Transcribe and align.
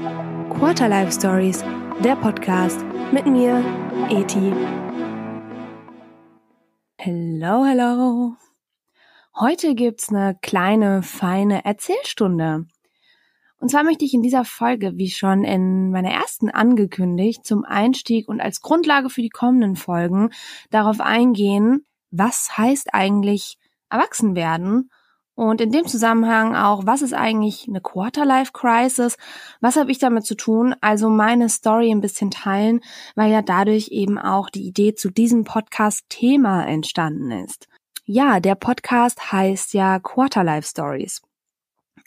Quarter 0.00 0.88
Life 0.88 1.12
Stories, 1.12 1.62
der 2.02 2.16
Podcast 2.16 2.80
mit 3.12 3.26
mir, 3.26 3.62
Eti. 4.08 4.50
Hello, 6.96 7.66
hello. 7.66 8.32
Heute 9.38 9.74
gibt's 9.74 10.08
eine 10.08 10.38
kleine, 10.40 11.02
feine 11.02 11.66
Erzählstunde. 11.66 12.64
Und 13.58 13.70
zwar 13.70 13.84
möchte 13.84 14.06
ich 14.06 14.14
in 14.14 14.22
dieser 14.22 14.46
Folge, 14.46 14.92
wie 14.96 15.10
schon 15.10 15.44
in 15.44 15.90
meiner 15.90 16.12
ersten 16.12 16.48
angekündigt, 16.48 17.44
zum 17.44 17.66
Einstieg 17.66 18.26
und 18.26 18.40
als 18.40 18.62
Grundlage 18.62 19.10
für 19.10 19.20
die 19.20 19.28
kommenden 19.28 19.76
Folgen 19.76 20.30
darauf 20.70 21.00
eingehen, 21.02 21.84
was 22.10 22.56
heißt 22.56 22.94
eigentlich 22.94 23.58
erwachsen 23.90 24.34
werden 24.34 24.88
und 25.40 25.62
in 25.62 25.72
dem 25.72 25.86
Zusammenhang 25.86 26.54
auch, 26.54 26.84
was 26.84 27.00
ist 27.00 27.14
eigentlich 27.14 27.66
eine 27.66 27.80
Quarter-Life 27.80 28.52
Crisis? 28.52 29.16
Was 29.62 29.76
habe 29.76 29.90
ich 29.90 29.98
damit 29.98 30.26
zu 30.26 30.34
tun? 30.34 30.74
Also 30.82 31.08
meine 31.08 31.48
Story 31.48 31.90
ein 31.90 32.02
bisschen 32.02 32.30
teilen, 32.30 32.80
weil 33.14 33.32
ja 33.32 33.40
dadurch 33.40 33.88
eben 33.88 34.18
auch 34.18 34.50
die 34.50 34.66
Idee 34.66 34.94
zu 34.94 35.08
diesem 35.08 35.44
Podcast-Thema 35.44 36.66
entstanden 36.66 37.30
ist. 37.30 37.68
Ja, 38.04 38.38
der 38.38 38.54
Podcast 38.54 39.32
heißt 39.32 39.72
ja 39.72 39.98
Quarter-Life 39.98 40.68
Stories. 40.68 41.22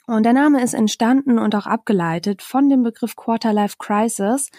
Und 0.06 0.22
der 0.22 0.32
Name 0.32 0.62
ist 0.62 0.74
entstanden 0.74 1.40
und 1.40 1.56
auch 1.56 1.66
abgeleitet 1.66 2.40
von 2.40 2.68
dem 2.68 2.84
Begriff 2.84 3.16
Quarter-Life 3.16 3.78
Crisis, 3.80 4.52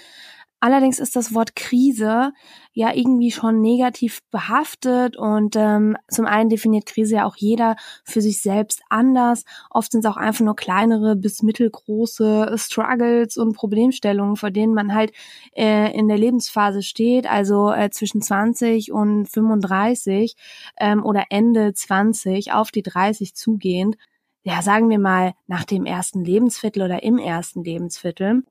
Allerdings 0.60 1.00
ist 1.00 1.16
das 1.16 1.34
Wort 1.34 1.56
Krise 1.56 2.32
ja 2.74 2.94
irgendwie 2.94 3.32
schon 3.32 3.62
negativ 3.62 4.20
behaftet 4.32 5.16
und 5.18 5.56
ähm, 5.56 5.96
zum 6.08 6.26
einen 6.26 6.50
definiert 6.50 6.86
Krise 6.86 7.16
ja 7.16 7.26
auch 7.26 7.36
jeder 7.36 7.76
für 8.04 8.22
sich 8.22 8.42
selbst 8.42 8.82
anders. 8.90 9.44
Oft 9.70 9.92
sind 9.92 10.06
es 10.06 10.12
auch 10.12 10.18
einfach 10.18 10.44
nur 10.44 10.56
kleinere 10.56 11.16
bis 11.16 11.44
mittelgroße 11.44 12.56
Struggles 12.58 13.38
und 13.38 13.54
Problemstellungen, 13.54 14.38
vor 14.38 14.50
denen 14.50 14.74
man 14.74 14.96
halt 14.96 15.12
äh, 15.56 15.96
in 15.96 16.08
der 16.08 16.18
Lebensphase 16.18 16.84
steht, 16.84 17.30
also 17.30 17.72
äh, 17.72 17.90
zwischen 17.92 18.22
20 18.22 18.92
und 18.92 19.28
35 19.28 20.36
ähm, 20.80 21.06
oder 21.06 21.26
Ende 21.30 21.74
20 21.74 22.54
auf 22.54 22.72
die 22.72 22.84
30 22.84 23.36
zugehend. 23.36 23.98
Ja, 24.44 24.62
sagen 24.62 24.90
wir 24.90 25.00
mal 25.00 25.34
nach 25.48 25.66
dem 25.66 25.86
ersten 25.86 26.24
Lebensviertel 26.24 26.84
oder 26.84 27.04
im 27.04 27.18
ersten 27.18 27.64
Lebensviertel. 27.64 28.44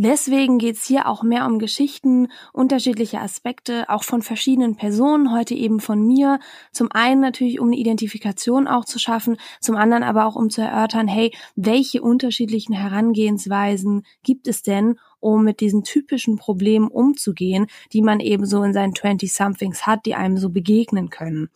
Deswegen 0.00 0.58
geht's 0.58 0.86
hier 0.86 1.08
auch 1.08 1.24
mehr 1.24 1.44
um 1.44 1.58
Geschichten, 1.58 2.28
unterschiedliche 2.52 3.20
Aspekte, 3.20 3.86
auch 3.88 4.04
von 4.04 4.22
verschiedenen 4.22 4.76
Personen, 4.76 5.32
heute 5.32 5.56
eben 5.56 5.80
von 5.80 6.06
mir. 6.06 6.38
Zum 6.70 6.92
einen 6.92 7.20
natürlich, 7.20 7.58
um 7.58 7.66
eine 7.66 7.76
Identifikation 7.76 8.68
auch 8.68 8.84
zu 8.84 9.00
schaffen, 9.00 9.38
zum 9.60 9.74
anderen 9.74 10.04
aber 10.04 10.26
auch, 10.26 10.36
um 10.36 10.50
zu 10.50 10.60
erörtern, 10.60 11.08
hey, 11.08 11.34
welche 11.56 12.00
unterschiedlichen 12.00 12.76
Herangehensweisen 12.76 14.04
gibt 14.22 14.46
es 14.46 14.62
denn, 14.62 15.00
um 15.18 15.42
mit 15.42 15.58
diesen 15.58 15.82
typischen 15.82 16.36
Problemen 16.36 16.86
umzugehen, 16.86 17.66
die 17.92 18.02
man 18.02 18.20
eben 18.20 18.46
so 18.46 18.62
in 18.62 18.72
seinen 18.72 18.92
20-somethings 18.92 19.84
hat, 19.84 20.06
die 20.06 20.14
einem 20.14 20.38
so 20.38 20.50
begegnen 20.50 21.10
können. 21.10 21.50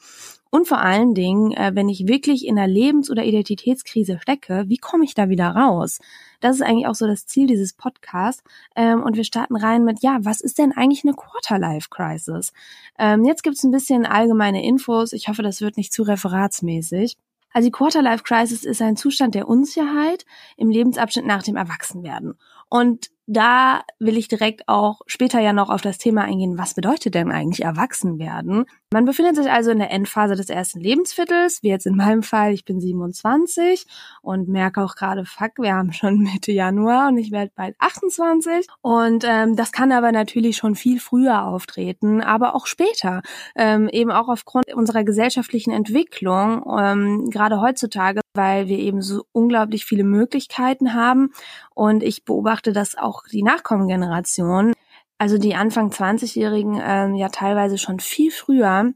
Und 0.54 0.68
vor 0.68 0.80
allen 0.82 1.14
Dingen, 1.14 1.52
äh, 1.52 1.70
wenn 1.74 1.88
ich 1.88 2.06
wirklich 2.06 2.46
in 2.46 2.58
einer 2.58 2.68
Lebens- 2.68 3.10
oder 3.10 3.24
Identitätskrise 3.24 4.18
stecke, 4.20 4.64
wie 4.66 4.76
komme 4.76 5.04
ich 5.04 5.14
da 5.14 5.30
wieder 5.30 5.48
raus? 5.48 5.98
Das 6.40 6.56
ist 6.56 6.62
eigentlich 6.62 6.86
auch 6.86 6.94
so 6.94 7.06
das 7.06 7.24
Ziel 7.24 7.46
dieses 7.46 7.72
Podcasts. 7.72 8.44
Ähm, 8.76 9.02
und 9.02 9.16
wir 9.16 9.24
starten 9.24 9.56
rein 9.56 9.82
mit, 9.82 10.02
ja, 10.02 10.18
was 10.20 10.42
ist 10.42 10.58
denn 10.58 10.72
eigentlich 10.72 11.04
eine 11.04 11.14
Quarter-Life-Crisis? 11.14 12.52
Ähm, 12.98 13.24
jetzt 13.24 13.44
gibt's 13.44 13.64
ein 13.64 13.70
bisschen 13.70 14.04
allgemeine 14.04 14.62
Infos. 14.62 15.14
Ich 15.14 15.28
hoffe, 15.28 15.42
das 15.42 15.62
wird 15.62 15.78
nicht 15.78 15.90
zu 15.90 16.02
referatsmäßig. 16.02 17.16
Also 17.54 17.68
die 17.68 17.72
Quarter-Life-Crisis 17.72 18.64
ist 18.64 18.82
ein 18.82 18.98
Zustand 18.98 19.34
der 19.34 19.48
Unsicherheit 19.48 20.26
im 20.58 20.68
Lebensabschnitt 20.68 21.24
nach 21.24 21.42
dem 21.42 21.56
Erwachsenwerden. 21.56 22.34
Und 22.68 23.10
da 23.26 23.82
will 23.98 24.16
ich 24.16 24.28
direkt 24.28 24.68
auch 24.68 25.00
später 25.06 25.40
ja 25.40 25.52
noch 25.52 25.70
auf 25.70 25.80
das 25.80 25.98
Thema 25.98 26.22
eingehen, 26.22 26.58
was 26.58 26.74
bedeutet 26.74 27.14
denn 27.14 27.30
eigentlich 27.30 27.64
erwachsen 27.64 28.18
werden? 28.18 28.64
Man 28.92 29.04
befindet 29.04 29.36
sich 29.36 29.50
also 29.50 29.70
in 29.70 29.78
der 29.78 29.90
Endphase 29.90 30.34
des 30.34 30.48
ersten 30.48 30.80
Lebensviertels, 30.80 31.62
wie 31.62 31.68
jetzt 31.68 31.86
in 31.86 31.96
meinem 31.96 32.22
Fall, 32.22 32.52
ich 32.52 32.64
bin 32.64 32.80
27 32.80 33.86
und 34.22 34.48
merke 34.48 34.82
auch 34.82 34.96
gerade, 34.96 35.24
fuck, 35.24 35.52
wir 35.58 35.74
haben 35.74 35.92
schon 35.92 36.18
Mitte 36.32 36.52
Januar 36.52 37.08
und 37.08 37.18
ich 37.18 37.30
werde 37.30 37.52
bald 37.54 37.76
28. 37.78 38.66
Und 38.80 39.24
ähm, 39.26 39.54
das 39.56 39.72
kann 39.72 39.92
aber 39.92 40.10
natürlich 40.10 40.56
schon 40.56 40.74
viel 40.74 40.98
früher 40.98 41.46
auftreten, 41.46 42.20
aber 42.20 42.54
auch 42.54 42.66
später, 42.66 43.22
ähm, 43.54 43.88
eben 43.88 44.10
auch 44.10 44.28
aufgrund 44.28 44.72
unserer 44.74 45.04
gesellschaftlichen 45.04 45.70
Entwicklung, 45.70 46.64
ähm, 46.78 47.30
gerade 47.30 47.60
heutzutage, 47.60 48.21
weil 48.34 48.68
wir 48.68 48.78
eben 48.78 49.02
so 49.02 49.24
unglaublich 49.32 49.84
viele 49.84 50.04
Möglichkeiten 50.04 50.94
haben. 50.94 51.32
Und 51.74 52.02
ich 52.02 52.24
beobachte 52.24 52.72
das 52.72 52.96
auch 52.96 53.12
auch 53.12 53.24
die 53.30 53.42
Nachkommengeneration, 53.42 54.72
also 55.18 55.38
die 55.38 55.54
Anfang 55.54 55.90
20-Jährigen, 55.90 56.80
ähm, 56.82 57.14
ja 57.14 57.28
teilweise 57.28 57.78
schon 57.78 58.00
viel 58.00 58.30
früher 58.30 58.92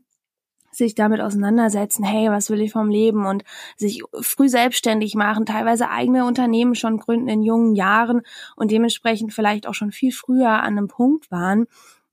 sich 0.72 0.94
damit 0.94 1.22
auseinandersetzen, 1.22 2.04
hey, 2.04 2.30
was 2.30 2.50
will 2.50 2.60
ich 2.60 2.72
vom 2.72 2.90
Leben? 2.90 3.24
Und 3.24 3.44
sich 3.78 4.02
früh 4.20 4.50
selbstständig 4.50 5.14
machen, 5.14 5.46
teilweise 5.46 5.88
eigene 5.88 6.26
Unternehmen 6.26 6.74
schon 6.74 6.98
gründen 6.98 7.28
in 7.28 7.42
jungen 7.42 7.74
Jahren 7.74 8.20
und 8.56 8.70
dementsprechend 8.70 9.32
vielleicht 9.32 9.66
auch 9.66 9.72
schon 9.72 9.90
viel 9.90 10.12
früher 10.12 10.50
an 10.50 10.76
einem 10.76 10.88
Punkt 10.88 11.30
waren 11.30 11.64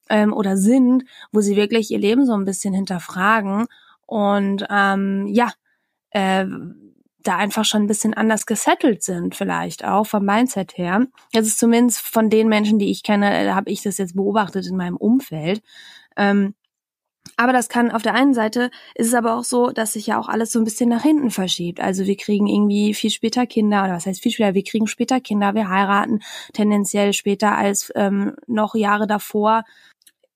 ähm, 0.09 0.31
oder 0.31 0.55
sind, 0.55 1.03
wo 1.33 1.41
sie 1.41 1.57
wirklich 1.57 1.91
ihr 1.91 1.99
Leben 1.99 2.25
so 2.25 2.33
ein 2.35 2.45
bisschen 2.45 2.73
hinterfragen. 2.73 3.65
Und 4.05 4.65
ähm, 4.69 5.27
ja, 5.27 5.51
äh, 6.11 6.45
da 7.23 7.37
einfach 7.37 7.65
schon 7.65 7.83
ein 7.83 7.87
bisschen 7.87 8.13
anders 8.13 8.45
gesettelt 8.45 9.03
sind, 9.03 9.35
vielleicht 9.35 9.85
auch 9.85 10.05
vom 10.05 10.25
Mindset 10.25 10.77
her. 10.77 11.07
Das 11.31 11.47
ist 11.47 11.59
zumindest 11.59 12.01
von 12.01 12.29
den 12.29 12.47
Menschen, 12.49 12.79
die 12.79 12.91
ich 12.91 13.03
kenne, 13.03 13.45
da 13.45 13.55
habe 13.55 13.71
ich 13.71 13.81
das 13.81 13.97
jetzt 13.97 14.15
beobachtet 14.15 14.67
in 14.67 14.75
meinem 14.75 14.97
Umfeld. 14.97 15.61
Ähm, 16.17 16.53
aber 17.37 17.53
das 17.53 17.69
kann 17.69 17.91
auf 17.91 18.01
der 18.01 18.13
einen 18.13 18.33
Seite 18.33 18.69
ist 18.95 19.07
es 19.07 19.13
aber 19.13 19.35
auch 19.35 19.43
so, 19.43 19.71
dass 19.71 19.93
sich 19.93 20.07
ja 20.07 20.19
auch 20.19 20.27
alles 20.27 20.51
so 20.51 20.59
ein 20.59 20.65
bisschen 20.65 20.89
nach 20.89 21.01
hinten 21.01 21.31
verschiebt. 21.31 21.79
Also 21.79 22.05
wir 22.05 22.17
kriegen 22.17 22.47
irgendwie 22.47 22.93
viel 22.93 23.09
später 23.09 23.47
Kinder 23.47 23.83
oder 23.83 23.93
was 23.93 24.05
heißt 24.05 24.21
viel 24.21 24.31
später? 24.31 24.53
Wir 24.53 24.63
kriegen 24.63 24.87
später 24.87 25.19
Kinder, 25.19 25.55
wir 25.55 25.69
heiraten 25.69 26.19
tendenziell 26.53 27.13
später 27.13 27.57
als 27.57 27.91
ähm, 27.95 28.35
noch 28.45 28.75
Jahre 28.75 29.07
davor. 29.07 29.63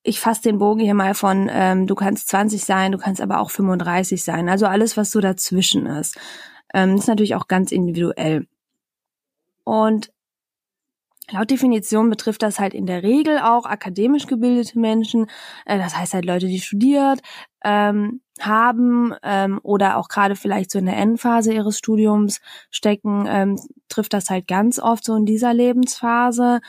Ich 0.03 0.19
fasse 0.19 0.41
den 0.43 0.57
Bogen 0.57 0.79
hier 0.79 0.93
mal 0.93 1.13
von, 1.13 1.49
ähm, 1.51 1.85
du 1.85 1.93
kannst 1.93 2.29
20 2.29 2.63
sein, 2.63 2.93
du 2.93 2.97
kannst 2.97 3.21
aber 3.21 3.41
auch 3.41 3.51
35 3.51 4.23
sein. 4.23 4.49
Also 4.49 4.65
alles, 4.65 4.97
was 4.97 5.11
so 5.11 5.19
dazwischen 5.19 5.85
ist. 5.85 6.17
Ähm, 6.73 6.95
ist 6.95 7.07
natürlich 7.07 7.35
auch 7.35 7.47
ganz 7.47 7.71
individuell. 7.71 8.47
Und 9.63 10.11
Laut 11.29 11.51
Definition 11.51 12.09
betrifft 12.09 12.41
das 12.41 12.57
halt 12.57 12.73
in 12.73 12.85
der 12.85 13.03
Regel 13.03 13.39
auch 13.39 13.65
akademisch 13.65 14.27
gebildete 14.27 14.79
Menschen, 14.79 15.29
äh, 15.65 15.77
das 15.77 15.97
heißt 15.97 16.13
halt 16.13 16.23
Leute, 16.23 16.47
die 16.47 16.61
studiert 16.61 17.19
ähm, 17.65 18.21
haben 18.39 19.13
ähm, 19.23 19.59
oder 19.61 19.97
auch 19.97 20.07
gerade 20.07 20.37
vielleicht 20.37 20.71
so 20.71 20.79
in 20.79 20.85
der 20.85 20.95
Endphase 20.95 21.53
ihres 21.53 21.77
Studiums 21.77 22.39
stecken, 22.71 23.25
ähm, 23.27 23.59
trifft 23.89 24.13
das 24.13 24.29
halt 24.29 24.47
ganz 24.47 24.79
oft 24.79 25.03
so 25.03 25.15
in 25.15 25.25
dieser 25.25 25.53
Lebensphase. 25.53 26.61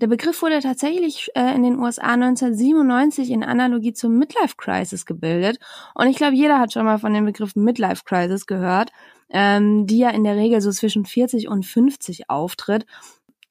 Der 0.00 0.06
Begriff 0.06 0.42
wurde 0.42 0.60
tatsächlich 0.60 1.30
äh, 1.34 1.54
in 1.54 1.62
den 1.62 1.78
USA 1.78 2.14
1997 2.14 3.30
in 3.30 3.44
Analogie 3.44 3.92
zur 3.92 4.10
Midlife 4.10 4.56
Crisis 4.56 5.06
gebildet. 5.06 5.58
Und 5.94 6.08
ich 6.08 6.16
glaube, 6.16 6.34
jeder 6.34 6.58
hat 6.58 6.72
schon 6.72 6.84
mal 6.84 6.98
von 6.98 7.12
dem 7.12 7.26
Begriff 7.26 7.54
Midlife 7.54 8.02
Crisis 8.04 8.46
gehört, 8.46 8.90
ähm, 9.28 9.86
die 9.86 9.98
ja 9.98 10.10
in 10.10 10.24
der 10.24 10.36
Regel 10.36 10.60
so 10.60 10.70
zwischen 10.70 11.04
40 11.04 11.48
und 11.48 11.66
50 11.66 12.30
auftritt. 12.30 12.86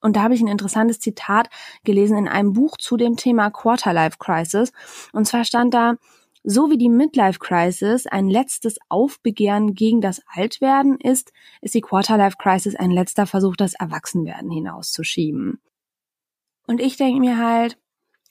Und 0.02 0.16
da 0.16 0.24
habe 0.24 0.34
ich 0.34 0.42
ein 0.42 0.48
interessantes 0.48 1.00
Zitat 1.00 1.50
gelesen 1.84 2.18
in 2.18 2.28
einem 2.28 2.54
Buch 2.54 2.78
zu 2.78 2.98
dem 2.98 3.18
Thema 3.18 3.52
Quarterlife 3.52 4.18
Crisis. 4.18 4.74
Und 5.14 5.26
zwar 5.26 5.46
stand 5.46 5.76
da, 5.76 5.96
so 6.44 6.72
wie 6.72 6.78
die 6.78 6.90
Midlife 6.90 7.38
Crisis 7.38 8.08
ein 8.08 8.28
letztes 8.28 8.78
Aufbegehren 8.90 9.76
gegen 9.76 10.02
das 10.02 10.22
Altwerden 10.28 10.98
ist, 11.00 11.32
ist 11.62 11.76
die 11.76 11.82
Quarterlife 11.82 12.38
Crisis 12.38 12.76
ein 12.76 12.90
letzter 12.90 13.28
Versuch, 13.28 13.56
das 13.56 13.76
Erwachsenwerden 13.76 14.50
hinauszuschieben. 14.50 15.62
Und 16.72 16.80
ich 16.80 16.96
denke 16.96 17.20
mir 17.20 17.38
halt, 17.38 17.78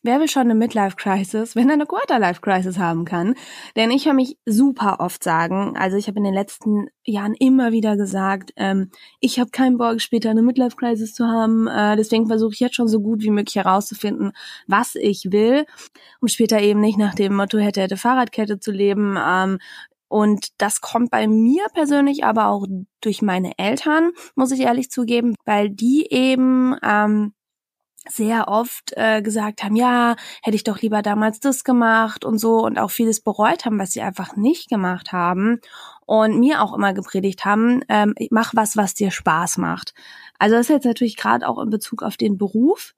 wer 0.03 0.19
will 0.19 0.27
schon 0.27 0.45
eine 0.45 0.55
Midlife-Crisis, 0.55 1.57
wenn 1.57 1.69
er 1.69 1.75
eine 1.75 1.85
Quarter-Life-Crisis 1.85 2.79
haben 2.79 3.05
kann? 3.05 3.35
Denn 3.77 3.91
ich 3.91 4.07
höre 4.07 4.15
mich 4.15 4.39
super 4.47 4.97
oft 5.01 5.23
sagen, 5.23 5.77
also 5.77 5.99
ich 5.99 6.09
habe 6.09 6.17
in 6.17 6.25
den 6.25 6.33
letzten 6.33 6.87
Jahren 7.05 7.35
immer 7.35 7.71
wieder 7.71 7.99
gesagt, 7.99 8.55
ähm, 8.57 8.93
ich 9.21 9.39
habe 9.39 9.51
keinen 9.51 9.77
Bock, 9.77 10.01
später 10.01 10.31
eine 10.31 10.41
Midlife-Crisis 10.41 11.13
zu 11.13 11.27
haben. 11.27 11.69
Äh, 11.69 11.97
deswegen 11.97 12.29
versuche 12.29 12.55
ich 12.55 12.61
jetzt 12.61 12.77
schon 12.77 12.89
so 12.89 13.01
gut 13.01 13.21
wie 13.21 13.29
möglich 13.29 13.57
herauszufinden, 13.57 14.33
was 14.67 14.95
ich 14.95 15.31
will, 15.31 15.67
um 16.23 16.29
später 16.29 16.63
eben 16.63 16.81
nicht 16.81 16.97
nach 16.97 17.15
dem 17.15 17.37
Motto 17.37 17.59
hätte, 17.59 17.83
hätte 17.83 17.99
Fahrradkette 17.99 18.59
zu 18.59 18.73
leben. 18.73 19.19
Ähm, 19.23 19.59
und 20.09 20.49
das 20.57 20.81
kommt 20.81 21.11
bei 21.11 21.29
mir 21.29 21.67
persönlich 21.75 22.25
aber 22.25 22.47
auch 22.47 22.67
durch 23.03 23.21
meine 23.21 23.53
Eltern, 23.59 24.13
muss 24.35 24.51
ich 24.51 24.61
ehrlich 24.61 24.91
zugeben, 24.91 25.35
weil 25.45 25.69
die 25.69 26.07
eben 26.11 26.75
ähm, 26.83 27.35
sehr 28.11 28.49
oft 28.49 28.93
äh, 28.97 29.23
gesagt 29.23 29.63
haben, 29.63 29.77
ja, 29.77 30.17
hätte 30.43 30.57
ich 30.57 30.65
doch 30.65 30.81
lieber 30.81 31.03
damals 31.03 31.41
das 31.41 31.65
gemacht 31.65 32.25
und 32.25 32.39
so 32.39 32.65
und 32.65 32.79
auch 32.79 32.91
vieles 32.91 33.21
bereut 33.21 33.65
haben, 33.65 33.79
was 33.79 33.93
sie 33.93 34.03
einfach 34.03 34.37
nicht 34.37 34.69
gemacht 34.69 35.13
haben 35.13 35.61
und 36.07 36.39
mir 36.39 36.63
auch 36.63 36.75
immer 36.75 36.93
gepredigt 36.93 37.45
haben, 37.45 37.83
ähm, 37.89 38.15
mach 38.31 38.55
was, 38.55 38.77
was 38.77 38.95
dir 38.95 39.11
Spaß 39.11 39.59
macht. 39.59 39.95
Also 40.39 40.57
das 40.57 40.67
ist 40.67 40.75
jetzt 40.75 40.87
natürlich 40.87 41.17
gerade 41.17 41.49
auch 41.49 41.61
in 41.63 41.71
Bezug 41.71 42.03
auf 42.03 42.17
den 42.17 42.37
Beruf, 42.37 42.95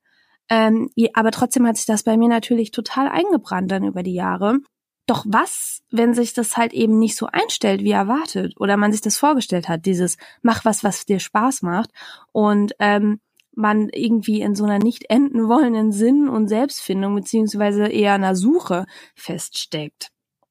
ähm, 0.48 0.90
aber 1.14 1.30
trotzdem 1.30 1.66
hat 1.66 1.76
sich 1.76 1.86
das 1.86 2.02
bei 2.02 2.16
mir 2.16 2.28
natürlich 2.28 2.70
total 2.70 3.08
eingebrannt 3.08 3.70
dann 3.70 3.84
über 3.84 4.02
die 4.02 4.14
Jahre. 4.14 4.58
Doch 5.06 5.24
was, 5.26 5.82
wenn 5.90 6.14
sich 6.14 6.32
das 6.32 6.56
halt 6.56 6.72
eben 6.72 6.98
nicht 6.98 7.16
so 7.16 7.26
einstellt, 7.26 7.82
wie 7.82 7.90
erwartet, 7.90 8.54
oder 8.56 8.76
man 8.76 8.92
sich 8.92 9.00
das 9.00 9.18
vorgestellt 9.18 9.68
hat, 9.68 9.84
dieses 9.84 10.16
mach 10.42 10.64
was, 10.64 10.84
was 10.84 11.04
dir 11.04 11.18
Spaß 11.18 11.62
macht 11.62 11.90
und 12.30 12.74
ähm, 12.78 13.20
man 13.54 13.88
irgendwie 13.90 14.40
in 14.40 14.54
so 14.54 14.64
einer 14.64 14.78
nicht 14.78 15.10
enden 15.10 15.48
wollenden 15.48 15.92
Sinn 15.92 16.28
und 16.28 16.48
Selbstfindung 16.48 17.14
beziehungsweise 17.14 17.86
eher 17.86 18.14
einer 18.14 18.34
Suche 18.34 18.86
feststeckt. 19.14 20.08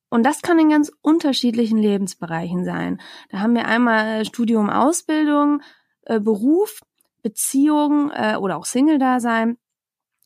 Und 0.10 0.24
das 0.26 0.42
kann 0.42 0.60
in 0.60 0.70
ganz 0.70 0.92
unterschiedlichen 1.02 1.78
Lebensbereichen 1.78 2.66
sein. 2.66 3.02
Da 3.30 3.40
haben 3.40 3.56
wir 3.56 3.66
einmal 3.66 4.26
Studium, 4.26 4.70
Ausbildung, 4.70 5.62
äh, 6.04 6.20
Beruf, 6.20 6.82
Beziehung 7.22 8.12
äh, 8.12 8.36
oder 8.36 8.58
auch 8.58 8.66
Single-Dasein, 8.66 9.58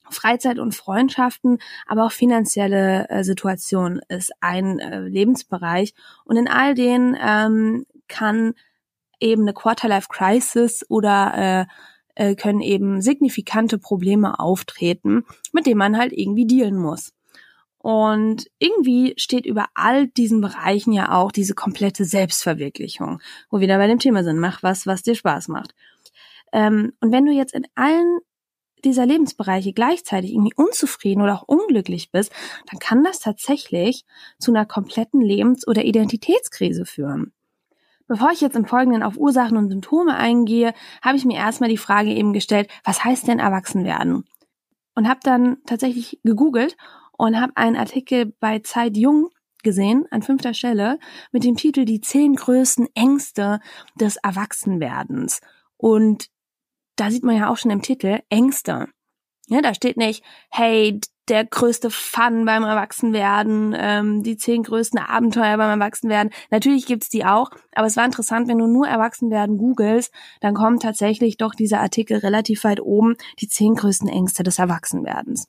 Freizeit 0.09 0.59
und 0.59 0.73
Freundschaften, 0.73 1.59
aber 1.85 2.05
auch 2.05 2.11
finanzielle 2.11 3.09
äh, 3.09 3.23
Situation 3.23 4.01
ist 4.07 4.31
ein 4.39 4.79
äh, 4.79 5.01
Lebensbereich. 5.01 5.93
Und 6.25 6.37
in 6.37 6.47
all 6.47 6.73
denen 6.73 7.15
ähm, 7.19 7.85
kann 8.07 8.53
eben 9.19 9.43
eine 9.43 9.53
Quarterlife-Crisis 9.53 10.85
oder 10.89 11.33
äh, 11.61 11.65
äh, 12.15 12.35
können 12.35 12.61
eben 12.61 13.01
signifikante 13.01 13.77
Probleme 13.77 14.39
auftreten, 14.39 15.25
mit 15.53 15.65
denen 15.65 15.77
man 15.77 15.97
halt 15.97 16.13
irgendwie 16.13 16.47
dealen 16.47 16.77
muss. 16.77 17.13
Und 17.77 18.47
irgendwie 18.57 19.13
steht 19.17 19.45
über 19.45 19.67
all 19.75 20.07
diesen 20.07 20.41
Bereichen 20.41 20.91
ja 20.91 21.11
auch 21.11 21.31
diese 21.31 21.53
komplette 21.53 22.03
Selbstverwirklichung, 22.03 23.21
wo 23.51 23.59
wir 23.59 23.67
da 23.67 23.77
bei 23.77 23.85
dem 23.85 23.99
Thema 23.99 24.23
sind, 24.23 24.39
mach 24.39 24.63
was, 24.63 24.87
was 24.87 25.03
dir 25.03 25.13
Spaß 25.13 25.49
macht. 25.49 25.75
Ähm, 26.51 26.93
und 26.99 27.11
wenn 27.11 27.27
du 27.27 27.31
jetzt 27.31 27.53
in 27.53 27.67
allen 27.75 28.21
dieser 28.83 29.05
Lebensbereiche 29.05 29.71
gleichzeitig 29.71 30.31
irgendwie 30.31 30.55
unzufrieden 30.55 31.21
oder 31.21 31.35
auch 31.35 31.43
unglücklich 31.43 32.09
bist, 32.09 32.31
dann 32.71 32.79
kann 32.79 33.03
das 33.03 33.19
tatsächlich 33.19 34.03
zu 34.39 34.51
einer 34.51 34.65
kompletten 34.65 35.21
Lebens- 35.21 35.67
oder 35.67 35.83
Identitätskrise 35.83 36.85
führen. 36.85 37.33
Bevor 38.07 38.31
ich 38.31 38.41
jetzt 38.41 38.55
im 38.55 38.65
Folgenden 38.65 39.03
auf 39.03 39.17
Ursachen 39.17 39.57
und 39.57 39.69
Symptome 39.69 40.15
eingehe, 40.15 40.73
habe 41.01 41.17
ich 41.17 41.25
mir 41.25 41.37
erstmal 41.37 41.69
die 41.69 41.77
Frage 41.77 42.11
eben 42.11 42.33
gestellt, 42.33 42.69
was 42.83 43.03
heißt 43.03 43.27
denn 43.27 43.39
erwachsen 43.39 43.83
werden? 43.83 44.25
Und 44.93 45.09
habe 45.09 45.19
dann 45.23 45.57
tatsächlich 45.65 46.19
gegoogelt 46.23 46.77
und 47.17 47.39
habe 47.39 47.53
einen 47.55 47.75
Artikel 47.75 48.33
bei 48.39 48.59
Zeit 48.59 48.95
Jung 48.95 49.29
gesehen, 49.63 50.05
an 50.11 50.21
fünfter 50.21 50.53
Stelle, 50.53 50.99
mit 51.31 51.43
dem 51.43 51.55
Titel 51.55 51.85
Die 51.85 51.99
zehn 51.99 52.35
größten 52.35 52.87
Ängste 52.93 53.59
des 53.99 54.17
Erwachsenwerdens. 54.17 55.41
Und 55.75 56.27
da 56.95 57.09
sieht 57.09 57.23
man 57.23 57.35
ja 57.35 57.49
auch 57.49 57.57
schon 57.57 57.71
im 57.71 57.81
Titel 57.81 58.19
Ängste. 58.29 58.87
Ja, 59.47 59.61
da 59.61 59.73
steht 59.75 59.97
nicht, 59.97 60.23
hey, 60.49 60.99
der 61.27 61.45
größte 61.45 61.89
Fun 61.89 62.45
beim 62.45 62.63
Erwachsenwerden, 62.63 63.75
ähm, 63.77 64.23
die 64.23 64.37
zehn 64.37 64.63
größten 64.63 64.99
Abenteuer 64.99 65.57
beim 65.57 65.79
Erwachsenwerden. 65.79 66.31
Natürlich 66.51 66.85
gibt's 66.85 67.09
die 67.09 67.25
auch, 67.25 67.49
aber 67.73 67.87
es 67.87 67.97
war 67.97 68.05
interessant, 68.05 68.47
wenn 68.47 68.59
du 68.59 68.67
nur 68.67 68.87
Erwachsenwerden 68.87 69.57
googelst, 69.57 70.13
dann 70.41 70.53
kommt 70.53 70.83
tatsächlich 70.83 71.37
doch 71.37 71.55
dieser 71.55 71.79
Artikel 71.79 72.17
relativ 72.17 72.63
weit 72.63 72.79
oben, 72.79 73.15
die 73.39 73.47
zehn 73.47 73.75
größten 73.75 74.09
Ängste 74.09 74.43
des 74.43 74.59
Erwachsenwerdens. 74.59 75.47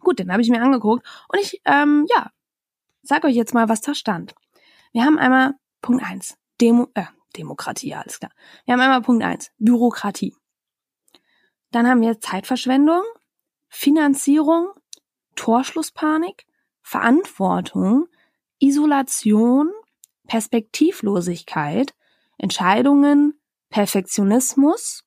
Gut, 0.00 0.18
den 0.18 0.32
habe 0.32 0.42
ich 0.42 0.50
mir 0.50 0.62
angeguckt 0.62 1.06
und 1.28 1.40
ich, 1.40 1.60
ähm, 1.64 2.06
ja, 2.08 2.30
sag 3.02 3.24
euch 3.24 3.34
jetzt 3.34 3.54
mal, 3.54 3.68
was 3.68 3.80
da 3.80 3.94
stand. 3.94 4.34
Wir 4.92 5.04
haben 5.04 5.18
einmal 5.18 5.54
Punkt 5.82 6.04
eins 6.04 6.36
Demo, 6.60 6.88
äh, 6.94 7.04
Demokratie, 7.36 7.94
alles 7.94 8.18
klar. 8.18 8.32
Wir 8.64 8.74
haben 8.74 8.80
einmal 8.80 9.02
Punkt 9.02 9.24
eins 9.24 9.50
Bürokratie. 9.58 10.34
Dann 11.70 11.88
haben 11.88 12.00
wir 12.00 12.20
Zeitverschwendung, 12.20 13.02
Finanzierung, 13.70 14.68
Torschlusspanik, 15.36 16.44
Verantwortung, 16.82 18.08
Isolation, 18.58 19.70
Perspektivlosigkeit, 20.26 21.94
Entscheidungen, 22.36 23.40
Perfektionismus, 23.70 25.04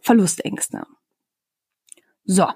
Verlustängste. 0.00 0.84
So. 2.24 2.46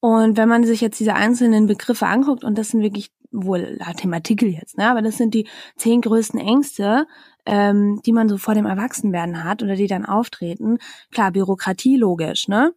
Und 0.00 0.36
wenn 0.36 0.48
man 0.48 0.64
sich 0.64 0.82
jetzt 0.82 1.00
diese 1.00 1.14
einzelnen 1.14 1.66
Begriffe 1.66 2.06
anguckt, 2.06 2.44
und 2.44 2.58
das 2.58 2.68
sind 2.68 2.82
wirklich 2.82 3.10
wohl 3.32 3.76
laut 3.80 4.02
dem 4.02 4.12
Artikel 4.12 4.50
jetzt, 4.50 4.76
ne, 4.76 4.88
aber 4.90 5.02
das 5.02 5.16
sind 5.16 5.34
die 5.34 5.48
zehn 5.76 6.02
größten 6.02 6.38
Ängste, 6.38 7.06
ähm, 7.46 8.00
die 8.04 8.12
man 8.12 8.28
so 8.28 8.36
vor 8.36 8.54
dem 8.54 8.66
Erwachsenwerden 8.66 9.42
hat 9.44 9.62
oder 9.62 9.74
die 9.74 9.86
dann 9.86 10.04
auftreten. 10.04 10.78
Klar, 11.10 11.32
Bürokratie 11.32 11.96
logisch, 11.96 12.48
ne? 12.48 12.74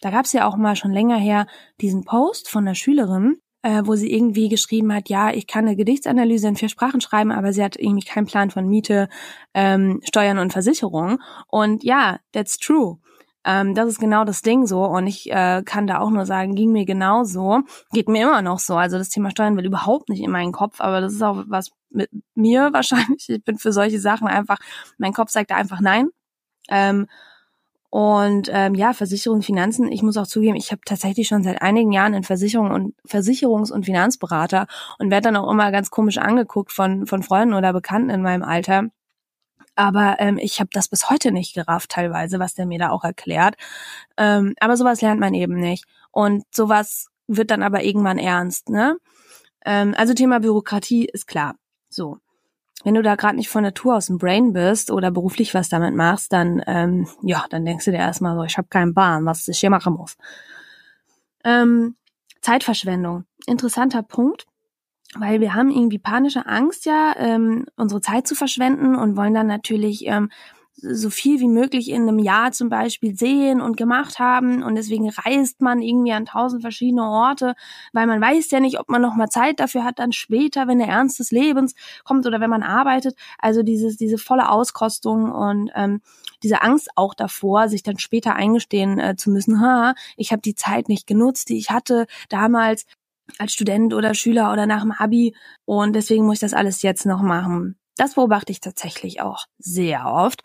Da 0.00 0.10
gab's 0.10 0.32
ja 0.32 0.46
auch 0.46 0.56
mal 0.56 0.76
schon 0.76 0.92
länger 0.92 1.16
her 1.16 1.46
diesen 1.80 2.04
Post 2.04 2.48
von 2.48 2.64
einer 2.64 2.74
Schülerin, 2.74 3.40
äh, 3.62 3.82
wo 3.84 3.96
sie 3.96 4.12
irgendwie 4.12 4.48
geschrieben 4.48 4.92
hat, 4.94 5.08
ja, 5.08 5.30
ich 5.32 5.46
kann 5.46 5.66
eine 5.66 5.76
Gedichtsanalyse 5.76 6.48
in 6.48 6.56
vier 6.56 6.68
Sprachen 6.68 7.00
schreiben, 7.00 7.32
aber 7.32 7.52
sie 7.52 7.62
hat 7.62 7.76
irgendwie 7.76 8.06
keinen 8.06 8.26
Plan 8.26 8.50
von 8.50 8.68
Miete, 8.68 9.08
ähm, 9.54 10.00
Steuern 10.04 10.38
und 10.38 10.52
Versicherung. 10.52 11.18
Und 11.48 11.82
ja, 11.82 12.18
that's 12.32 12.58
true. 12.58 12.98
Ähm, 13.44 13.74
das 13.74 13.88
ist 13.88 14.00
genau 14.00 14.24
das 14.24 14.42
Ding 14.42 14.66
so 14.66 14.84
und 14.84 15.06
ich 15.06 15.30
äh, 15.30 15.62
kann 15.64 15.86
da 15.86 16.00
auch 16.00 16.10
nur 16.10 16.26
sagen, 16.26 16.54
ging 16.54 16.72
mir 16.72 16.84
genauso, 16.84 17.60
geht 17.92 18.08
mir 18.08 18.24
immer 18.24 18.42
noch 18.42 18.58
so. 18.58 18.76
Also 18.76 18.98
das 18.98 19.08
Thema 19.08 19.30
Steuern 19.30 19.56
will 19.56 19.64
überhaupt 19.66 20.08
nicht 20.08 20.22
in 20.22 20.30
meinen 20.30 20.52
Kopf, 20.52 20.80
aber 20.80 21.00
das 21.00 21.14
ist 21.14 21.22
auch 21.22 21.44
was 21.48 21.70
mit 21.90 22.10
mir 22.34 22.70
wahrscheinlich. 22.74 23.28
Ich 23.28 23.44
bin 23.44 23.58
für 23.58 23.72
solche 23.72 24.00
Sachen 24.00 24.28
einfach, 24.28 24.58
mein 24.98 25.12
Kopf 25.12 25.30
sagt 25.30 25.50
da 25.50 25.56
einfach 25.56 25.80
nein. 25.80 26.10
Ähm, 26.68 27.06
und 27.90 28.50
ähm, 28.52 28.74
ja, 28.74 28.92
Versicherung, 28.92 29.40
Finanzen, 29.40 29.90
ich 29.90 30.02
muss 30.02 30.18
auch 30.18 30.26
zugeben, 30.26 30.56
ich 30.56 30.72
habe 30.72 30.82
tatsächlich 30.84 31.26
schon 31.28 31.42
seit 31.42 31.62
einigen 31.62 31.90
Jahren 31.90 32.12
in 32.12 32.22
Versicherung 32.22 32.70
und 32.70 32.94
Versicherungs- 33.06 33.72
und 33.72 33.86
Finanzberater 33.86 34.66
und 34.98 35.10
werde 35.10 35.24
dann 35.28 35.36
auch 35.36 35.50
immer 35.50 35.72
ganz 35.72 35.90
komisch 35.90 36.18
angeguckt 36.18 36.70
von, 36.70 37.06
von 37.06 37.22
Freunden 37.22 37.54
oder 37.54 37.72
Bekannten 37.72 38.10
in 38.10 38.20
meinem 38.22 38.42
Alter. 38.42 38.88
Aber 39.74 40.16
ähm, 40.18 40.38
ich 40.38 40.60
habe 40.60 40.70
das 40.72 40.88
bis 40.88 41.08
heute 41.08 41.32
nicht 41.32 41.54
gerafft, 41.54 41.90
teilweise, 41.90 42.38
was 42.38 42.54
der 42.54 42.66
mir 42.66 42.78
da 42.78 42.90
auch 42.90 43.04
erklärt. 43.04 43.54
Ähm, 44.16 44.54
aber 44.60 44.76
sowas 44.76 45.00
lernt 45.00 45.20
man 45.20 45.34
eben 45.34 45.54
nicht. 45.54 45.84
Und 46.10 46.44
sowas 46.52 47.06
wird 47.26 47.50
dann 47.50 47.62
aber 47.62 47.84
irgendwann 47.84 48.18
ernst, 48.18 48.68
ne? 48.70 48.98
Ähm, 49.64 49.94
also 49.96 50.14
Thema 50.14 50.40
Bürokratie 50.40 51.06
ist 51.06 51.26
klar. 51.26 51.54
So 51.88 52.18
wenn 52.84 52.94
du 52.94 53.02
da 53.02 53.16
gerade 53.16 53.36
nicht 53.36 53.48
von 53.48 53.62
Natur 53.62 53.96
aus 53.96 54.08
ein 54.08 54.18
Brain 54.18 54.52
bist 54.52 54.90
oder 54.90 55.10
beruflich 55.10 55.54
was 55.54 55.68
damit 55.68 55.94
machst, 55.94 56.32
dann 56.32 56.62
ähm, 56.66 57.08
ja, 57.22 57.44
dann 57.50 57.64
denkst 57.64 57.84
du 57.84 57.90
dir 57.90 57.98
erstmal 57.98 58.36
so, 58.36 58.44
ich 58.44 58.56
habe 58.56 58.68
keinen 58.68 58.94
Bahn, 58.94 59.24
was 59.26 59.48
ich 59.48 59.58
hier 59.58 59.70
machen 59.70 59.94
muss. 59.94 60.16
Ähm, 61.44 61.96
Zeitverschwendung, 62.40 63.24
interessanter 63.46 64.02
Punkt, 64.02 64.46
weil 65.14 65.40
wir 65.40 65.54
haben 65.54 65.70
irgendwie 65.70 65.98
panische 65.98 66.46
Angst 66.46 66.86
ja, 66.86 67.14
ähm, 67.16 67.66
unsere 67.76 68.00
Zeit 68.00 68.26
zu 68.26 68.34
verschwenden 68.34 68.94
und 68.94 69.16
wollen 69.16 69.34
dann 69.34 69.46
natürlich 69.46 70.06
ähm, 70.06 70.30
so 70.80 71.10
viel 71.10 71.40
wie 71.40 71.48
möglich 71.48 71.90
in 71.90 72.02
einem 72.02 72.18
Jahr 72.18 72.52
zum 72.52 72.68
Beispiel 72.68 73.16
sehen 73.16 73.60
und 73.60 73.76
gemacht 73.76 74.18
haben 74.18 74.62
und 74.62 74.76
deswegen 74.76 75.08
reist 75.10 75.60
man 75.60 75.82
irgendwie 75.82 76.12
an 76.12 76.26
tausend 76.26 76.62
verschiedene 76.62 77.04
Orte, 77.04 77.54
weil 77.92 78.06
man 78.06 78.20
weiß 78.20 78.50
ja 78.50 78.60
nicht, 78.60 78.78
ob 78.78 78.88
man 78.88 79.02
noch 79.02 79.16
mal 79.16 79.28
Zeit 79.28 79.60
dafür 79.60 79.84
hat, 79.84 79.98
dann 79.98 80.12
später, 80.12 80.68
wenn 80.68 80.78
der 80.78 80.88
Ernst 80.88 81.18
des 81.18 81.30
Lebens 81.30 81.74
kommt 82.04 82.26
oder 82.26 82.40
wenn 82.40 82.50
man 82.50 82.62
arbeitet. 82.62 83.16
Also 83.38 83.62
dieses 83.62 83.96
diese 83.96 84.18
volle 84.18 84.50
Auskostung 84.50 85.32
und 85.32 85.70
ähm, 85.74 86.00
diese 86.42 86.62
Angst 86.62 86.90
auch 86.94 87.14
davor, 87.14 87.68
sich 87.68 87.82
dann 87.82 87.98
später 87.98 88.34
eingestehen 88.34 88.98
äh, 88.98 89.16
zu 89.16 89.30
müssen, 89.30 89.60
ha, 89.60 89.94
ich 90.16 90.32
habe 90.32 90.42
die 90.42 90.54
Zeit 90.54 90.88
nicht 90.88 91.06
genutzt, 91.06 91.48
die 91.48 91.58
ich 91.58 91.70
hatte 91.70 92.06
damals 92.28 92.86
als 93.38 93.52
Student 93.52 93.94
oder 93.94 94.14
Schüler 94.14 94.52
oder 94.52 94.66
nach 94.66 94.82
dem 94.82 94.92
Abi 94.92 95.34
und 95.64 95.94
deswegen 95.94 96.24
muss 96.24 96.36
ich 96.36 96.40
das 96.40 96.54
alles 96.54 96.82
jetzt 96.82 97.04
noch 97.04 97.20
machen. 97.22 97.76
Das 97.98 98.14
beobachte 98.14 98.52
ich 98.52 98.60
tatsächlich 98.60 99.20
auch 99.20 99.44
sehr 99.58 100.06
oft. 100.06 100.42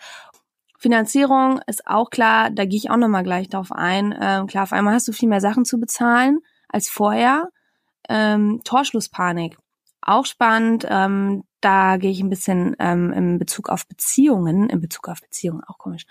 Finanzierung 0.80 1.62
ist 1.68 1.88
auch 1.88 2.10
klar, 2.10 2.50
da 2.50 2.66
gehe 2.66 2.78
ich 2.78 2.90
auch 2.90 2.98
nochmal 2.98 3.24
gleich 3.24 3.48
drauf 3.48 3.72
ein. 3.72 4.14
Ähm, 4.20 4.48
klar, 4.48 4.64
auf 4.64 4.74
einmal 4.74 4.96
hast 4.96 5.08
du 5.08 5.14
viel 5.14 5.30
mehr 5.30 5.40
Sachen 5.40 5.64
zu 5.64 5.80
bezahlen 5.80 6.40
als 6.68 6.90
vorher. 6.90 7.50
Ähm, 8.10 8.62
Torschlusspanik, 8.66 9.58
auch 10.02 10.26
spannend. 10.26 10.86
Ähm, 10.90 11.44
da 11.62 11.98
gehe 11.98 12.12
ich 12.12 12.20
ein 12.20 12.30
bisschen 12.30 12.76
ähm, 12.80 13.14
in 13.14 13.40
Bezug 13.40 13.70
auf 13.70 13.88
Beziehungen, 13.88 14.70
in 14.70 14.82
Bezug 14.82 15.08
auf 15.08 15.22
Beziehungen, 15.22 15.64
auch 15.64 15.78
komisch. 15.78 16.06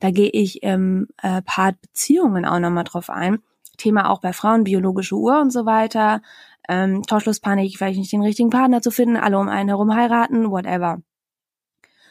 Da 0.00 0.10
gehe 0.10 0.30
ich 0.30 0.62
im 0.62 1.08
äh, 1.22 1.42
Part 1.42 1.80
Beziehungen 1.82 2.46
auch 2.46 2.58
nochmal 2.58 2.84
drauf 2.84 3.10
ein. 3.10 3.38
Thema 3.76 4.10
auch 4.10 4.20
bei 4.20 4.32
Frauen, 4.32 4.64
biologische 4.64 5.14
Uhr 5.14 5.40
und 5.40 5.52
so 5.52 5.66
weiter 5.66 6.22
ähm, 6.68 7.02
Torschlusspanik, 7.02 7.76
vielleicht 7.76 7.98
nicht 7.98 8.12
den 8.12 8.22
richtigen 8.22 8.50
Partner 8.50 8.80
zu 8.82 8.90
finden, 8.90 9.16
alle 9.16 9.38
um 9.38 9.48
einen 9.48 9.68
herum 9.68 9.94
heiraten, 9.94 10.50
whatever. 10.50 10.98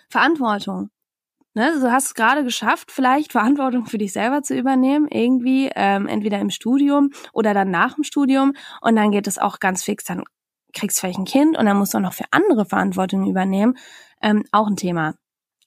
Verantwortung. 0.10 0.90
Ne, 1.58 1.72
du 1.80 1.90
hast 1.90 2.08
es 2.08 2.14
gerade 2.16 2.44
geschafft, 2.44 2.92
vielleicht 2.92 3.32
Verantwortung 3.32 3.86
für 3.86 3.98
dich 3.98 4.12
selber 4.12 4.44
zu 4.44 4.58
übernehmen, 4.58 5.08
irgendwie, 5.10 5.70
ähm, 5.74 6.06
entweder 6.06 6.40
im 6.40 6.50
Studium 6.50 7.12
oder 7.32 7.54
dann 7.54 7.72
nach 7.72 7.96
dem 7.96 8.04
Studium. 8.04 8.54
Und 8.82 8.98
dann 8.98 9.12
geht 9.12 9.26
es 9.26 9.38
auch 9.38 9.60
ganz 9.60 9.82
fix, 9.84 10.04
dann 10.04 10.24
kriegst 10.74 10.98
du 10.98 11.02
vielleicht 11.02 11.20
ein 11.20 11.26
Kind 11.26 11.58
und 11.58 11.66
dann 11.66 11.78
musst 11.78 11.94
du 11.94 11.98
auch 11.98 12.02
noch 12.02 12.14
für 12.14 12.26
andere 12.32 12.66
Verantwortung 12.66 13.26
übernehmen. 13.30 13.78
Ähm, 14.22 14.44
auch 14.52 14.68
ein 14.68 14.76
Thema. 14.76 15.16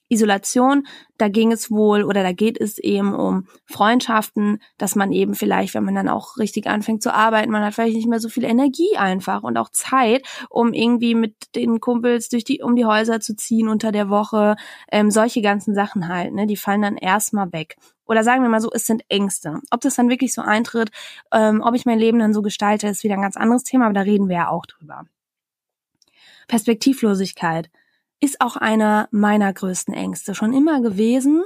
Isolation, 0.08 0.86
da 1.18 1.28
ging 1.28 1.52
es 1.52 1.70
wohl 1.70 2.04
oder 2.04 2.22
da 2.22 2.32
geht 2.32 2.60
es 2.60 2.78
eben 2.78 3.14
um 3.14 3.46
Freundschaften, 3.66 4.60
dass 4.78 4.94
man 4.94 5.12
eben 5.12 5.34
vielleicht, 5.34 5.74
wenn 5.74 5.84
man 5.84 5.94
dann 5.94 6.08
auch 6.08 6.38
richtig 6.38 6.66
anfängt 6.66 7.02
zu 7.02 7.12
arbeiten, 7.12 7.50
man 7.50 7.62
hat 7.62 7.74
vielleicht 7.74 7.96
nicht 7.96 8.08
mehr 8.08 8.20
so 8.20 8.28
viel 8.28 8.44
Energie 8.44 8.96
einfach 8.96 9.42
und 9.42 9.56
auch 9.56 9.70
Zeit, 9.70 10.26
um 10.48 10.72
irgendwie 10.72 11.14
mit 11.14 11.54
den 11.54 11.80
Kumpels 11.80 12.28
durch 12.28 12.44
die 12.44 12.62
um 12.62 12.76
die 12.76 12.86
Häuser 12.86 13.20
zu 13.20 13.36
ziehen 13.36 13.68
unter 13.68 13.92
der 13.92 14.08
Woche, 14.08 14.56
ähm, 14.90 15.10
solche 15.10 15.42
ganzen 15.42 15.74
Sachen 15.74 16.08
halt, 16.08 16.32
ne, 16.32 16.46
die 16.46 16.56
fallen 16.56 16.82
dann 16.82 16.96
erstmal 16.96 17.52
weg. 17.52 17.76
Oder 18.06 18.24
sagen 18.24 18.42
wir 18.42 18.48
mal 18.48 18.62
so, 18.62 18.70
es 18.72 18.86
sind 18.86 19.02
Ängste. 19.10 19.60
Ob 19.70 19.82
das 19.82 19.96
dann 19.96 20.08
wirklich 20.08 20.32
so 20.32 20.40
eintritt, 20.40 20.90
ähm, 21.30 21.60
ob 21.62 21.74
ich 21.74 21.84
mein 21.84 21.98
Leben 21.98 22.18
dann 22.18 22.32
so 22.32 22.40
gestalte, 22.40 22.88
ist 22.88 23.04
wieder 23.04 23.14
ein 23.14 23.22
ganz 23.22 23.36
anderes 23.36 23.64
Thema, 23.64 23.84
aber 23.84 23.94
da 23.94 24.00
reden 24.00 24.28
wir 24.28 24.36
ja 24.36 24.48
auch 24.48 24.64
drüber. 24.64 25.04
Perspektivlosigkeit 26.48 27.68
ist 28.20 28.40
auch 28.40 28.56
einer 28.56 29.08
meiner 29.10 29.52
größten 29.52 29.94
Ängste 29.94 30.34
schon 30.34 30.52
immer 30.52 30.80
gewesen 30.80 31.44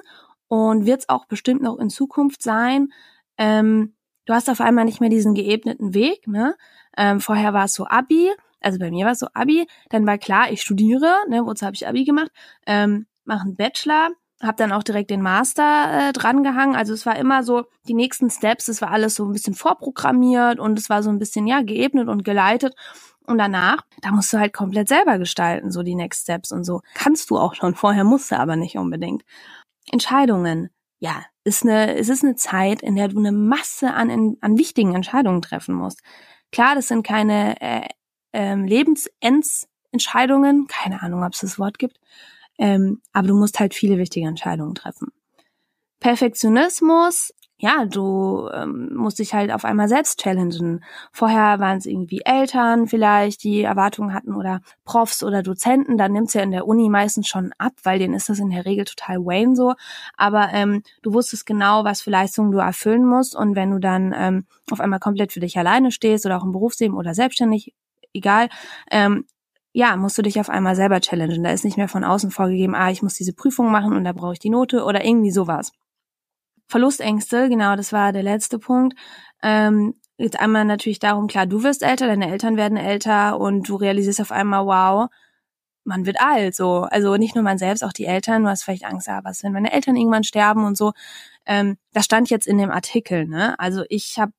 und 0.49 0.87
wird 0.87 1.01
es 1.01 1.09
auch 1.09 1.27
bestimmt 1.27 1.63
noch 1.63 1.79
in 1.79 1.91
Zukunft 1.91 2.43
sein. 2.43 2.93
Ähm, 3.39 3.95
du 4.27 4.35
hast 4.35 4.51
auf 4.51 4.61
einmal 4.61 4.85
nicht 4.85 5.01
mehr 5.01 5.11
diesen 5.11 5.35
geebneten 5.35 5.95
Weg. 5.95 6.27
Ne? 6.27 6.57
Ähm, 6.97 7.21
vorher 7.21 7.53
war 7.53 7.65
es 7.65 7.75
so 7.75 7.87
Abi, 7.87 8.31
also 8.61 8.79
bei 8.79 8.91
mir 8.91 9.05
war 9.05 9.13
es 9.13 9.19
so 9.19 9.29
Abi, 9.35 9.67
dann 9.91 10.07
war 10.07 10.19
klar, 10.19 10.51
ich 10.51 10.63
studiere, 10.63 11.11
ne, 11.29 11.45
wozu 11.45 11.67
habe 11.67 11.75
ich 11.75 11.87
Abi 11.87 12.05
gemacht, 12.05 12.31
ähm, 12.67 13.07
mache 13.25 13.43
einen 13.43 13.57
Bachelor, 13.57 14.11
habe 14.41 14.57
dann 14.57 14.73
auch 14.73 14.83
direkt 14.83 15.11
den 15.11 15.23
Master 15.23 16.09
äh, 16.09 16.13
drangehangen. 16.13 16.75
Also 16.77 16.93
es 16.93 17.07
war 17.07 17.17
immer 17.17 17.43
so 17.45 17.65
die 17.87 17.95
nächsten 17.95 18.31
Steps, 18.31 18.69
es 18.69 18.83
war 18.83 18.91
alles 18.91 19.15
so 19.15 19.25
ein 19.25 19.33
bisschen 19.33 19.55
vorprogrammiert 19.55 20.59
und 20.59 20.79
es 20.79 20.91
war 20.91 21.03
so 21.03 21.11
ein 21.11 21.19
bisschen 21.19 21.47
ja 21.47 21.63
geebnet 21.63 22.09
und 22.09 22.25
geleitet. 22.25 22.75
Und 23.27 23.39
danach, 23.39 23.83
da 24.01 24.11
musst 24.11 24.33
du 24.33 24.39
halt 24.39 24.53
komplett 24.53 24.89
selber 24.89 25.19
gestalten, 25.19 25.71
so 25.71 25.83
die 25.83 25.95
Next 25.95 26.23
Steps 26.23 26.53
und 26.53 26.65
so. 26.65 26.81
Kannst 26.95 27.31
du 27.31 27.39
auch 27.39 27.55
schon, 27.55 27.75
vorher 27.75 28.05
musst 28.05 28.31
du 28.31 28.39
aber 28.39 28.57
nicht 28.57 28.77
unbedingt. 28.77 29.25
Entscheidungen. 29.91 30.71
Ja, 30.99 31.25
ist 31.45 31.65
eine, 31.65 31.97
es 31.97 32.09
ist 32.09 32.23
eine 32.23 32.37
Zeit, 32.37 32.83
in 32.83 32.95
der 32.95 33.09
du 33.09 33.19
eine 33.19 33.33
Masse 33.33 33.93
an, 33.93 34.37
an 34.41 34.59
wichtigen 34.59 34.95
Entscheidungen 34.95 35.43
treffen 35.43 35.75
musst. 35.75 36.01
Klar, 36.53 36.77
das 36.77 36.87
sind 36.89 37.05
keine 37.05 37.61
äh, 37.61 37.89
äh, 38.33 38.55
Lebensendentscheidungen, 38.55 40.69
keine 40.69 41.03
Ahnung, 41.03 41.25
ob 41.25 41.33
es 41.33 41.41
das 41.41 41.59
Wort 41.59 41.79
gibt, 41.79 41.99
ähm, 42.59 43.01
aber 43.13 43.29
du 43.29 43.35
musst 43.35 43.59
halt 43.59 43.75
viele 43.75 43.99
wichtige 43.99 44.29
Entscheidungen 44.29 44.77
treffen. 44.77 45.09
Perfektionismus 45.99 47.35
ja, 47.63 47.85
du 47.87 48.49
ähm, 48.53 48.93
musst 48.93 49.21
dich 49.21 49.35
halt 49.35 49.53
auf 49.53 49.65
einmal 49.65 49.87
selbst 49.87 50.19
challengen. 50.21 50.83
Vorher 51.13 51.61
waren 51.61 51.79
es 51.79 51.87
irgendwie 51.87 52.23
Eltern 52.25 52.89
vielleicht, 52.89 53.45
die 53.45 53.63
Erwartungen 53.63 54.13
hatten 54.15 54.35
oder 54.35 54.63
Profs 54.85 55.23
oder 55.23 55.45
Dozenten. 55.45 55.97
Dann 55.97 56.11
nimmt's 56.11 56.35
ja 56.35 56.43
in 56.43 56.51
der 56.51 56.67
Uni 56.67 56.89
meistens 56.89 57.29
schon 57.29 57.53
ab, 57.59 57.75
weil 57.85 58.01
denen 58.01 58.15
ist 58.15 58.29
das 58.29 58.41
in 58.41 58.51
der 58.51 58.67
Regel 58.67 58.85
total 58.85 59.19
Wayne 59.19 59.55
so. 59.55 59.75
Aber 60.17 60.49
ähm, 60.53 60.83
du 61.03 61.15
wusstest 61.15 61.47
genau, 61.47 61.85
was 61.85 62.03
für 62.03 62.11
Leistungen 62.11 62.51
du 62.51 62.59
erfüllen 62.59 63.07
musst. 63.07 63.37
Und 63.37 63.55
wenn 63.55 63.71
du 63.71 63.79
dann 63.79 64.13
ähm, 64.17 64.47
auf 64.73 64.81
einmal 64.81 64.99
komplett 64.99 65.33
für 65.33 65.39
dich 65.39 65.57
alleine 65.57 65.93
stehst 65.93 66.27
oder 66.27 66.39
auch 66.39 66.45
im 66.45 66.51
Berufsleben 66.51 66.97
oder 66.97 67.15
selbstständig, 67.15 67.75
egal, 68.13 68.49
ähm, 68.91 69.25
ja, 69.73 69.97
musst 69.97 70.19
du 70.19 70.23
dich 70.23 70.41
auf 70.41 70.51
einmal 70.51 70.75
selber 70.75 71.01
challengen. 71.01 71.45
Da 71.45 71.53
ist 71.53 71.65
nicht 71.65 71.77
mehr 71.77 71.87
von 71.87 72.03
außen 72.03 72.33
vorgegeben, 72.33 72.75
ah, 72.75 72.91
ich 72.91 73.05
muss 73.05 73.15
diese 73.15 73.35
Prüfung 73.35 73.71
machen 73.71 73.93
und 73.93 74.03
da 74.03 74.13
brauche 74.13 74.33
ich 74.33 74.41
die 74.41 74.51
Note 74.51 74.83
oder 74.83 75.05
irgendwie 75.05 75.31
sowas. 75.31 75.71
Verlustängste, 76.73 77.49
genau, 77.49 77.77
das 77.77 77.93
war 77.93 78.13
der 78.13 78.23
letzte 78.23 78.59
Punkt. 78.59 78.99
Ähm, 79.43 79.95
jetzt 80.17 80.41
einmal 80.41 80.65
natürlich 80.65 80.99
darum, 80.99 81.27
klar, 81.27 81.47
du 81.47 81.63
wirst 81.63 81.83
älter, 81.83 82.07
deine 82.07 82.31
Eltern 82.31 82.57
werden 82.57 82.79
älter 82.79 83.39
und 83.39 83.69
du 83.69 83.77
realisierst 83.77 84.21
auf 84.23 84.33
einmal, 84.33 84.67
wow, 84.67 85.11
man 85.85 86.07
wird 86.07 86.21
alt, 86.21 86.55
so. 86.55 86.83
Also 86.85 87.17
nicht 87.17 87.35
nur 87.35 87.45
man 87.45 87.59
selbst, 87.59 87.85
auch 87.85 87.93
die 87.93 88.07
Eltern. 88.07 88.45
Du 88.45 88.49
hast 88.49 88.63
vielleicht 88.65 88.85
Angst, 88.85 89.09
ah, 89.09 89.21
was, 89.25 89.43
wenn 89.43 89.53
meine 89.53 89.73
Eltern 89.73 89.97
irgendwann 89.97 90.25
sterben 90.25 90.65
und 90.65 90.77
so. 90.77 90.93
Ähm, 91.47 91.77
das 91.93 92.07
stand 92.07 92.31
jetzt 92.31 92.47
in 92.47 92.57
dem 92.59 92.71
Artikel, 92.71 93.27
ne? 93.27 93.59
Also 93.59 93.85
ich 93.89 94.19
habe 94.19 94.33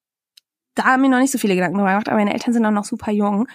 da 0.75 0.97
mir 0.97 1.09
noch 1.09 1.19
nicht 1.19 1.31
so 1.31 1.37
viele 1.37 1.55
Gedanken 1.55 1.77
drüber 1.77 1.91
gemacht, 1.91 2.07
aber 2.09 2.17
meine 2.17 2.33
Eltern 2.33 2.53
sind 2.53 2.65
auch 2.65 2.71
noch 2.71 2.85
super 2.85 3.11
jung. 3.11 3.47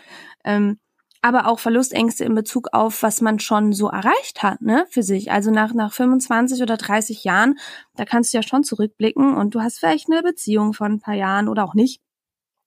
Ähm, 0.44 0.78
aber 1.20 1.46
auch 1.46 1.58
Verlustängste 1.58 2.24
in 2.24 2.34
Bezug 2.34 2.68
auf, 2.72 3.02
was 3.02 3.20
man 3.20 3.38
schon 3.38 3.72
so 3.72 3.88
erreicht 3.88 4.42
hat, 4.42 4.60
ne, 4.60 4.86
für 4.90 5.02
sich. 5.02 5.32
Also 5.32 5.50
nach, 5.50 5.74
nach 5.74 5.92
25 5.92 6.62
oder 6.62 6.76
30 6.76 7.24
Jahren, 7.24 7.58
da 7.96 8.04
kannst 8.04 8.32
du 8.32 8.38
ja 8.38 8.42
schon 8.42 8.64
zurückblicken 8.64 9.36
und 9.36 9.54
du 9.54 9.60
hast 9.60 9.78
vielleicht 9.78 10.10
eine 10.10 10.22
Beziehung 10.22 10.74
von 10.74 10.92
ein 10.92 11.00
paar 11.00 11.14
Jahren 11.14 11.48
oder 11.48 11.64
auch 11.64 11.74
nicht. 11.74 12.00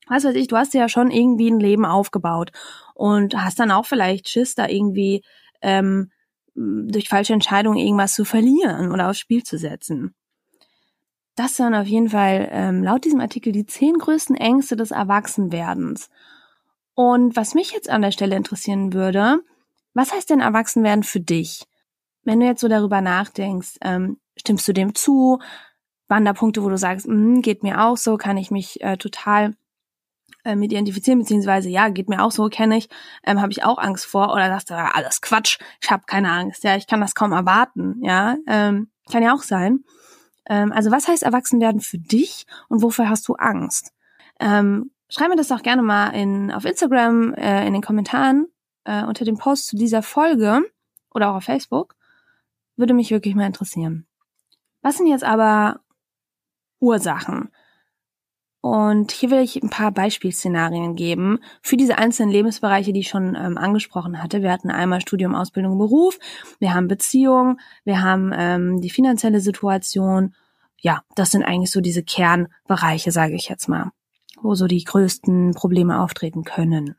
Was 0.07 0.25
weiß 0.25 0.35
ich, 0.35 0.47
du 0.47 0.57
hast 0.57 0.73
ja 0.73 0.89
schon 0.89 1.11
irgendwie 1.11 1.49
ein 1.49 1.59
Leben 1.59 1.85
aufgebaut 1.85 2.51
und 2.95 3.41
hast 3.41 3.59
dann 3.59 3.71
auch 3.71 3.85
vielleicht 3.85 4.27
Schiss, 4.27 4.55
da 4.55 4.67
irgendwie 4.67 5.23
ähm, 5.61 6.11
durch 6.53 7.07
falsche 7.07 7.33
Entscheidungen 7.33 7.77
irgendwas 7.77 8.13
zu 8.13 8.25
verlieren 8.25 8.91
oder 8.91 9.09
aufs 9.09 9.19
Spiel 9.19 9.43
zu 9.43 9.57
setzen. 9.57 10.13
Das 11.35 11.55
sind 11.55 11.73
auf 11.73 11.87
jeden 11.87 12.09
Fall 12.09 12.49
ähm, 12.51 12.83
laut 12.83 13.05
diesem 13.05 13.21
Artikel 13.21 13.53
die 13.53 13.65
zehn 13.65 13.97
größten 13.97 14.35
Ängste 14.35 14.75
des 14.75 14.91
Erwachsenwerdens. 14.91 16.09
Und 16.93 17.35
was 17.35 17.53
mich 17.53 17.71
jetzt 17.71 17.89
an 17.89 18.01
der 18.01 18.11
Stelle 18.11 18.35
interessieren 18.35 18.93
würde, 18.93 19.41
was 19.93 20.13
heißt 20.13 20.29
denn 20.29 20.39
Erwachsenwerden 20.39 21.03
für 21.03 21.19
dich? 21.19 21.67
Wenn 22.23 22.39
du 22.39 22.45
jetzt 22.45 22.61
so 22.61 22.67
darüber 22.67 23.01
nachdenkst, 23.01 23.77
ähm, 23.81 24.19
stimmst 24.37 24.67
du 24.67 24.73
dem 24.73 24.95
zu? 24.95 25.39
Waren 26.07 26.25
da 26.25 26.33
Punkte, 26.33 26.63
wo 26.63 26.69
du 26.69 26.77
sagst, 26.77 27.07
mm, 27.07 27.41
geht 27.41 27.63
mir 27.63 27.83
auch 27.83 27.97
so, 27.97 28.17
kann 28.17 28.37
ich 28.37 28.51
mich 28.51 28.81
äh, 28.81 28.97
total 28.97 29.55
äh, 30.43 30.55
mit 30.55 30.71
identifizieren, 30.71 31.19
beziehungsweise 31.19 31.69
ja, 31.69 31.89
geht 31.89 32.09
mir 32.09 32.23
auch 32.23 32.31
so, 32.31 32.47
kenne 32.49 32.77
ich, 32.77 32.89
ähm, 33.25 33.41
habe 33.41 33.51
ich 33.51 33.63
auch 33.63 33.77
Angst 33.77 34.05
vor 34.05 34.33
oder 34.33 34.47
sagst 34.47 34.69
du, 34.69 34.73
ja, 34.73 34.91
alles 34.93 35.21
Quatsch, 35.21 35.59
ich 35.81 35.91
habe 35.91 36.03
keine 36.07 36.31
Angst, 36.31 36.63
ja, 36.63 36.75
ich 36.75 36.87
kann 36.87 37.01
das 37.01 37.15
kaum 37.15 37.31
erwarten, 37.31 37.99
ja, 38.03 38.37
ähm, 38.47 38.89
kann 39.11 39.23
ja 39.23 39.33
auch 39.33 39.43
sein. 39.43 39.83
Ähm, 40.47 40.71
also 40.71 40.91
was 40.91 41.07
heißt 41.07 41.23
Erwachsenwerden 41.23 41.81
für 41.81 41.99
dich 41.99 42.45
und 42.69 42.81
wofür 42.81 43.09
hast 43.09 43.27
du 43.27 43.35
Angst? 43.35 43.93
Ähm, 44.39 44.91
Schreib 45.13 45.27
mir 45.27 45.35
das 45.35 45.49
doch 45.49 45.61
gerne 45.61 45.81
mal 45.81 46.11
in, 46.11 46.53
auf 46.53 46.63
Instagram, 46.63 47.33
äh, 47.33 47.67
in 47.67 47.73
den 47.73 47.81
Kommentaren 47.81 48.47
äh, 48.85 49.03
unter 49.03 49.25
dem 49.25 49.37
Post 49.37 49.67
zu 49.67 49.75
dieser 49.75 50.03
Folge 50.03 50.61
oder 51.13 51.29
auch 51.29 51.35
auf 51.35 51.43
Facebook. 51.43 51.95
Würde 52.77 52.93
mich 52.93 53.11
wirklich 53.11 53.35
mal 53.35 53.45
interessieren. 53.45 54.07
Was 54.81 54.95
sind 54.95 55.07
jetzt 55.07 55.25
aber 55.25 55.81
Ursachen? 56.79 57.49
Und 58.61 59.11
hier 59.11 59.31
will 59.31 59.41
ich 59.41 59.61
ein 59.61 59.69
paar 59.69 59.91
Beispielszenarien 59.91 60.95
geben 60.95 61.39
für 61.61 61.75
diese 61.75 61.97
einzelnen 61.97 62.31
Lebensbereiche, 62.31 62.93
die 62.93 63.01
ich 63.01 63.09
schon 63.09 63.35
ähm, 63.35 63.57
angesprochen 63.57 64.23
hatte. 64.23 64.41
Wir 64.41 64.51
hatten 64.51 64.71
einmal 64.71 65.01
Studium, 65.01 65.35
Ausbildung, 65.35 65.77
Beruf, 65.77 66.19
wir 66.59 66.73
haben 66.73 66.87
Beziehung, 66.87 67.59
wir 67.83 68.01
haben 68.01 68.31
ähm, 68.33 68.79
die 68.79 68.89
finanzielle 68.89 69.41
Situation. 69.41 70.35
Ja, 70.77 71.03
das 71.15 71.31
sind 71.31 71.43
eigentlich 71.43 71.71
so 71.71 71.81
diese 71.81 72.01
Kernbereiche, 72.01 73.11
sage 73.11 73.35
ich 73.35 73.49
jetzt 73.49 73.67
mal 73.67 73.91
wo 74.41 74.55
so 74.55 74.67
die 74.67 74.83
größten 74.83 75.53
Probleme 75.53 76.01
auftreten 76.01 76.43
können. 76.43 76.95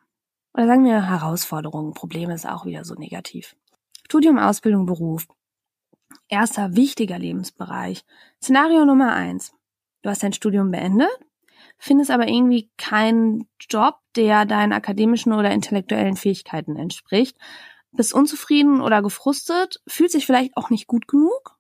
Oder 0.54 0.66
sagen 0.66 0.84
wir 0.84 1.08
Herausforderungen. 1.08 1.94
Probleme 1.94 2.34
ist 2.34 2.46
auch 2.46 2.66
wieder 2.66 2.84
so 2.84 2.94
negativ. 2.94 3.56
Studium, 4.04 4.38
Ausbildung, 4.38 4.86
Beruf. 4.86 5.26
Erster 6.28 6.76
wichtiger 6.76 7.18
Lebensbereich. 7.18 8.04
Szenario 8.42 8.84
Nummer 8.84 9.14
eins. 9.14 9.52
Du 10.02 10.10
hast 10.10 10.22
dein 10.22 10.32
Studium 10.32 10.70
beendet, 10.70 11.10
findest 11.78 12.10
aber 12.10 12.26
irgendwie 12.26 12.70
keinen 12.76 13.48
Job, 13.70 13.96
der 14.16 14.44
deinen 14.44 14.72
akademischen 14.72 15.32
oder 15.32 15.52
intellektuellen 15.52 16.16
Fähigkeiten 16.16 16.76
entspricht, 16.76 17.36
bist 17.92 18.12
unzufrieden 18.12 18.80
oder 18.80 19.00
gefrustet, 19.00 19.80
fühlt 19.86 20.10
sich 20.10 20.26
vielleicht 20.26 20.56
auch 20.56 20.70
nicht 20.70 20.86
gut 20.86 21.06
genug 21.06 21.56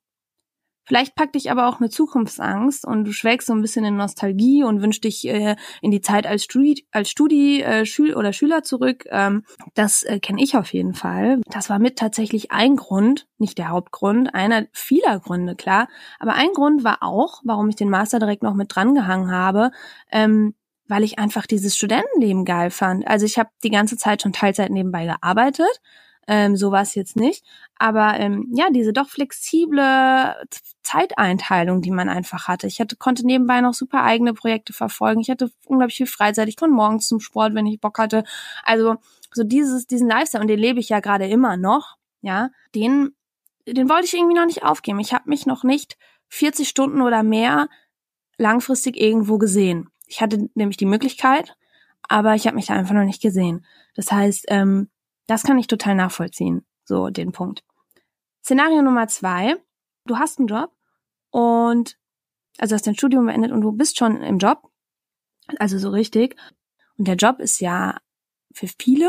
Vielleicht 0.84 1.14
packt 1.14 1.36
dich 1.36 1.50
aber 1.50 1.68
auch 1.68 1.78
eine 1.78 1.90
Zukunftsangst 1.90 2.84
und 2.84 3.04
du 3.04 3.12
schwelgst 3.12 3.46
so 3.46 3.52
ein 3.52 3.62
bisschen 3.62 3.84
in 3.84 3.96
Nostalgie 3.96 4.64
und 4.64 4.82
wünschst 4.82 5.04
dich 5.04 5.26
äh, 5.28 5.56
in 5.80 5.90
die 5.90 6.00
Zeit 6.00 6.26
als 6.26 6.44
Studi, 6.44 6.86
als 6.90 7.08
Studi 7.08 7.62
äh, 7.62 7.86
Schül 7.86 8.14
oder 8.14 8.32
Schüler 8.32 8.62
zurück. 8.64 9.04
Ähm, 9.10 9.44
das 9.74 10.02
äh, 10.02 10.18
kenne 10.18 10.42
ich 10.42 10.56
auf 10.56 10.72
jeden 10.72 10.94
Fall. 10.94 11.40
Das 11.46 11.70
war 11.70 11.78
mit 11.78 11.96
tatsächlich 11.96 12.50
ein 12.50 12.76
Grund, 12.76 13.28
nicht 13.38 13.58
der 13.58 13.68
Hauptgrund, 13.68 14.34
einer 14.34 14.66
vieler 14.72 15.20
Gründe, 15.20 15.54
klar. 15.54 15.88
Aber 16.18 16.34
ein 16.34 16.52
Grund 16.52 16.82
war 16.82 16.98
auch, 17.02 17.42
warum 17.44 17.68
ich 17.68 17.76
den 17.76 17.90
Master 17.90 18.18
direkt 18.18 18.42
noch 18.42 18.54
mit 18.54 18.74
drangehangen 18.74 19.30
habe, 19.30 19.70
ähm, 20.10 20.54
weil 20.88 21.04
ich 21.04 21.18
einfach 21.18 21.46
dieses 21.46 21.76
Studentenleben 21.76 22.44
geil 22.44 22.70
fand. 22.70 23.06
Also 23.06 23.24
ich 23.24 23.38
habe 23.38 23.50
die 23.62 23.70
ganze 23.70 23.96
Zeit 23.96 24.22
schon 24.22 24.32
Teilzeit 24.32 24.70
nebenbei 24.70 25.06
gearbeitet 25.06 25.80
ähm, 26.28 26.56
so 26.56 26.70
war 26.70 26.82
es 26.82 26.94
jetzt 26.94 27.16
nicht. 27.16 27.44
Aber 27.78 28.18
ähm, 28.18 28.48
ja, 28.54 28.66
diese 28.70 28.92
doch 28.92 29.08
flexible 29.08 30.34
Zeiteinteilung, 30.82 31.82
die 31.82 31.90
man 31.90 32.08
einfach 32.08 32.48
hatte. 32.48 32.66
Ich 32.66 32.80
hatte, 32.80 32.96
konnte 32.96 33.26
nebenbei 33.26 33.60
noch 33.60 33.74
super 33.74 34.02
eigene 34.02 34.34
Projekte 34.34 34.72
verfolgen. 34.72 35.20
Ich 35.20 35.30
hatte 35.30 35.50
unglaublich 35.66 35.96
viel 35.96 36.06
Freizeit. 36.06 36.48
Ich 36.48 36.56
konnte 36.56 36.74
morgens 36.74 37.08
zum 37.08 37.20
Sport, 37.20 37.54
wenn 37.54 37.66
ich 37.66 37.80
Bock 37.80 37.98
hatte. 37.98 38.24
Also 38.64 38.96
so 39.32 39.44
dieses, 39.44 39.86
diesen 39.86 40.08
Lifestyle, 40.08 40.42
und 40.42 40.48
den 40.48 40.58
lebe 40.58 40.80
ich 40.80 40.88
ja 40.88 41.00
gerade 41.00 41.26
immer 41.26 41.56
noch, 41.56 41.96
ja, 42.20 42.50
den 42.74 43.14
den 43.66 43.88
wollte 43.88 44.06
ich 44.06 44.14
irgendwie 44.14 44.34
noch 44.34 44.46
nicht 44.46 44.64
aufgeben. 44.64 45.00
Ich 45.00 45.12
habe 45.12 45.28
mich 45.28 45.46
noch 45.46 45.64
nicht 45.64 45.96
40 46.28 46.68
Stunden 46.68 47.00
oder 47.00 47.22
mehr 47.22 47.68
langfristig 48.36 48.96
irgendwo 48.96 49.38
gesehen. 49.38 49.88
Ich 50.06 50.20
hatte 50.20 50.48
nämlich 50.54 50.76
die 50.76 50.86
Möglichkeit, 50.86 51.56
aber 52.08 52.34
ich 52.34 52.46
habe 52.46 52.56
mich 52.56 52.66
da 52.66 52.74
einfach 52.74 52.94
noch 52.94 53.04
nicht 53.04 53.22
gesehen. 53.22 53.64
Das 53.94 54.10
heißt, 54.10 54.46
ähm, 54.48 54.88
das 55.26 55.42
kann 55.42 55.58
ich 55.58 55.66
total 55.66 55.94
nachvollziehen, 55.94 56.64
so 56.84 57.10
den 57.10 57.32
Punkt. 57.32 57.64
Szenario 58.44 58.82
Nummer 58.82 59.06
zwei, 59.08 59.56
du 60.06 60.18
hast 60.18 60.38
einen 60.38 60.48
Job 60.48 60.72
und 61.30 61.98
also 62.58 62.74
hast 62.74 62.86
dein 62.86 62.96
Studium 62.96 63.26
beendet 63.26 63.52
und 63.52 63.60
du 63.60 63.72
bist 63.72 63.98
schon 63.98 64.22
im 64.22 64.38
Job, 64.38 64.70
also 65.58 65.78
so 65.78 65.90
richtig. 65.90 66.36
Und 66.98 67.08
der 67.08 67.16
Job 67.16 67.38
ist 67.38 67.60
ja 67.60 67.98
für 68.52 68.68
viele 68.78 69.08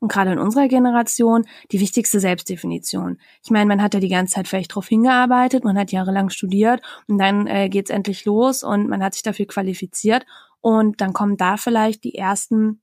und 0.00 0.12
gerade 0.12 0.32
in 0.32 0.38
unserer 0.38 0.68
Generation 0.68 1.46
die 1.72 1.80
wichtigste 1.80 2.20
Selbstdefinition. 2.20 3.18
Ich 3.42 3.50
meine, 3.50 3.66
man 3.66 3.82
hat 3.82 3.94
ja 3.94 4.00
die 4.00 4.08
ganze 4.08 4.34
Zeit 4.34 4.48
vielleicht 4.48 4.74
drauf 4.74 4.86
hingearbeitet, 4.86 5.64
man 5.64 5.78
hat 5.78 5.92
jahrelang 5.92 6.30
studiert 6.30 6.82
und 7.08 7.18
dann 7.18 7.46
äh, 7.46 7.68
geht's 7.68 7.90
endlich 7.90 8.24
los 8.24 8.62
und 8.62 8.88
man 8.88 9.02
hat 9.02 9.14
sich 9.14 9.22
dafür 9.22 9.46
qualifiziert 9.46 10.24
und 10.60 11.00
dann 11.00 11.12
kommen 11.12 11.36
da 11.36 11.56
vielleicht 11.56 12.04
die 12.04 12.14
ersten 12.14 12.80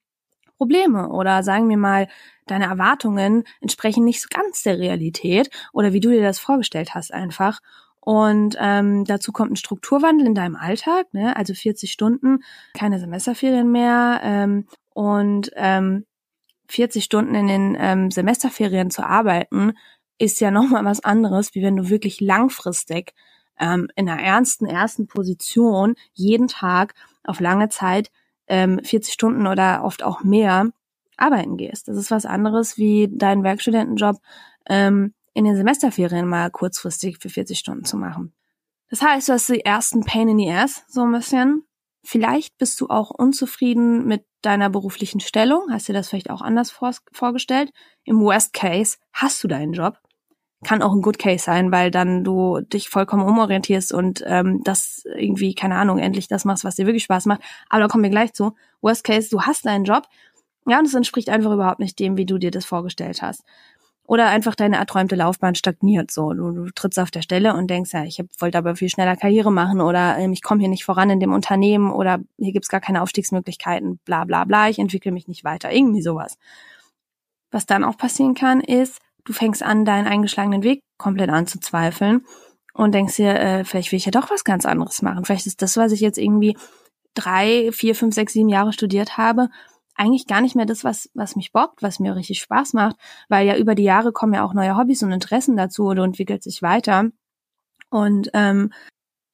Probleme 0.61 1.09
oder 1.09 1.41
sagen 1.41 1.69
wir 1.69 1.77
mal, 1.77 2.07
deine 2.45 2.65
Erwartungen 2.65 3.45
entsprechen 3.61 4.03
nicht 4.03 4.21
so 4.21 4.27
ganz 4.29 4.61
der 4.61 4.77
Realität 4.77 5.49
oder 5.73 5.91
wie 5.91 5.99
du 5.99 6.11
dir 6.11 6.21
das 6.21 6.37
vorgestellt 6.37 6.93
hast 6.93 7.11
einfach. 7.11 7.61
Und 7.99 8.57
ähm, 8.59 9.03
dazu 9.05 9.31
kommt 9.31 9.53
ein 9.53 9.55
Strukturwandel 9.55 10.27
in 10.27 10.35
deinem 10.35 10.55
Alltag, 10.55 11.11
ne? 11.15 11.35
also 11.35 11.55
40 11.55 11.91
Stunden, 11.91 12.43
keine 12.75 12.99
Semesterferien 12.99 13.71
mehr 13.71 14.21
ähm, 14.23 14.67
und 14.93 15.49
ähm, 15.55 16.05
40 16.67 17.05
Stunden 17.05 17.33
in 17.33 17.47
den 17.47 17.77
ähm, 17.79 18.11
Semesterferien 18.11 18.91
zu 18.91 19.03
arbeiten, 19.03 19.73
ist 20.19 20.41
ja 20.41 20.51
nochmal 20.51 20.85
was 20.85 21.03
anderes, 21.03 21.55
wie 21.55 21.63
wenn 21.63 21.75
du 21.75 21.89
wirklich 21.89 22.21
langfristig 22.21 23.15
ähm, 23.59 23.87
in 23.95 24.07
einer 24.07 24.21
ernsten 24.21 24.67
ersten 24.67 25.07
Position 25.07 25.95
jeden 26.13 26.47
Tag 26.47 26.93
auf 27.23 27.39
lange 27.39 27.69
Zeit 27.69 28.11
ähm, 28.51 28.81
40 28.83 29.13
Stunden 29.13 29.47
oder 29.47 29.83
oft 29.83 30.03
auch 30.03 30.23
mehr 30.23 30.71
arbeiten 31.15 31.55
gehst. 31.55 31.87
Das 31.87 31.95
ist 31.95 32.11
was 32.11 32.25
anderes 32.25 32.77
wie 32.77 33.07
deinen 33.09 33.43
Werkstudentenjob 33.43 34.17
ähm, 34.69 35.13
in 35.33 35.45
den 35.45 35.55
Semesterferien 35.55 36.27
mal 36.27 36.51
kurzfristig 36.51 37.17
für 37.19 37.29
40 37.29 37.57
Stunden 37.57 37.85
zu 37.85 37.95
machen. 37.95 38.33
Das 38.89 39.01
heißt, 39.01 39.29
du 39.29 39.33
hast 39.33 39.47
die 39.47 39.63
ersten 39.63 40.01
Pain 40.01 40.27
in 40.27 40.37
the 40.37 40.51
Ass, 40.51 40.83
so 40.89 41.01
ein 41.01 41.13
bisschen. 41.13 41.63
Vielleicht 42.03 42.57
bist 42.57 42.81
du 42.81 42.89
auch 42.89 43.09
unzufrieden 43.11 44.05
mit 44.05 44.25
deiner 44.41 44.69
beruflichen 44.69 45.21
Stellung, 45.21 45.71
hast 45.71 45.87
dir 45.87 45.93
das 45.93 46.09
vielleicht 46.09 46.29
auch 46.29 46.41
anders 46.41 46.71
vor 46.71 46.91
vorgestellt. 47.13 47.71
Im 48.03 48.19
Worst 48.19 48.53
Case 48.53 48.97
hast 49.13 49.41
du 49.43 49.47
deinen 49.47 49.71
Job. 49.71 49.97
Kann 50.63 50.81
auch 50.83 50.93
ein 50.93 51.01
Good 51.01 51.17
Case 51.17 51.43
sein, 51.43 51.71
weil 51.71 51.89
dann 51.89 52.23
du 52.23 52.61
dich 52.61 52.89
vollkommen 52.89 53.23
umorientierst 53.23 53.93
und 53.93 54.23
ähm, 54.27 54.61
das 54.63 55.03
irgendwie, 55.17 55.55
keine 55.55 55.75
Ahnung, 55.75 55.97
endlich 55.97 56.27
das 56.27 56.45
machst, 56.45 56.63
was 56.63 56.75
dir 56.75 56.85
wirklich 56.85 57.03
Spaß 57.03 57.25
macht. 57.25 57.41
Aber 57.69 57.81
da 57.81 57.87
kommen 57.87 58.03
wir 58.03 58.11
gleich 58.11 58.33
zu. 58.33 58.53
Worst 58.81 59.03
Case, 59.03 59.29
du 59.29 59.41
hast 59.41 59.65
deinen 59.65 59.85
Job. 59.85 60.07
Ja, 60.67 60.77
und 60.77 60.85
es 60.85 60.93
entspricht 60.93 61.29
einfach 61.29 61.51
überhaupt 61.51 61.79
nicht 61.79 61.97
dem, 61.99 62.17
wie 62.17 62.25
du 62.25 62.37
dir 62.37 62.51
das 62.51 62.65
vorgestellt 62.65 63.21
hast. 63.21 63.43
Oder 64.11 64.27
einfach 64.27 64.55
deine 64.55 64.75
erträumte 64.75 65.15
Laufbahn 65.15 65.55
stagniert 65.55 66.11
so. 66.11 66.33
Du, 66.33 66.51
du 66.51 66.65
trittst 66.71 66.99
auf 66.99 67.11
der 67.11 67.21
Stelle 67.21 67.53
und 67.53 67.69
denkst, 67.69 67.93
ja, 67.93 68.03
ich 68.03 68.21
wollte 68.39 68.57
aber 68.57 68.75
viel 68.75 68.89
schneller 68.89 69.15
Karriere 69.15 69.51
machen 69.51 69.79
oder 69.79 70.17
ähm, 70.17 70.33
ich 70.33 70.43
komme 70.43 70.59
hier 70.59 70.69
nicht 70.69 70.83
voran 70.83 71.09
in 71.09 71.21
dem 71.21 71.31
Unternehmen 71.31 71.91
oder 71.91 72.19
hier 72.37 72.51
gibt's 72.51 72.67
gar 72.67 72.81
keine 72.81 73.01
Aufstiegsmöglichkeiten, 73.03 73.99
bla 74.03 74.25
bla 74.25 74.43
bla, 74.43 74.67
ich 74.67 74.79
entwickle 74.79 75.13
mich 75.13 75.29
nicht 75.29 75.45
weiter, 75.45 75.71
irgendwie 75.71 76.01
sowas. 76.01 76.37
Was 77.51 77.65
dann 77.65 77.85
auch 77.85 77.95
passieren 77.95 78.33
kann, 78.33 78.59
ist, 78.59 78.99
du 79.25 79.33
fängst 79.33 79.63
an, 79.63 79.85
deinen 79.85 80.07
eingeschlagenen 80.07 80.63
Weg 80.63 80.81
komplett 80.97 81.29
anzuzweifeln 81.29 82.25
und 82.73 82.93
denkst 82.93 83.17
dir, 83.17 83.35
äh, 83.35 83.63
vielleicht 83.63 83.91
will 83.91 83.97
ich 83.97 84.05
ja 84.05 84.11
doch 84.11 84.29
was 84.29 84.43
ganz 84.43 84.65
anderes 84.65 85.01
machen. 85.01 85.25
Vielleicht 85.25 85.47
ist 85.47 85.61
das, 85.61 85.77
was 85.77 85.91
ich 85.91 85.99
jetzt 85.99 86.17
irgendwie 86.17 86.57
drei, 87.13 87.71
vier, 87.71 87.95
fünf, 87.95 88.15
sechs, 88.15 88.33
sieben 88.33 88.49
Jahre 88.49 88.73
studiert 88.73 89.17
habe, 89.17 89.49
eigentlich 89.95 90.27
gar 90.27 90.41
nicht 90.41 90.55
mehr 90.55 90.65
das, 90.65 90.83
was, 90.83 91.09
was 91.13 91.35
mich 91.35 91.51
bockt, 91.51 91.83
was 91.83 91.99
mir 91.99 92.15
richtig 92.15 92.39
Spaß 92.39 92.73
macht, 92.73 92.95
weil 93.29 93.45
ja 93.45 93.57
über 93.57 93.75
die 93.75 93.83
Jahre 93.83 94.11
kommen 94.11 94.33
ja 94.33 94.43
auch 94.43 94.53
neue 94.53 94.77
Hobbys 94.77 95.03
und 95.03 95.11
Interessen 95.11 95.57
dazu 95.57 95.87
und 95.87 95.97
entwickelt 95.97 96.43
sich 96.43 96.61
weiter. 96.61 97.09
Und 97.89 98.29
ähm, 98.33 98.71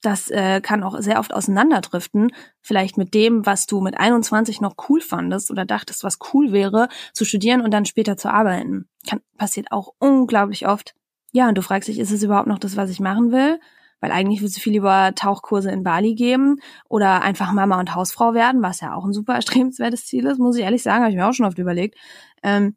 das 0.01 0.29
äh, 0.29 0.61
kann 0.61 0.83
auch 0.83 0.99
sehr 0.99 1.19
oft 1.19 1.33
auseinanderdriften, 1.33 2.31
vielleicht 2.61 2.97
mit 2.97 3.13
dem, 3.13 3.45
was 3.45 3.65
du 3.65 3.81
mit 3.81 3.97
21 3.99 4.61
noch 4.61 4.75
cool 4.89 5.01
fandest 5.01 5.49
oder 5.51 5.65
dachtest, 5.65 6.03
was 6.03 6.19
cool 6.33 6.51
wäre, 6.51 6.87
zu 7.13 7.25
studieren 7.25 7.61
und 7.61 7.71
dann 7.71 7.85
später 7.85 8.17
zu 8.17 8.31
arbeiten. 8.31 8.87
Kann, 9.07 9.21
passiert 9.37 9.71
auch 9.71 9.93
unglaublich 9.99 10.67
oft. 10.67 10.93
Ja, 11.31 11.49
und 11.49 11.57
du 11.57 11.61
fragst 11.61 11.89
dich, 11.89 11.99
ist 11.99 12.11
es 12.11 12.23
überhaupt 12.23 12.47
noch 12.47 12.59
das, 12.59 12.77
was 12.77 12.89
ich 12.89 12.99
machen 12.99 13.31
will? 13.31 13.59
weil 13.99 14.11
eigentlich 14.11 14.41
willst 14.41 14.57
du 14.57 14.61
viel 14.61 14.73
lieber 14.73 15.13
Tauchkurse 15.15 15.71
in 15.71 15.83
Bali 15.83 16.15
geben 16.15 16.57
oder 16.89 17.21
einfach 17.21 17.51
Mama 17.51 17.79
und 17.79 17.95
Hausfrau 17.95 18.33
werden, 18.33 18.61
was 18.61 18.81
ja 18.81 18.93
auch 18.93 19.05
ein 19.05 19.13
super 19.13 19.33
erstrebenswertes 19.35 20.05
Ziel 20.05 20.25
ist, 20.27 20.39
muss 20.39 20.57
ich 20.57 20.63
ehrlich 20.63 20.83
sagen, 20.83 21.01
habe 21.01 21.11
ich 21.11 21.17
mir 21.17 21.27
auch 21.27 21.33
schon 21.33 21.45
oft 21.45 21.57
überlegt. 21.57 21.97
Ähm, 22.43 22.75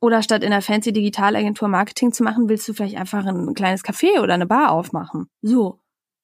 oder 0.00 0.22
statt 0.22 0.42
in 0.42 0.50
der 0.50 0.62
fancy 0.62 0.92
Digitalagentur 0.92 1.68
Marketing 1.68 2.12
zu 2.12 2.22
machen, 2.22 2.48
willst 2.48 2.66
du 2.66 2.72
vielleicht 2.72 2.96
einfach 2.96 3.24
ein 3.24 3.54
kleines 3.54 3.84
Café 3.84 4.20
oder 4.22 4.34
eine 4.34 4.46
Bar 4.46 4.72
aufmachen. 4.72 5.28
So. 5.42 5.79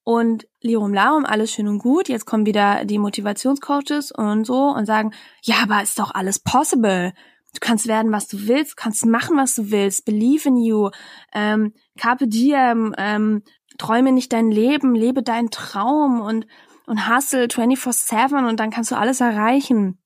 Und 0.09 0.47
Lirum 0.61 0.95
Larum, 0.95 1.25
alles 1.25 1.51
schön 1.51 1.67
und 1.67 1.81
gut. 1.81 2.09
Jetzt 2.09 2.27
kommen 2.27 2.47
wieder 2.47 2.85
die 2.85 2.99
Motivationscoaches 2.99 4.13
und 4.13 4.45
so 4.45 4.69
und 4.69 4.87
sagen, 4.87 5.13
ja, 5.43 5.57
aber 5.65 5.83
ist 5.83 5.99
doch 5.99 6.15
alles 6.15 6.39
possible. 6.39 7.13
Du 7.53 7.59
kannst 7.61 7.89
werden, 7.89 8.13
was 8.13 8.29
du 8.29 8.47
willst, 8.47 8.77
kannst 8.77 9.05
machen, 9.05 9.37
was 9.37 9.57
du 9.57 9.73
willst. 9.73 10.05
Believe 10.05 10.49
in 10.49 10.59
you. 10.59 10.91
Ähm, 11.33 11.75
Carpe 11.99 12.29
diem. 12.29 12.95
Ähm, 12.97 13.43
träume 13.79 14.13
nicht 14.13 14.33
dein 14.33 14.53
Leben, 14.53 14.95
lebe 14.95 15.25
deinen 15.25 15.51
Traum 15.51 16.21
und, 16.21 16.47
und 16.87 17.09
hustle 17.09 17.47
24-7 17.47 18.49
und 18.49 18.61
dann 18.61 18.71
kannst 18.71 18.93
du 18.93 18.97
alles 18.97 19.21
erreichen. 19.21 20.01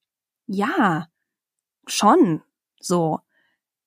Ja, 0.46 1.08
schon 1.86 2.42
so. 2.78 3.18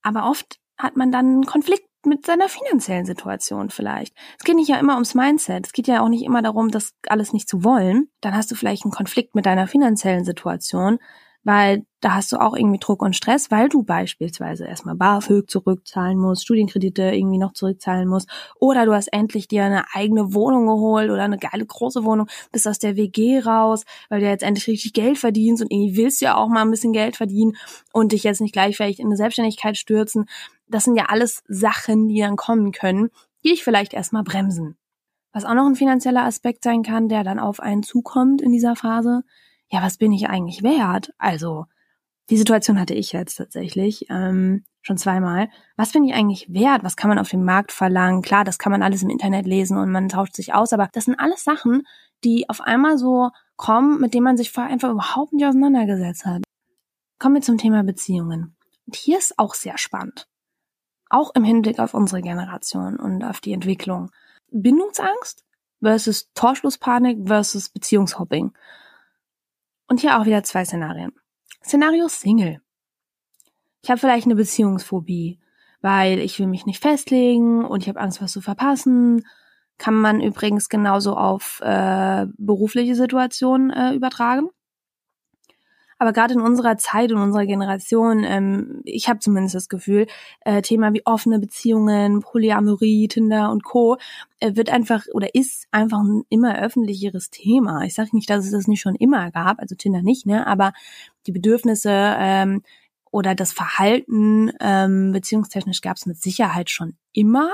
Aber 0.04 0.30
oft 0.30 0.60
hat 0.78 0.96
man 0.96 1.12
dann 1.12 1.26
einen 1.26 1.46
Konflikt 1.48 1.90
mit 2.06 2.26
seiner 2.26 2.50
finanziellen 2.50 3.06
Situation 3.06 3.70
vielleicht. 3.70 4.16
Es 4.38 4.44
geht 4.44 4.56
nicht 4.56 4.70
ja 4.70 4.78
immer 4.78 4.94
ums 4.94 5.16
Mindset. 5.16 5.66
Es 5.66 5.74
geht 5.74 5.88
ja 5.88 6.02
auch 6.02 6.10
nicht 6.10 6.24
immer 6.24 6.42
darum, 6.42 6.72
das 6.72 6.94
alles 7.08 7.34
nicht 7.34 7.50
zu 7.50 7.64
wollen. 7.64 8.10
Dann 8.22 8.36
hast 8.36 8.52
du 8.52 8.56
vielleicht 8.56 8.84
einen 8.84 8.92
Konflikt 8.92 9.36
mit 9.36 9.46
deiner 9.46 9.68
finanziellen 9.68 10.26
Situation 10.26 11.00
weil 11.44 11.86
da 12.00 12.16
hast 12.16 12.32
du 12.32 12.38
auch 12.38 12.56
irgendwie 12.56 12.80
Druck 12.80 13.02
und 13.02 13.16
Stress, 13.16 13.50
weil 13.52 13.70
du 13.70 13.84
beispielsweise 13.84 14.66
erstmal 14.66 14.96
BAföG 14.96 15.50
zurückzahlen 15.50 16.18
musst, 16.18 16.44
Studienkredite 16.44 17.04
irgendwie 17.04 17.38
noch 17.38 17.54
zurückzahlen 17.54 18.08
musst 18.08 18.30
oder 18.60 18.86
du 18.86 18.94
hast 18.94 19.08
endlich 19.08 19.48
dir 19.48 19.64
eine 19.64 19.86
eigene 19.94 20.34
Wohnung 20.34 20.68
geholt 20.68 21.10
oder 21.10 21.24
eine 21.24 21.38
geile 21.38 21.66
große 21.66 22.04
Wohnung, 22.04 22.28
bist 22.52 22.68
aus 22.68 22.80
der 22.80 22.98
WG 22.98 23.40
raus, 23.40 23.84
weil 24.10 24.22
du 24.22 24.28
jetzt 24.28 24.44
endlich 24.44 24.68
richtig 24.68 24.94
Geld 24.94 25.18
verdienst 25.18 25.64
und 25.64 25.72
irgendwie 25.72 25.98
willst 25.98 26.22
du 26.22 26.26
ja 26.26 26.36
auch 26.36 26.50
mal 26.50 26.62
ein 26.62 26.72
bisschen 26.72 26.94
Geld 26.94 27.16
verdienen 27.16 27.56
und 27.94 28.12
dich 28.12 28.24
jetzt 28.24 28.42
nicht 28.42 28.54
gleich 28.54 28.76
vielleicht 28.76 29.00
in 29.00 29.08
eine 29.08 29.18
Selbstständigkeit 29.18 29.78
stürzen. 29.78 30.26
Das 30.74 30.86
sind 30.86 30.96
ja 30.96 31.06
alles 31.06 31.44
Sachen, 31.48 32.10
die 32.10 32.20
dann 32.20 32.36
kommen 32.36 32.72
können, 32.72 33.12
die 33.44 33.50
dich 33.50 33.64
vielleicht 33.64 33.94
erstmal 33.94 34.24
bremsen. 34.24 34.76
Was 35.32 35.46
auch 35.46 35.54
noch 35.54 35.68
ein 35.68 35.76
finanzieller 35.76 36.24
Aspekt 36.24 36.64
sein 36.64 36.82
kann, 36.82 37.10
der 37.10 37.24
dann 37.24 37.38
auf 37.38 37.60
einen 37.60 37.84
zukommt 37.84 38.42
in 38.42 38.52
dieser 38.52 38.76
Phase, 38.76 39.24
ja, 39.70 39.84
was 39.84 39.98
bin 39.98 40.12
ich 40.12 40.30
eigentlich 40.30 40.64
wert? 40.64 41.14
Also, 41.20 41.66
die 42.32 42.38
Situation 42.38 42.80
hatte 42.80 42.96
ich 42.96 43.12
jetzt 43.12 43.36
tatsächlich 43.36 44.08
ähm, 44.10 44.64
schon 44.82 44.98
zweimal. 44.98 45.50
Was 45.76 45.92
bin 45.92 46.06
ich 46.06 46.16
eigentlich 46.16 46.52
wert? 46.52 46.84
Was 46.84 46.96
kann 46.96 47.10
man 47.10 47.20
auf 47.20 47.30
dem 47.30 47.46
Markt 47.46 47.72
verlangen? 47.72 48.24
Klar, 48.24 48.44
das 48.44 48.58
kann 48.58 48.72
man 48.72 48.82
alles 48.82 49.04
im 49.04 49.12
Internet 49.12 49.46
lesen 49.46 49.78
und 49.78 49.92
man 49.92 50.10
tauscht 50.10 50.36
sich 50.36 50.56
aus, 50.56 50.74
aber 50.74 50.90
das 50.92 51.06
sind 51.06 51.20
alles 51.20 51.44
Sachen, 51.44 51.84
die 52.24 52.50
auf 52.50 52.62
einmal 52.62 52.98
so 52.98 53.30
kommen, 53.58 54.02
mit 54.02 54.16
denen 54.16 54.24
man 54.24 54.38
sich 54.38 54.52
vorher 54.52 54.74
einfach 54.74 54.90
überhaupt 54.90 55.34
nicht 55.34 55.46
auseinandergesetzt 55.46 56.26
hat. 56.26 56.42
Kommen 57.20 57.36
wir 57.36 57.42
zum 57.44 57.60
Thema 57.60 57.84
Beziehungen. 57.84 58.56
Und 58.88 58.96
hier 58.96 59.20
ist 59.20 59.38
auch 59.38 59.54
sehr 59.54 59.78
spannend. 59.78 60.28
Auch 61.14 61.36
im 61.36 61.44
Hinblick 61.44 61.78
auf 61.78 61.94
unsere 61.94 62.24
Generation 62.24 62.96
und 62.96 63.24
auf 63.24 63.40
die 63.40 63.54
Entwicklung. 63.54 64.10
Bindungsangst 64.50 65.44
versus 65.80 66.32
Torschlusspanik 66.34 67.28
versus 67.28 67.70
Beziehungshopping. 67.70 68.52
Und 69.88 70.00
hier 70.00 70.20
auch 70.20 70.26
wieder 70.26 70.42
zwei 70.42 70.66
Szenarien. 70.66 71.12
Szenario 71.64 72.08
Single. 72.08 72.62
Ich 73.84 73.92
habe 73.92 74.00
vielleicht 74.00 74.26
eine 74.26 74.34
Beziehungsphobie, 74.34 75.40
weil 75.82 76.18
ich 76.18 76.40
will 76.40 76.48
mich 76.48 76.66
nicht 76.66 76.82
festlegen 76.82 77.64
und 77.64 77.84
ich 77.84 77.90
habe 77.90 78.00
Angst, 78.00 78.20
was 78.20 78.32
zu 78.32 78.42
verpassen. 78.42 79.24
Kann 79.78 79.94
man 79.94 80.20
übrigens 80.20 80.68
genauso 80.68 81.16
auf 81.16 81.62
äh, 81.62 82.26
berufliche 82.40 82.96
Situationen 82.96 83.70
äh, 83.70 83.94
übertragen. 83.94 84.50
Aber 86.00 86.14
gerade 86.14 86.34
in 86.34 86.42
unserer 86.42 86.78
Zeit 86.78 87.12
und 87.12 87.20
unserer 87.22 87.46
Generation, 87.46 88.24
ähm, 88.24 88.82
ich 88.86 89.10
habe 89.10 89.20
zumindest 89.20 89.56
das 89.56 89.70
Gefühl, 89.70 90.08
äh, 90.42 90.62
Thema 90.62 90.94
wie 90.94 91.06
offene 91.06 91.40
Beziehungen, 91.40 92.22
Polyamorie, 92.22 93.08
Tinder 93.08 93.52
und 93.52 93.64
Co. 93.64 93.98
Äh, 94.40 94.56
wird 94.56 94.70
einfach 94.70 95.06
oder 95.14 95.36
ist 95.36 95.68
einfach 95.72 96.00
ein 96.00 96.24
immer 96.30 96.60
öffentlicheres 96.60 97.30
Thema. 97.30 97.84
Ich 97.84 97.94
sage 97.94 98.10
nicht, 98.14 98.30
dass 98.30 98.46
es 98.46 98.52
das 98.52 98.68
nicht 98.68 98.82
schon 98.82 98.96
immer 98.96 99.32
gab, 99.32 99.60
also 99.60 99.76
Tinder 99.76 100.02
nicht, 100.02 100.26
ne? 100.26 100.46
Aber 100.48 100.74
die 101.28 101.32
Bedürfnisse 101.32 101.90
ähm, 101.92 102.64
oder 103.12 103.36
das 103.36 103.54
Verhalten 103.54 104.52
ähm, 104.60 105.12
beziehungstechnisch 105.12 105.82
gab 105.82 105.98
es 105.98 106.06
mit 106.06 106.18
Sicherheit 106.22 106.70
schon 106.70 106.98
immer. 107.14 107.50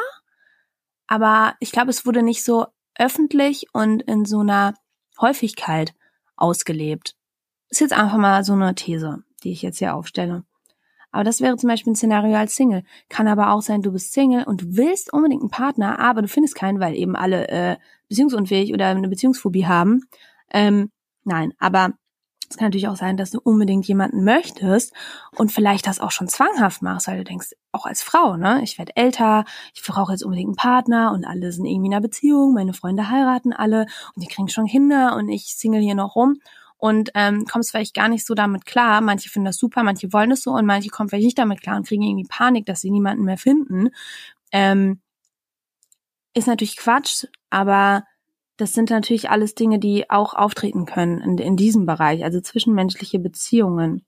aber 1.08 1.56
ich 1.60 1.72
glaube, 1.72 1.90
es 1.90 2.06
wurde 2.06 2.24
nicht 2.24 2.44
so 2.44 2.68
öffentlich 2.98 3.68
und 3.74 4.04
in 4.04 4.26
so 4.26 4.40
einer 4.42 4.76
Häufigkeit 5.20 5.94
ausgelebt. 6.36 7.16
Ist 7.70 7.82
jetzt 7.82 7.94
einfach 7.94 8.18
mal 8.18 8.44
so 8.44 8.54
eine 8.54 8.74
These, 8.76 9.24
die 9.44 9.52
ich 9.52 9.62
jetzt 9.62 9.80
hier 9.80 9.96
aufstelle. 9.96 10.44
Aber 11.12 11.24
das 11.24 11.42
wäre 11.42 11.58
zum 11.58 11.70
Beispiel 11.70 11.94
ein 11.94 11.96
Szenario 11.96 12.36
als 12.36 12.56
Single. 12.56 12.84
Kann 13.10 13.28
aber 13.28 13.52
auch 13.52 13.62
sein, 13.62 13.82
du 13.82 13.92
bist 13.92 14.14
Single 14.14 14.44
und 14.44 14.62
du 14.62 14.66
willst 14.78 15.12
unbedingt 15.12 15.42
einen 15.42 15.50
Partner, 15.50 16.00
aber 16.00 16.22
du 16.22 16.28
findest 16.28 16.56
keinen, 16.56 16.80
weil 16.80 16.96
eben 16.96 17.16
alle 17.16 17.48
äh, 17.50 17.78
beziehungsunfähig 18.10 18.74
oder 18.74 18.88
eine 18.88 19.08
Beziehungsphobie 19.08 19.66
haben. 19.66 20.04
Ähm, 20.52 20.92
nein, 21.24 21.54
aber 21.60 21.94
es 22.50 22.58
kann 22.58 22.68
natürlich 22.68 22.88
auch 22.88 22.96
sein, 22.96 23.16
dass 23.16 23.30
du 23.30 23.40
unbedingt 23.40 23.88
jemanden 23.88 24.24
möchtest 24.24 24.94
und 25.36 25.52
vielleicht 25.52 25.86
das 25.86 26.00
auch 26.00 26.10
schon 26.10 26.28
zwanghaft 26.28 26.82
machst, 26.82 27.08
weil 27.08 27.20
du 27.20 27.24
denkst, 27.24 27.50
auch 27.72 27.86
als 27.86 28.02
Frau, 28.02 28.38
ne, 28.38 28.62
ich 28.64 28.80
werde 28.80 28.96
älter, 28.96 29.46
ich 29.76 29.84
brauche 29.84 30.12
jetzt 30.12 30.24
unbedingt 30.24 30.48
einen 30.48 30.56
Partner 30.56 31.12
und 31.14 31.26
alle 31.26 31.52
sind 31.52 31.66
irgendwie 31.66 31.88
in 31.88 31.94
einer 31.94 32.02
Beziehung, 32.02 32.56
meine 32.56 32.74
Freunde 32.74 33.10
heiraten 33.12 33.54
alle 33.54 33.86
und 34.16 34.24
die 34.24 34.28
kriegen 34.28 34.50
schon 34.50 34.66
Kinder 34.66 35.16
und 35.16 35.30
ich 35.30 35.56
single 35.56 35.82
hier 35.82 35.94
noch 35.94 36.16
rum 36.16 36.40
und 36.80 37.12
ähm, 37.14 37.46
kommst 37.46 37.72
vielleicht 37.72 37.94
gar 37.94 38.08
nicht 38.08 38.26
so 38.26 38.34
damit 38.34 38.66
klar. 38.66 39.02
Manche 39.02 39.30
finden 39.30 39.46
das 39.46 39.58
super, 39.58 39.84
manche 39.84 40.12
wollen 40.12 40.32
es 40.32 40.42
so 40.42 40.52
und 40.52 40.66
manche 40.66 40.90
kommen 40.90 41.10
vielleicht 41.10 41.26
nicht 41.26 41.38
damit 41.38 41.62
klar 41.62 41.76
und 41.76 41.86
kriegen 41.86 42.04
irgendwie 42.04 42.28
Panik, 42.28 42.66
dass 42.66 42.82
sie 42.82 42.90
niemanden 42.90 43.26
mehr 43.26 43.38
finden. 43.38 43.90
Ähm, 44.52 45.02
ist 46.34 46.48
natürlich 46.48 46.78
Quatsch, 46.78 47.26
aber 47.50 48.06
das 48.56 48.74
sind 48.74 48.90
natürlich 48.90 49.30
alles 49.30 49.56
Dinge, 49.56 49.78
die 49.80 50.10
auch 50.10 50.34
auftreten 50.34 50.86
können 50.86 51.20
in, 51.22 51.38
in 51.38 51.58
diesem 51.58 51.86
Bereich, 51.86 52.24
also 52.24 52.40
zwischenmenschliche 52.40 53.20
Beziehungen. 53.20 54.06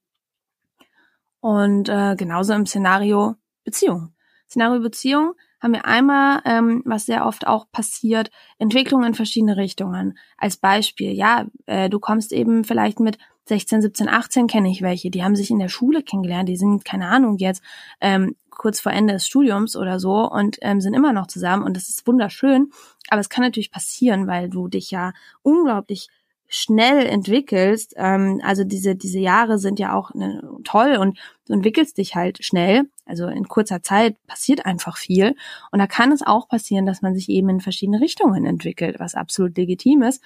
Und 1.42 1.90
äh, 1.90 2.16
genauso 2.16 2.54
im 2.54 2.66
Szenario 2.66 3.36
Beziehung. 3.66 4.14
Szenario 4.48 4.82
Beziehung 4.82 5.34
haben 5.62 5.74
wir 5.74 5.86
einmal, 5.86 6.42
ähm, 6.46 6.82
was 6.86 7.06
sehr 7.06 7.26
oft 7.26 7.48
auch 7.48 7.72
passiert, 7.72 8.32
Entwicklung 8.58 9.04
in 9.04 9.14
verschiedene 9.14 9.58
Richtungen. 9.58 10.18
Als 10.38 10.58
Beispiel, 10.58 11.12
ja, 11.12 11.46
äh, 11.68 11.90
du 11.90 12.00
kommst 12.00 12.34
eben 12.34 12.64
vielleicht 12.64 13.00
mit 13.00 13.18
16, 13.46 13.82
17, 13.82 14.10
18 14.10 14.48
kenne 14.48 14.70
ich 14.70 14.82
welche, 14.82 15.10
die 15.10 15.24
haben 15.24 15.36
sich 15.36 15.52
in 15.52 15.60
der 15.60 15.70
Schule 15.70 16.04
kennengelernt, 16.04 16.48
die 16.48 16.58
sind, 16.58 16.86
keine 16.86 17.08
Ahnung, 17.08 17.38
jetzt 17.38 17.64
ähm, 18.00 18.36
kurz 18.50 18.80
vor 18.80 18.92
Ende 18.92 19.14
des 19.14 19.26
Studiums 19.26 19.76
oder 19.76 20.00
so 20.00 20.30
und 20.30 20.58
ähm, 20.62 20.82
sind 20.82 20.94
immer 20.94 21.14
noch 21.14 21.28
zusammen 21.28 21.64
und 21.64 21.76
das 21.76 21.90
ist 21.90 22.06
wunderschön. 22.06 22.72
Aber 23.10 23.20
es 23.20 23.30
kann 23.30 23.44
natürlich 23.44 23.72
passieren, 23.72 24.28
weil 24.28 24.50
du 24.50 24.68
dich 24.68 24.92
ja 24.92 25.14
unglaublich 25.42 26.10
schnell 26.54 27.06
entwickelst. 27.06 27.94
Ähm, 27.96 28.42
also 28.44 28.64
diese, 28.64 28.96
diese 28.96 29.20
Jahre 29.20 29.58
sind 29.58 29.80
ja 29.80 29.94
auch 29.96 30.14
ne, 30.14 30.44
toll 30.66 30.98
und 30.98 31.18
du 31.48 31.54
entwickelst 31.54 31.98
dich 31.98 32.16
halt 32.16 32.44
schnell. 32.44 32.84
Also 33.06 33.28
in 33.28 33.48
kurzer 33.48 33.82
Zeit 33.82 34.16
passiert 34.28 34.66
einfach 34.66 34.98
viel. 34.98 35.36
Und 35.72 35.80
da 35.80 35.88
kann 35.88 36.12
es 36.12 36.22
auch 36.22 36.50
passieren, 36.50 36.86
dass 36.86 37.02
man 37.02 37.16
sich 37.16 37.30
eben 37.30 37.50
in 37.50 37.62
verschiedene 37.62 38.02
Richtungen 38.02 38.46
entwickelt, 38.46 39.00
was 39.00 39.16
absolut 39.16 39.58
legitim 39.58 40.04
ist 40.04 40.22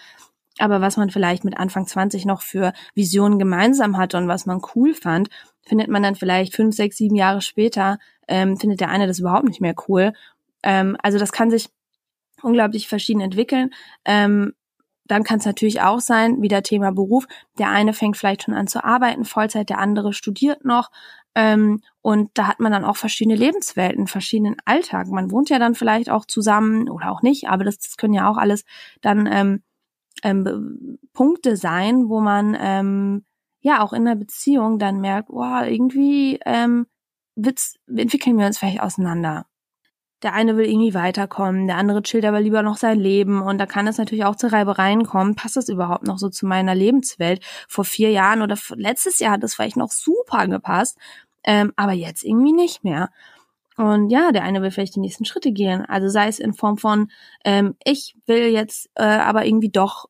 aber 0.58 0.82
was 0.82 0.98
man 0.98 1.10
vielleicht 1.10 1.44
mit 1.44 1.58
Anfang 1.58 1.86
20 1.86 2.26
noch 2.26 2.42
für 2.42 2.74
Visionen 2.94 3.40
gemeinsam 3.40 3.98
hatte 3.98 4.18
und 4.18 4.28
was 4.28 4.46
man 4.46 4.62
cool 4.74 4.94
fand, 4.94 5.30
findet 5.64 5.90
man 5.90 6.04
dann 6.04 6.16
vielleicht 6.16 6.56
fünf, 6.56 6.76
sechs, 6.76 6.98
sieben 6.98 7.16
Jahre 7.16 7.42
später, 7.42 8.00
ähm, 8.28 8.58
findet 8.58 8.80
der 8.80 8.90
eine 8.90 9.08
das 9.08 9.20
überhaupt 9.20 9.46
nicht 9.46 9.62
mehr 9.62 9.76
cool. 9.88 10.14
Ähm, 10.64 10.96
also 11.02 11.18
das 11.18 11.32
kann 11.32 11.52
sich 11.52 11.68
unglaublich 12.42 12.88
verschieden 12.88 13.22
entwickeln. 13.22 13.72
Ähm, 14.06 14.54
dann 15.06 15.24
kann 15.24 15.40
es 15.40 15.46
natürlich 15.46 15.82
auch 15.82 16.00
sein, 16.00 16.42
wie 16.42 16.48
der 16.48 16.64
Thema 16.64 16.92
Beruf, 16.92 17.28
der 17.58 17.70
eine 17.70 17.94
fängt 17.94 18.18
vielleicht 18.18 18.44
schon 18.44 18.54
an 18.54 18.68
zu 18.68 18.84
arbeiten, 18.84 19.26
Vollzeit, 19.26 19.70
der 19.70 19.80
andere 19.80 20.14
studiert 20.14 20.66
noch. 20.66 20.90
Ähm, 21.36 21.82
und 22.02 22.32
da 22.34 22.48
hat 22.48 22.60
man 22.60 22.72
dann 22.72 22.86
auch 22.86 22.96
verschiedene 22.96 23.36
Lebenswelten, 23.36 24.08
verschiedenen 24.08 24.56
Alltag. 24.66 25.08
Man 25.08 25.32
wohnt 25.32 25.50
ja 25.50 25.60
dann 25.60 25.76
vielleicht 25.76 26.10
auch 26.10 26.26
zusammen 26.26 26.90
oder 26.90 27.12
auch 27.12 27.22
nicht, 27.22 27.50
aber 27.50 27.66
das, 27.66 27.78
das 27.78 27.98
können 27.98 28.14
ja 28.14 28.30
auch 28.30 28.38
alles 28.38 28.64
dann 29.02 29.28
ähm, 29.32 29.62
ähm, 30.24 30.98
Punkte 31.14 31.58
sein, 31.58 32.08
wo 32.08 32.22
man 32.22 32.58
ähm, 32.60 33.26
ja 33.60 33.84
auch 33.84 33.94
in 33.94 34.06
der 34.06 34.16
Beziehung 34.16 34.80
dann 34.80 35.02
merkt, 35.02 35.30
wow, 35.30 35.64
irgendwie 35.66 36.40
ähm, 36.46 36.88
wird's, 37.36 37.76
entwickeln 37.88 38.38
wir 38.38 38.46
uns 38.46 38.58
vielleicht 38.58 38.82
auseinander. 38.82 39.46
Der 40.24 40.34
eine 40.34 40.58
will 40.58 40.66
irgendwie 40.66 40.94
weiterkommen, 40.94 41.68
der 41.68 41.78
andere 41.78 42.02
chillt 42.02 42.26
aber 42.26 42.40
lieber 42.40 42.64
noch 42.64 42.78
sein 42.78 43.00
Leben 43.00 43.42
und 43.42 43.58
da 43.58 43.66
kann 43.66 43.86
es 43.86 43.98
natürlich 43.98 44.26
auch 44.26 44.36
zu 44.36 44.52
Reibereien 44.52 45.06
kommen. 45.06 45.36
Passt 45.36 45.58
das 45.58 45.70
überhaupt 45.70 46.08
noch 46.08 46.18
so 46.18 46.30
zu 46.30 46.46
meiner 46.46 46.74
Lebenswelt? 46.74 47.44
Vor 47.68 47.84
vier 47.84 48.12
Jahren 48.12 48.42
oder 48.42 48.58
letztes 48.76 49.20
Jahr 49.20 49.34
hat 49.34 49.44
das 49.44 49.56
vielleicht 49.56 49.78
noch 49.78 49.92
super 49.92 50.48
gepasst, 50.48 50.98
ähm, 51.44 51.74
aber 51.76 51.92
jetzt 51.92 52.24
irgendwie 52.24 52.54
nicht 52.54 52.84
mehr. 52.84 53.10
Und 53.78 54.10
ja, 54.10 54.32
der 54.32 54.44
eine 54.44 54.62
will 54.62 54.72
vielleicht 54.72 54.96
die 54.96 55.02
nächsten 55.02 55.26
Schritte 55.26 55.52
gehen. 55.52 55.86
Also 55.86 56.08
sei 56.08 56.28
es 56.28 56.40
in 56.40 56.54
Form 56.54 56.78
von, 56.78 57.12
ähm, 57.44 57.76
ich 57.84 58.16
will 58.26 58.48
jetzt 58.48 58.90
äh, 58.96 59.04
aber 59.04 59.46
irgendwie 59.46 59.70
doch 59.70 60.06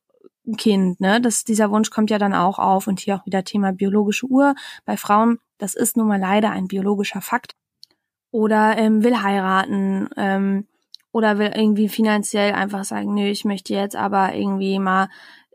ein 0.46 0.56
Kind, 0.56 1.00
ne? 1.00 1.20
Das, 1.20 1.42
dieser 1.42 1.70
Wunsch 1.70 1.90
kommt 1.90 2.10
ja 2.10 2.18
dann 2.18 2.34
auch 2.34 2.58
auf. 2.60 2.86
Und 2.86 3.00
hier 3.00 3.16
auch 3.16 3.26
wieder 3.26 3.42
Thema 3.44 3.72
biologische 3.72 4.26
Uhr. 4.26 4.54
Bei 4.84 4.96
Frauen, 4.96 5.38
das 5.58 5.74
ist 5.74 5.96
nun 5.96 6.06
mal 6.06 6.20
leider 6.20 6.50
ein 6.50 6.68
biologischer 6.68 7.20
Fakt. 7.20 7.56
Oder 8.36 8.76
ähm, 8.76 9.02
will 9.02 9.22
heiraten, 9.22 10.10
ähm, 10.18 10.66
oder 11.10 11.38
will 11.38 11.52
irgendwie 11.54 11.88
finanziell 11.88 12.52
einfach 12.52 12.84
sagen, 12.84 13.14
nö, 13.14 13.24
ich 13.24 13.46
möchte 13.46 13.72
jetzt 13.72 13.96
aber 13.96 14.34
irgendwie 14.34 14.78
mal 14.78 15.08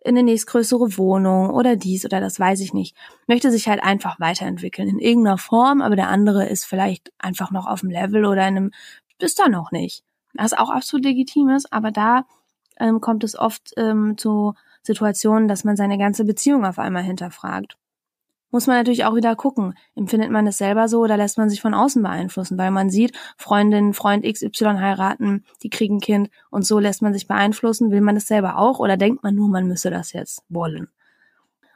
in 0.04 0.18
eine 0.18 0.24
nächstgrößere 0.24 0.98
Wohnung 0.98 1.52
oder 1.52 1.76
dies 1.76 2.06
oder 2.06 2.20
das 2.20 2.40
weiß 2.40 2.60
ich 2.62 2.74
nicht. 2.74 2.98
Möchte 3.28 3.52
sich 3.52 3.68
halt 3.68 3.84
einfach 3.84 4.20
weiterentwickeln 4.20 4.90
in 4.90 4.98
irgendeiner 4.98 5.38
Form, 5.38 5.84
aber 5.84 5.96
der 5.96 6.08
andere 6.08 6.48
ist 6.48 6.66
vielleicht 6.66 7.12
einfach 7.20 7.52
noch 7.52 7.68
auf 7.68 7.82
dem 7.82 7.92
Level 7.92 8.26
oder 8.26 8.48
in 8.48 8.58
einem, 8.58 8.72
ist 9.20 9.38
da 9.38 9.48
noch 9.48 9.72
nicht. 9.72 10.04
Was 10.34 10.54
auch 10.54 10.72
absolut 10.72 11.06
legitim 11.06 11.50
ist, 11.50 11.72
aber 11.72 11.92
da 11.92 12.26
ähm, 12.80 13.00
kommt 13.00 13.24
es 13.24 13.38
oft 13.38 13.74
ähm, 13.78 14.18
zu 14.18 14.56
Situationen, 14.82 15.48
dass 15.48 15.66
man 15.66 15.78
seine 15.78 16.00
ganze 16.00 16.26
Beziehung 16.26 16.66
auf 16.66 16.80
einmal 16.80 17.04
hinterfragt 17.04 17.78
muss 18.52 18.68
man 18.68 18.78
natürlich 18.78 19.06
auch 19.06 19.16
wieder 19.16 19.36
gucken. 19.36 19.74
Empfindet 19.96 20.30
man 20.30 20.46
es 20.46 20.58
selber 20.58 20.88
so 20.88 21.00
oder 21.00 21.18
lässt 21.18 21.38
man 21.38 21.50
sich 21.50 21.62
von 21.62 21.74
außen 21.74 22.04
beeinflussen, 22.04 22.58
weil 22.58 22.72
man 22.72 22.90
sieht, 22.90 23.18
Freundin, 23.38 23.94
Freund 23.94 24.26
XY 24.26 24.78
heiraten, 24.78 25.46
die 25.64 25.70
kriegen 25.70 26.00
Kind 26.00 26.30
und 26.50 26.66
so 26.66 26.80
lässt 26.80 27.02
man 27.02 27.14
sich 27.14 27.28
beeinflussen. 27.28 27.92
Will 27.92 28.02
man 28.02 28.18
es 28.18 28.28
selber 28.28 28.58
auch 28.58 28.80
oder 28.80 28.98
denkt 28.98 29.24
man 29.24 29.36
nur, 29.36 29.50
man 29.50 29.68
müsse 29.68 29.90
das 29.90 30.14
jetzt 30.14 30.44
wollen? 30.50 30.90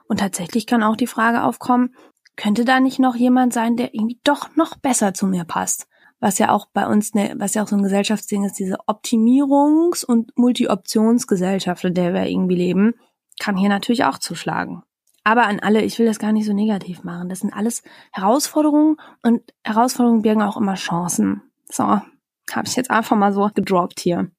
Und 0.07 0.19
tatsächlich 0.19 0.67
kann 0.67 0.83
auch 0.83 0.95
die 0.95 1.07
Frage 1.07 1.43
aufkommen, 1.43 1.95
könnte 2.35 2.65
da 2.65 2.79
nicht 2.79 2.99
noch 2.99 3.15
jemand 3.15 3.53
sein, 3.53 3.77
der 3.77 3.93
irgendwie 3.93 4.19
doch 4.23 4.55
noch 4.55 4.75
besser 4.75 5.13
zu 5.13 5.25
mir 5.25 5.45
passt? 5.45 5.87
Was 6.19 6.37
ja 6.37 6.51
auch 6.51 6.67
bei 6.73 6.87
uns, 6.87 7.13
ne, 7.13 7.33
was 7.37 7.53
ja 7.53 7.63
auch 7.63 7.67
so 7.67 7.75
ein 7.75 7.83
Gesellschaftsding 7.83 8.43
ist, 8.45 8.59
diese 8.59 8.79
Optimierungs- 8.87 10.05
und 10.05 10.37
Multi-Optionsgesellschaft, 10.37 11.83
in 11.85 11.93
der 11.93 12.13
wir 12.13 12.25
irgendwie 12.25 12.55
leben, 12.55 12.93
kann 13.39 13.57
hier 13.57 13.69
natürlich 13.69 14.05
auch 14.05 14.17
zuschlagen. 14.17 14.83
Aber 15.27 15.47
an 15.47 15.59
alle, 15.59 15.81
ich 15.81 15.97
will 15.97 16.05
das 16.05 16.19
gar 16.19 16.31
nicht 16.31 16.45
so 16.45 16.53
negativ 16.53 17.03
machen. 17.03 17.29
Das 17.29 17.39
sind 17.39 17.51
alles 17.51 17.81
Herausforderungen 18.13 18.97
und 19.23 19.41
Herausforderungen 19.63 20.21
birgen 20.21 20.43
auch 20.43 20.55
immer 20.55 20.75
Chancen. 20.75 21.41
So, 21.67 21.83
habe 21.83 22.67
ich 22.67 22.75
jetzt 22.75 22.91
einfach 22.91 23.17
mal 23.17 23.33
so 23.33 23.49
gedroppt 23.53 23.99
hier. 23.99 24.29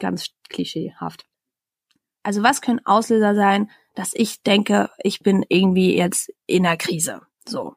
Ganz 0.00 0.30
klischeehaft. 0.48 1.24
Also 2.24 2.42
was 2.42 2.60
können 2.60 2.84
Auslöser 2.84 3.36
sein, 3.36 3.70
dass 3.94 4.10
ich 4.14 4.42
denke, 4.42 4.90
ich 4.98 5.20
bin 5.20 5.44
irgendwie 5.48 5.96
jetzt 5.96 6.32
in 6.46 6.64
der 6.64 6.76
Krise? 6.76 7.20
So. 7.46 7.76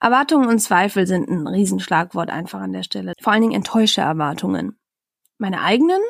Erwartungen 0.00 0.48
und 0.48 0.60
Zweifel 0.60 1.06
sind 1.06 1.28
ein 1.28 1.46
Riesenschlagwort 1.46 2.30
einfach 2.30 2.60
an 2.60 2.72
der 2.72 2.84
Stelle. 2.84 3.12
Vor 3.20 3.34
allen 3.34 3.42
Dingen 3.42 3.54
enttäuschte 3.54 4.00
Erwartungen. 4.00 4.78
Meine 5.36 5.60
eigenen 5.60 6.00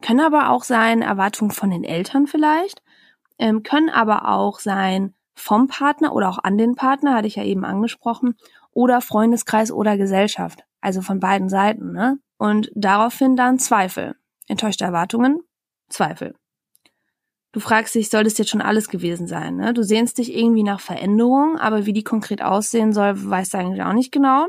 können 0.00 0.20
aber 0.20 0.50
auch 0.50 0.62
sein 0.62 1.02
Erwartungen 1.02 1.50
von 1.50 1.70
den 1.70 1.82
Eltern 1.82 2.28
vielleicht 2.28 2.81
ähm, 3.42 3.64
können 3.64 3.90
aber 3.90 4.28
auch 4.28 4.60
sein 4.60 5.14
vom 5.34 5.66
Partner 5.66 6.14
oder 6.14 6.28
auch 6.28 6.38
an 6.38 6.56
den 6.56 6.76
Partner, 6.76 7.14
hatte 7.14 7.26
ich 7.26 7.34
ja 7.34 7.42
eben 7.42 7.64
angesprochen, 7.64 8.36
oder 8.70 9.00
Freundeskreis 9.00 9.72
oder 9.72 9.96
Gesellschaft, 9.96 10.64
also 10.80 11.02
von 11.02 11.18
beiden 11.18 11.48
Seiten. 11.48 11.92
Ne? 11.92 12.18
Und 12.38 12.70
daraufhin 12.76 13.34
dann 13.34 13.58
Zweifel. 13.58 14.14
Enttäuschte 14.46 14.84
Erwartungen, 14.84 15.40
Zweifel. 15.88 16.34
Du 17.50 17.58
fragst 17.58 17.96
dich, 17.96 18.10
soll 18.10 18.22
das 18.22 18.38
jetzt 18.38 18.50
schon 18.50 18.62
alles 18.62 18.88
gewesen 18.88 19.26
sein? 19.26 19.56
Ne? 19.56 19.74
Du 19.74 19.82
sehnst 19.82 20.18
dich 20.18 20.34
irgendwie 20.34 20.62
nach 20.62 20.80
Veränderung, 20.80 21.58
aber 21.58 21.84
wie 21.84 21.92
die 21.92 22.04
konkret 22.04 22.42
aussehen 22.42 22.92
soll, 22.92 23.28
weißt 23.28 23.54
du 23.54 23.58
eigentlich 23.58 23.82
auch 23.82 23.92
nicht 23.92 24.12
genau. 24.12 24.46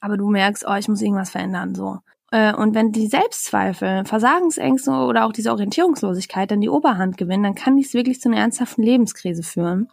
Aber 0.00 0.16
du 0.16 0.30
merkst, 0.30 0.64
oh, 0.66 0.74
ich 0.74 0.88
muss 0.88 1.02
irgendwas 1.02 1.30
verändern, 1.30 1.74
so. 1.74 1.98
Äh, 2.30 2.54
und 2.54 2.74
wenn 2.74 2.92
die 2.92 3.06
Selbstzweifel, 3.06 4.04
Versagensängste 4.04 4.90
oder 4.90 5.24
auch 5.26 5.32
diese 5.32 5.50
Orientierungslosigkeit 5.50 6.50
dann 6.50 6.60
die 6.60 6.68
Oberhand 6.68 7.16
gewinnen, 7.16 7.44
dann 7.44 7.54
kann 7.54 7.76
dies 7.76 7.94
wirklich 7.94 8.20
zu 8.20 8.28
einer 8.28 8.38
ernsthaften 8.38 8.82
Lebenskrise 8.82 9.42
führen. 9.42 9.88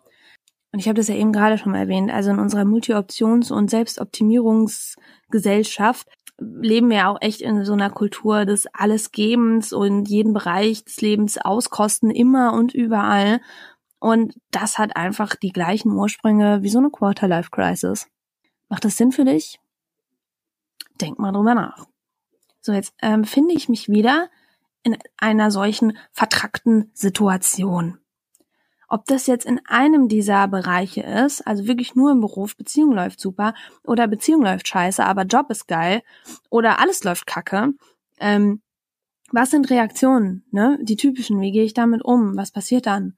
Und 0.71 0.79
ich 0.79 0.87
habe 0.87 0.97
das 0.97 1.07
ja 1.07 1.15
eben 1.15 1.31
gerade 1.31 1.57
schon 1.57 1.71
mal 1.71 1.79
erwähnt, 1.79 2.11
also 2.11 2.31
in 2.31 2.39
unserer 2.39 2.65
Multi-Options- 2.65 3.51
und 3.51 3.69
Selbstoptimierungsgesellschaft 3.69 6.07
leben 6.37 6.89
wir 6.89 7.07
auch 7.07 7.21
echt 7.21 7.41
in 7.41 7.63
so 7.63 7.71
einer 7.71 7.89
Kultur 7.89 8.43
des 8.45 8.67
Allesgebens 8.73 9.71
und 9.71 10.09
jeden 10.09 10.33
Bereich 10.33 10.83
des 10.83 10.99
Lebens 10.99 11.37
auskosten, 11.37 12.11
immer 12.11 12.51
und 12.53 12.73
überall. 12.73 13.39
Und 13.99 14.35
das 14.51 14.77
hat 14.77 14.97
einfach 14.97 15.35
die 15.35 15.53
gleichen 15.53 15.93
Ursprünge 15.93 16.61
wie 16.61 16.69
so 16.69 16.79
eine 16.79 16.89
Quarter-Life-Crisis. 16.89 18.09
Macht 18.67 18.83
das 18.83 18.97
Sinn 18.97 19.13
für 19.13 19.23
dich? 19.23 19.61
Denk 20.99 21.19
mal 21.19 21.31
drüber 21.31 21.55
nach. 21.55 21.85
So, 22.65 22.73
jetzt 22.73 22.95
ähm, 23.03 23.25
finde 23.25 23.53
ich 23.53 23.69
mich 23.69 23.89
wieder 23.89 24.27
in 24.81 24.97
einer 25.17 25.51
solchen 25.51 25.95
vertrackten 26.11 26.89
Situation. 26.95 27.99
Ob 28.87 29.05
das 29.05 29.27
jetzt 29.27 29.45
in 29.45 29.61
einem 29.67 30.07
dieser 30.07 30.47
Bereiche 30.47 31.01
ist, 31.01 31.45
also 31.45 31.67
wirklich 31.67 31.93
nur 31.93 32.09
im 32.11 32.21
Beruf, 32.21 32.57
Beziehung 32.57 32.91
läuft 32.91 33.19
super 33.19 33.53
oder 33.83 34.07
Beziehung 34.07 34.41
läuft 34.41 34.67
scheiße, 34.67 35.05
aber 35.05 35.25
Job 35.25 35.51
ist 35.51 35.67
geil 35.67 36.01
oder 36.49 36.79
alles 36.79 37.03
läuft 37.03 37.27
kacke. 37.27 37.73
Ähm, 38.19 38.63
was 39.31 39.51
sind 39.51 39.69
Reaktionen, 39.69 40.43
ne? 40.49 40.79
Die 40.81 40.95
typischen, 40.95 41.41
wie 41.41 41.51
gehe 41.51 41.65
ich 41.65 41.75
damit 41.75 42.03
um? 42.03 42.35
Was 42.35 42.49
passiert 42.49 42.87
dann? 42.87 43.15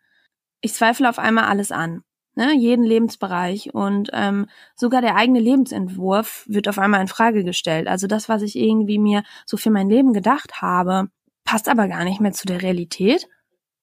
Ich 0.60 0.73
zweifle 0.73 1.07
auf 1.07 1.19
einmal 1.19 1.45
alles 1.45 1.71
an, 1.71 2.03
ne? 2.38 2.56
Jeden 2.56 2.86
Lebensbereich 2.86 3.73
und 3.73 4.10
ähm, 4.13 4.47
sogar 4.76 5.02
der 5.02 5.15
eigene 5.15 5.39
Lebensentwurf 5.39 6.45
wird 6.47 6.67
auf 6.67 6.80
einmal 6.80 7.02
in 7.02 7.08
Frage 7.08 7.43
gestellt. 7.43 7.88
Also 7.88 8.08
das, 8.08 8.30
was 8.30 8.41
ich 8.41 8.56
irgendwie 8.56 9.00
mir 9.00 9.23
so 9.45 9.58
für 9.58 9.71
mein 9.71 9.89
Leben 9.89 10.13
gedacht 10.13 10.62
habe, 10.62 11.10
passt 11.43 11.67
aber 11.67 11.88
gar 11.88 12.04
nicht 12.04 12.21
mehr 12.21 12.32
zu 12.32 12.45
der 12.45 12.62
Realität, 12.62 13.28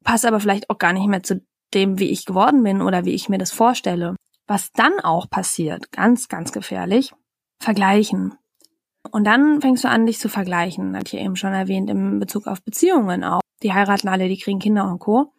passt 0.04 0.24
aber 0.24 0.40
vielleicht 0.40 0.70
auch 0.70 0.78
gar 0.78 0.92
nicht 0.92 1.06
mehr 1.06 1.22
zu 1.22 1.42
dem, 1.74 1.98
wie 1.98 2.10
ich 2.10 2.24
geworden 2.24 2.62
bin 2.62 2.80
oder 2.80 3.04
wie 3.04 3.14
ich 3.14 3.28
mir 3.28 3.38
das 3.38 3.50
vorstelle. 3.52 4.16
Was 4.46 4.72
dann 4.72 5.00
auch 5.00 5.28
passiert, 5.28 5.90
ganz, 5.90 6.28
ganz 6.28 6.52
gefährlich, 6.52 7.12
vergleichen. 7.60 8.34
Und 9.10 9.24
dann 9.24 9.60
fängst 9.60 9.84
du 9.84 9.88
an, 9.88 10.06
dich 10.06 10.18
zu 10.18 10.28
vergleichen, 10.28 10.96
hatte 10.96 11.16
ich 11.16 11.22
eben 11.22 11.36
schon 11.36 11.52
erwähnt, 11.52 11.90
im 11.90 12.18
Bezug 12.20 12.46
auf 12.46 12.62
Beziehungen 12.62 13.24
auch. 13.24 13.40
Die 13.62 13.72
heiraten 13.72 14.08
alle, 14.08 14.28
die 14.28 14.38
kriegen 14.38 14.58
Kinder 14.58 14.90
und 14.90 14.98
Co. 14.98 15.32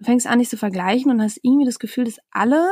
Du 0.00 0.06
fängst 0.06 0.26
an, 0.26 0.38
dich 0.38 0.48
zu 0.48 0.56
vergleichen 0.56 1.10
und 1.10 1.22
hast 1.22 1.38
irgendwie 1.42 1.66
das 1.66 1.78
Gefühl, 1.78 2.04
dass 2.04 2.18
alle 2.30 2.66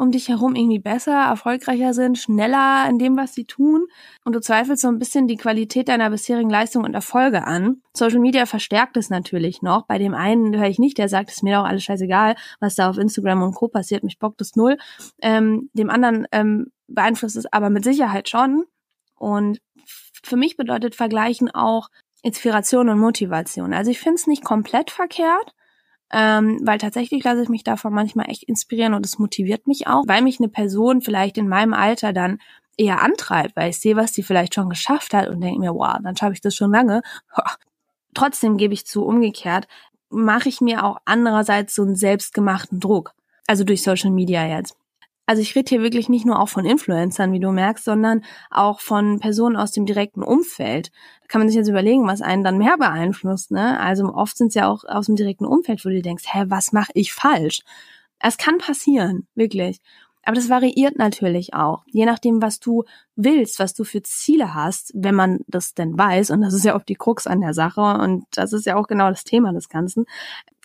um 0.00 0.10
dich 0.10 0.28
herum 0.30 0.54
irgendwie 0.54 0.78
besser, 0.78 1.12
erfolgreicher 1.12 1.92
sind, 1.92 2.16
schneller 2.16 2.86
in 2.88 2.98
dem, 2.98 3.18
was 3.18 3.34
sie 3.34 3.44
tun 3.44 3.86
und 4.24 4.34
du 4.34 4.40
zweifelst 4.40 4.80
so 4.80 4.88
ein 4.88 4.98
bisschen 4.98 5.28
die 5.28 5.36
Qualität 5.36 5.88
deiner 5.88 6.08
bisherigen 6.08 6.48
Leistung 6.48 6.84
und 6.84 6.94
Erfolge 6.94 7.46
an. 7.46 7.82
Social 7.94 8.20
Media 8.20 8.46
verstärkt 8.46 8.96
es 8.96 9.10
natürlich 9.10 9.60
noch. 9.60 9.86
Bei 9.86 9.98
dem 9.98 10.14
einen 10.14 10.56
höre 10.56 10.68
ich 10.68 10.78
nicht, 10.78 10.96
der 10.96 11.10
sagt, 11.10 11.28
es 11.28 11.36
ist 11.36 11.42
mir 11.42 11.56
doch 11.56 11.64
alles 11.64 11.84
scheißegal, 11.84 12.34
was 12.60 12.76
da 12.76 12.88
auf 12.88 12.96
Instagram 12.96 13.42
und 13.42 13.54
Co. 13.54 13.68
passiert, 13.68 14.02
mich 14.02 14.18
bockt 14.18 14.40
es 14.40 14.56
null. 14.56 14.78
Ähm, 15.20 15.68
dem 15.74 15.90
anderen 15.90 16.26
ähm, 16.32 16.72
beeinflusst 16.88 17.36
es 17.36 17.44
aber 17.52 17.68
mit 17.68 17.84
Sicherheit 17.84 18.30
schon. 18.30 18.64
Und 19.16 19.60
für 20.22 20.36
mich 20.36 20.56
bedeutet 20.56 20.94
Vergleichen 20.94 21.50
auch 21.50 21.88
Inspiration 22.22 22.88
und 22.88 22.98
Motivation. 22.98 23.74
Also 23.74 23.90
ich 23.90 24.00
finde 24.00 24.14
es 24.14 24.26
nicht 24.26 24.44
komplett 24.44 24.90
verkehrt, 24.90 25.54
ähm, 26.12 26.60
weil 26.64 26.78
tatsächlich 26.78 27.22
lasse 27.24 27.42
ich 27.42 27.48
mich 27.48 27.64
davon 27.64 27.92
manchmal 27.92 28.30
echt 28.30 28.42
inspirieren 28.44 28.94
und 28.94 29.06
es 29.06 29.18
motiviert 29.18 29.66
mich 29.66 29.86
auch, 29.86 30.04
weil 30.06 30.22
mich 30.22 30.40
eine 30.40 30.48
Person 30.48 31.02
vielleicht 31.02 31.38
in 31.38 31.48
meinem 31.48 31.74
Alter 31.74 32.12
dann 32.12 32.38
eher 32.76 33.02
antreibt, 33.02 33.56
weil 33.56 33.70
ich 33.70 33.78
sehe, 33.78 33.96
was 33.96 34.12
sie 34.14 34.22
vielleicht 34.22 34.54
schon 34.54 34.70
geschafft 34.70 35.14
hat 35.14 35.28
und 35.28 35.40
denke 35.40 35.60
mir, 35.60 35.74
wow, 35.74 35.98
dann 36.02 36.16
schaffe 36.16 36.32
ich 36.32 36.40
das 36.40 36.54
schon 36.54 36.72
lange. 36.72 37.02
Trotzdem 38.14 38.56
gebe 38.56 38.74
ich 38.74 38.86
zu, 38.86 39.04
umgekehrt, 39.04 39.68
mache 40.08 40.48
ich 40.48 40.60
mir 40.60 40.84
auch 40.84 40.98
andererseits 41.04 41.74
so 41.74 41.82
einen 41.82 41.94
selbstgemachten 41.94 42.80
Druck. 42.80 43.12
Also 43.46 43.64
durch 43.64 43.82
Social 43.82 44.10
Media 44.10 44.46
jetzt. 44.46 44.76
Also 45.26 45.42
ich 45.42 45.54
rede 45.54 45.68
hier 45.68 45.82
wirklich 45.82 46.08
nicht 46.08 46.26
nur 46.26 46.40
auch 46.40 46.48
von 46.48 46.64
Influencern, 46.64 47.32
wie 47.32 47.38
du 47.38 47.52
merkst, 47.52 47.84
sondern 47.84 48.24
auch 48.50 48.80
von 48.80 49.20
Personen 49.20 49.56
aus 49.56 49.70
dem 49.70 49.86
direkten 49.86 50.24
Umfeld. 50.24 50.90
Kann 51.30 51.40
man 51.40 51.48
sich 51.48 51.56
jetzt 51.56 51.68
überlegen, 51.68 52.08
was 52.08 52.22
einen 52.22 52.42
dann 52.42 52.58
mehr 52.58 52.76
beeinflusst. 52.76 53.52
Ne? 53.52 53.78
Also 53.78 54.12
oft 54.12 54.36
sind 54.36 54.48
es 54.48 54.54
ja 54.54 54.68
auch 54.68 54.82
aus 54.82 55.06
dem 55.06 55.14
direkten 55.14 55.44
Umfeld, 55.46 55.84
wo 55.84 55.88
du 55.88 56.02
denkst, 56.02 56.24
hä, 56.26 56.46
was 56.48 56.72
mache 56.72 56.90
ich 56.94 57.12
falsch? 57.12 57.60
Es 58.18 58.36
kann 58.36 58.58
passieren, 58.58 59.28
wirklich. 59.36 59.78
Aber 60.24 60.34
das 60.34 60.50
variiert 60.50 60.98
natürlich 60.98 61.54
auch, 61.54 61.84
je 61.86 62.04
nachdem, 62.04 62.42
was 62.42 62.58
du 62.58 62.84
willst, 63.14 63.60
was 63.60 63.74
du 63.74 63.84
für 63.84 64.02
Ziele 64.02 64.54
hast, 64.54 64.90
wenn 64.92 65.14
man 65.14 65.38
das 65.46 65.72
denn 65.72 65.96
weiß. 65.96 66.30
Und 66.30 66.40
das 66.40 66.52
ist 66.52 66.64
ja 66.64 66.76
auch 66.76 66.82
die 66.82 66.96
Krux 66.96 67.28
an 67.28 67.40
der 67.40 67.54
Sache. 67.54 67.80
Und 67.80 68.24
das 68.32 68.52
ist 68.52 68.66
ja 68.66 68.74
auch 68.74 68.88
genau 68.88 69.08
das 69.08 69.22
Thema 69.22 69.52
des 69.52 69.68
Ganzen. 69.68 70.06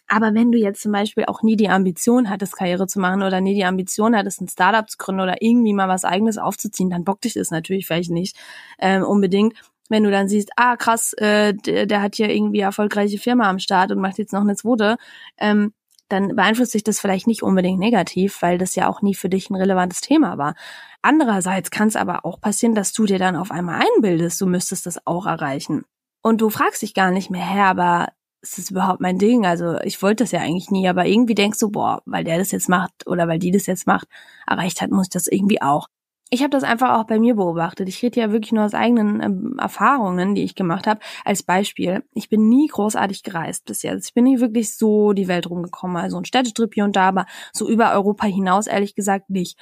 Aber 0.08 0.34
wenn 0.34 0.52
du 0.52 0.58
jetzt 0.58 0.82
zum 0.82 0.92
Beispiel 0.92 1.26
auch 1.26 1.44
nie 1.44 1.58
die 1.58 1.70
Ambition 1.70 2.30
hattest, 2.30 2.58
Karriere 2.58 2.88
zu 2.88 3.00
machen 3.00 3.22
oder 3.22 3.40
nie 3.40 3.54
die 3.54 3.66
Ambition 3.66 4.16
hattest, 4.16 4.42
ein 4.42 4.48
Startup 4.48 4.90
zu 4.90 4.98
gründen 4.98 5.22
oder 5.22 5.42
irgendwie 5.42 5.74
mal 5.74 5.88
was 5.88 6.06
eigenes 6.06 6.38
aufzuziehen, 6.38 6.90
dann 6.90 7.04
bockt 7.04 7.24
dich 7.24 7.34
das 7.34 7.52
natürlich 7.52 7.88
vielleicht 7.88 8.12
nicht 8.12 8.36
ähm, 8.80 9.04
unbedingt. 9.04 9.54
Wenn 9.90 10.04
du 10.04 10.12
dann 10.12 10.28
siehst, 10.28 10.52
ah 10.56 10.76
krass, 10.78 11.14
äh, 11.14 11.54
der, 11.54 11.86
der 11.86 12.02
hat 12.02 12.16
hier 12.16 12.30
irgendwie 12.30 12.62
erfolgreiche 12.62 13.18
Firma 13.18 13.50
am 13.50 13.60
Start 13.60 13.92
und 13.92 14.00
macht 14.00 14.18
jetzt 14.18 14.34
noch 14.34 14.42
eine 14.42 14.56
zweite, 14.56 14.98
ähm, 15.38 15.74
dann 16.10 16.36
beeinflusst 16.36 16.72
sich 16.72 16.84
das 16.84 17.00
vielleicht 17.00 17.28
nicht 17.28 17.44
unbedingt 17.44 17.80
negativ, 17.80 18.42
weil 18.42 18.58
das 18.58 18.76
ja 18.76 18.88
auch 18.88 19.02
nie 19.02 19.16
für 19.16 19.30
dich 19.30 19.50
ein 19.50 19.56
relevantes 19.56 20.02
Thema 20.02 20.38
war. 20.38 20.56
Andererseits 21.02 21.72
kann 21.72 21.88
es 21.88 21.96
aber 21.96 22.26
auch 22.26 22.40
passieren, 22.40 22.76
dass 22.76 22.94
du 22.94 23.06
dir 23.06 23.20
dann 23.20 23.36
auf 23.36 23.52
einmal 23.52 23.82
einbildest, 23.82 24.40
du 24.42 24.46
müsstest 24.46 24.86
das 24.86 25.06
auch 25.06 25.26
erreichen. 25.26 25.84
Und 26.22 26.42
du 26.42 26.50
fragst 26.50 26.82
dich 26.82 26.94
gar 26.94 27.12
nicht 27.12 27.30
mehr, 27.30 27.46
hä, 27.46 27.60
aber 27.62 28.10
ist 28.42 28.58
das 28.60 28.70
überhaupt 28.72 29.02
mein 29.02 29.18
Ding? 29.18 29.46
Also 29.46 29.80
ich 29.82 30.02
wollte 30.02 30.24
das 30.24 30.32
ja 30.32 30.40
eigentlich 30.40 30.70
nie, 30.70 30.88
aber 30.88 31.06
irgendwie 31.06 31.36
denkst 31.36 31.60
du, 31.60 31.72
boah, 31.72 32.02
weil 32.06 32.24
der 32.24 32.38
das 32.38 32.52
jetzt 32.52 32.70
macht 32.70 33.08
oder 33.08 33.28
weil 33.28 33.40
die 33.40 33.52
das 33.52 33.66
jetzt 33.66 33.88
macht, 33.88 34.08
erreicht 34.48 34.82
hat, 34.82 34.92
muss 34.92 35.08
ich 35.08 35.12
das 35.12 35.28
irgendwie 35.28 35.62
auch. 35.62 35.88
Ich 36.32 36.42
habe 36.42 36.50
das 36.50 36.64
einfach 36.64 36.98
auch 36.98 37.06
bei 37.06 37.20
mir 37.20 37.36
beobachtet. 37.36 37.88
Ich 37.88 38.02
rede 38.02 38.20
ja 38.20 38.32
wirklich 38.32 38.52
nur 38.52 38.66
aus 38.66 38.74
eigenen 38.74 39.22
ähm, 39.22 39.60
Erfahrungen, 39.60 40.34
die 40.34 40.44
ich 40.44 40.56
gemacht 40.56 40.88
habe. 40.88 41.00
Als 41.24 41.44
Beispiel, 41.44 42.04
ich 42.14 42.30
bin 42.30 42.50
nie 42.50 42.68
großartig 42.68 43.22
gereist 43.24 43.66
bis 43.66 43.84
jetzt. 43.84 44.08
Ich 44.08 44.14
bin 44.16 44.24
nie 44.24 44.40
wirklich 44.40 44.76
so 44.76 45.14
die 45.14 45.28
Welt 45.28 45.50
rumgekommen. 45.50 45.98
Also 45.98 46.18
ein 46.18 46.26
Städtetrip 46.26 46.74
hier 46.74 46.84
und 46.84 46.96
da, 46.96 47.10
aber 47.10 47.26
so 47.54 47.70
über 47.70 47.94
Europa 47.94 48.26
hinaus 48.26 48.66
ehrlich 48.66 48.96
gesagt 48.96 49.30
nicht. 49.30 49.58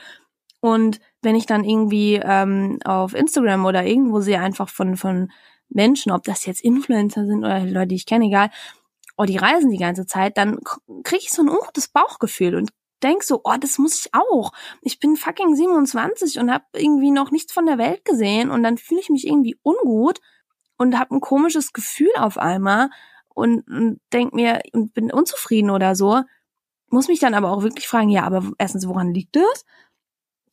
Und 0.61 1.01
wenn 1.21 1.35
ich 1.35 1.45
dann 1.45 1.65
irgendwie 1.65 2.15
ähm, 2.23 2.79
auf 2.85 3.13
Instagram 3.13 3.65
oder 3.65 3.85
irgendwo 3.85 4.21
sehe, 4.21 4.39
einfach 4.39 4.69
von, 4.69 4.95
von 4.95 5.29
Menschen, 5.67 6.13
ob 6.13 6.23
das 6.23 6.45
jetzt 6.45 6.61
Influencer 6.61 7.25
sind 7.25 7.39
oder 7.39 7.59
Leute, 7.65 7.87
die 7.87 7.95
ich 7.95 8.05
kenne, 8.05 8.25
egal, 8.25 8.49
oh, 9.17 9.25
die 9.25 9.37
reisen 9.37 9.71
die 9.71 9.77
ganze 9.77 10.05
Zeit, 10.05 10.37
dann 10.37 10.59
kriege 11.03 11.21
ich 11.21 11.31
so 11.31 11.41
ein 11.41 11.49
ungutes 11.49 11.89
Bauchgefühl 11.89 12.55
und 12.55 12.71
denk 13.03 13.23
so, 13.23 13.41
oh, 13.43 13.55
das 13.59 13.77
muss 13.77 14.05
ich 14.05 14.13
auch. 14.13 14.51
Ich 14.81 14.99
bin 14.99 15.15
fucking 15.15 15.55
27 15.55 16.39
und 16.39 16.51
habe 16.51 16.65
irgendwie 16.73 17.11
noch 17.11 17.31
nichts 17.31 17.53
von 17.53 17.65
der 17.65 17.77
Welt 17.77 18.05
gesehen 18.05 18.51
und 18.51 18.63
dann 18.63 18.77
fühle 18.77 19.01
ich 19.01 19.09
mich 19.09 19.27
irgendwie 19.27 19.57
ungut 19.63 20.19
und 20.77 20.97
habe 20.97 21.15
ein 21.15 21.21
komisches 21.21 21.73
Gefühl 21.73 22.11
auf 22.17 22.37
einmal 22.37 22.89
und, 23.35 23.67
und 23.67 23.99
denk 24.11 24.33
mir 24.33 24.61
und 24.73 24.93
bin 24.93 25.11
unzufrieden 25.11 25.69
oder 25.69 25.95
so. 25.95 26.21
Muss 26.89 27.07
mich 27.07 27.19
dann 27.19 27.33
aber 27.33 27.51
auch 27.51 27.63
wirklich 27.63 27.87
fragen, 27.87 28.09
ja, 28.09 28.23
aber 28.23 28.51
erstens, 28.57 28.87
woran 28.87 29.13
liegt 29.13 29.35
das? 29.35 29.65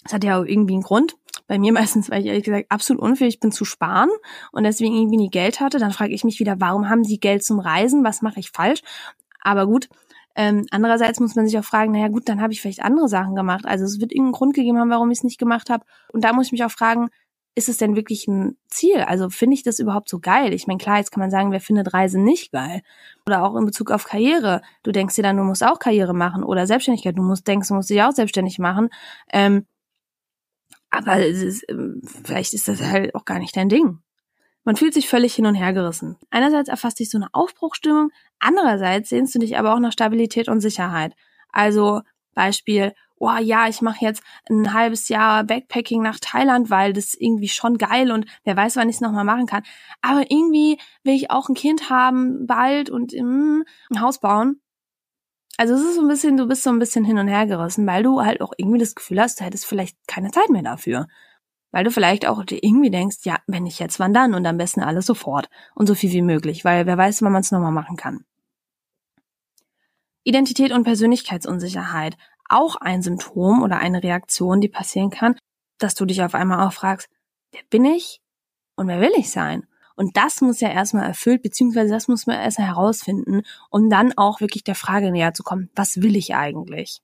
Das 0.04 0.14
hat 0.14 0.24
ja 0.24 0.40
auch 0.40 0.44
irgendwie 0.44 0.74
einen 0.74 0.82
Grund 0.82 1.16
bei 1.46 1.58
mir 1.58 1.72
meistens, 1.74 2.10
weil 2.10 2.22
ich 2.22 2.26
ehrlich 2.26 2.44
gesagt 2.44 2.66
absolut 2.70 3.02
unfähig 3.02 3.40
bin 3.40 3.52
zu 3.52 3.64
sparen 3.64 4.10
und 4.52 4.64
deswegen 4.64 4.94
irgendwie 4.94 5.18
nie 5.18 5.30
Geld 5.30 5.60
hatte. 5.60 5.78
Dann 5.78 5.92
frage 5.92 6.14
ich 6.14 6.24
mich 6.24 6.40
wieder, 6.40 6.56
warum 6.58 6.88
haben 6.88 7.04
sie 7.04 7.20
Geld 7.20 7.44
zum 7.44 7.60
Reisen? 7.60 8.04
Was 8.04 8.22
mache 8.22 8.40
ich 8.40 8.50
falsch? 8.50 8.82
Aber 9.42 9.66
gut, 9.66 9.88
ähm, 10.36 10.66
andererseits 10.70 11.20
muss 11.20 11.34
man 11.34 11.46
sich 11.46 11.58
auch 11.58 11.64
fragen, 11.64 11.92
naja 11.92 12.08
gut, 12.08 12.28
dann 12.28 12.40
habe 12.40 12.52
ich 12.52 12.60
vielleicht 12.60 12.82
andere 12.82 13.08
Sachen 13.08 13.34
gemacht. 13.34 13.64
Also 13.66 13.84
es 13.84 14.00
wird 14.00 14.12
irgendeinen 14.12 14.32
Grund 14.32 14.54
gegeben 14.54 14.78
haben, 14.78 14.90
warum 14.90 15.10
ich 15.10 15.18
es 15.18 15.24
nicht 15.24 15.38
gemacht 15.38 15.70
habe. 15.70 15.84
Und 16.12 16.24
da 16.24 16.32
muss 16.32 16.46
ich 16.46 16.52
mich 16.52 16.64
auch 16.64 16.70
fragen, 16.70 17.10
ist 17.56 17.68
es 17.68 17.78
denn 17.78 17.96
wirklich 17.96 18.28
ein 18.28 18.56
Ziel? 18.68 19.00
Also 19.00 19.28
finde 19.28 19.54
ich 19.54 19.62
das 19.62 19.80
überhaupt 19.80 20.08
so 20.08 20.20
geil? 20.20 20.54
Ich 20.54 20.66
meine, 20.66 20.78
klar, 20.78 20.98
jetzt 20.98 21.10
kann 21.10 21.20
man 21.20 21.30
sagen, 21.30 21.50
wer 21.50 21.60
findet 21.60 21.92
Reisen 21.92 22.22
nicht 22.22 22.52
geil? 22.52 22.82
Oder 23.26 23.42
auch 23.44 23.56
in 23.56 23.66
Bezug 23.66 23.90
auf 23.90 24.04
Karriere. 24.04 24.62
Du 24.82 24.92
denkst 24.92 25.16
dir 25.16 25.22
dann, 25.22 25.36
du 25.36 25.42
musst 25.42 25.64
auch 25.64 25.78
Karriere 25.78 26.14
machen 26.14 26.44
oder 26.44 26.66
Selbstständigkeit. 26.66 27.18
Du 27.18 27.22
musst 27.22 27.48
denkst, 27.48 27.68
du 27.68 27.74
musst 27.74 27.90
dich 27.90 28.02
auch 28.02 28.12
selbstständig 28.12 28.58
machen. 28.58 28.88
Ähm, 29.32 29.66
aber 30.90 31.24
ist, 31.24 31.64
ähm, 31.68 32.02
vielleicht 32.24 32.54
ist 32.54 32.68
das 32.68 32.82
halt 32.82 33.14
auch 33.14 33.24
gar 33.24 33.38
nicht 33.38 33.56
dein 33.56 33.68
Ding. 33.68 33.98
Man 34.64 34.76
fühlt 34.76 34.94
sich 34.94 35.08
völlig 35.08 35.34
hin 35.34 35.46
und 35.46 35.54
her 35.54 35.72
gerissen. 35.72 36.16
Einerseits 36.30 36.68
erfasst 36.68 36.98
dich 36.98 37.10
so 37.10 37.18
eine 37.18 37.32
Aufbruchstimmung, 37.32 38.10
andererseits 38.38 39.08
sehnst 39.08 39.34
du 39.34 39.38
dich 39.38 39.58
aber 39.58 39.74
auch 39.74 39.80
nach 39.80 39.92
Stabilität 39.92 40.48
und 40.48 40.60
Sicherheit. 40.60 41.14
Also 41.50 42.02
Beispiel, 42.34 42.92
oh 43.16 43.36
ja, 43.40 43.68
ich 43.68 43.82
mache 43.82 44.04
jetzt 44.04 44.22
ein 44.48 44.72
halbes 44.72 45.08
Jahr 45.08 45.44
Backpacking 45.44 46.02
nach 46.02 46.18
Thailand, 46.20 46.70
weil 46.70 46.92
das 46.92 47.14
irgendwie 47.14 47.48
schon 47.48 47.78
geil 47.78 48.10
und 48.10 48.26
wer 48.44 48.56
weiß, 48.56 48.76
wann 48.76 48.88
ich 48.88 48.96
es 48.96 49.00
nochmal 49.00 49.24
machen 49.24 49.46
kann. 49.46 49.62
Aber 50.00 50.30
irgendwie 50.30 50.78
will 51.04 51.14
ich 51.14 51.30
auch 51.30 51.48
ein 51.48 51.54
Kind 51.54 51.90
haben 51.90 52.46
bald 52.46 52.90
und 52.90 53.12
mm, 53.12 53.62
ein 53.90 54.00
Haus 54.00 54.20
bauen. 54.20 54.60
Also 55.58 55.74
es 55.74 55.82
ist 55.82 55.96
so 55.96 56.00
ein 56.00 56.08
bisschen, 56.08 56.38
du 56.38 56.46
bist 56.48 56.62
so 56.62 56.70
ein 56.70 56.78
bisschen 56.78 57.04
hin 57.04 57.18
und 57.18 57.28
her 57.28 57.46
gerissen, 57.46 57.86
weil 57.86 58.02
du 58.02 58.22
halt 58.22 58.40
auch 58.40 58.52
irgendwie 58.56 58.78
das 58.78 58.94
Gefühl 58.94 59.20
hast, 59.20 59.40
du 59.40 59.44
hättest 59.44 59.66
vielleicht 59.66 59.96
keine 60.06 60.30
Zeit 60.30 60.48
mehr 60.48 60.62
dafür. 60.62 61.06
Weil 61.72 61.84
du 61.84 61.90
vielleicht 61.90 62.26
auch 62.26 62.42
irgendwie 62.48 62.90
denkst, 62.90 63.18
ja, 63.22 63.38
wenn 63.46 63.62
nicht 63.62 63.78
jetzt, 63.78 64.00
wann 64.00 64.12
dann? 64.12 64.34
Und 64.34 64.46
am 64.46 64.56
besten 64.56 64.80
alles 64.80 65.06
sofort 65.06 65.48
und 65.74 65.86
so 65.86 65.94
viel 65.94 66.10
wie 66.10 66.22
möglich, 66.22 66.64
weil 66.64 66.86
wer 66.86 66.98
weiß, 66.98 67.22
wann 67.22 67.32
man 67.32 67.42
es 67.42 67.52
nochmal 67.52 67.72
machen 67.72 67.96
kann. 67.96 68.24
Identität 70.24 70.72
und 70.72 70.84
Persönlichkeitsunsicherheit. 70.84 72.16
Auch 72.48 72.76
ein 72.76 73.02
Symptom 73.02 73.62
oder 73.62 73.78
eine 73.78 74.02
Reaktion, 74.02 74.60
die 74.60 74.68
passieren 74.68 75.10
kann, 75.10 75.36
dass 75.78 75.94
du 75.94 76.04
dich 76.04 76.22
auf 76.22 76.34
einmal 76.34 76.66
auch 76.66 76.72
fragst, 76.72 77.08
wer 77.52 77.62
bin 77.70 77.84
ich 77.84 78.20
und 78.74 78.88
wer 78.88 79.00
will 79.00 79.12
ich 79.16 79.30
sein? 79.30 79.66
Und 79.96 80.16
das 80.16 80.40
muss 80.40 80.60
ja 80.60 80.70
erstmal 80.70 81.06
erfüllt, 81.06 81.42
beziehungsweise 81.42 81.92
das 81.92 82.08
muss 82.08 82.26
man 82.26 82.40
erstmal 82.40 82.68
herausfinden, 82.68 83.42
um 83.70 83.90
dann 83.90 84.16
auch 84.16 84.40
wirklich 84.40 84.64
der 84.64 84.74
Frage 84.74 85.10
näher 85.10 85.34
zu 85.34 85.42
kommen, 85.42 85.70
was 85.74 86.00
will 86.00 86.16
ich 86.16 86.34
eigentlich? 86.34 87.02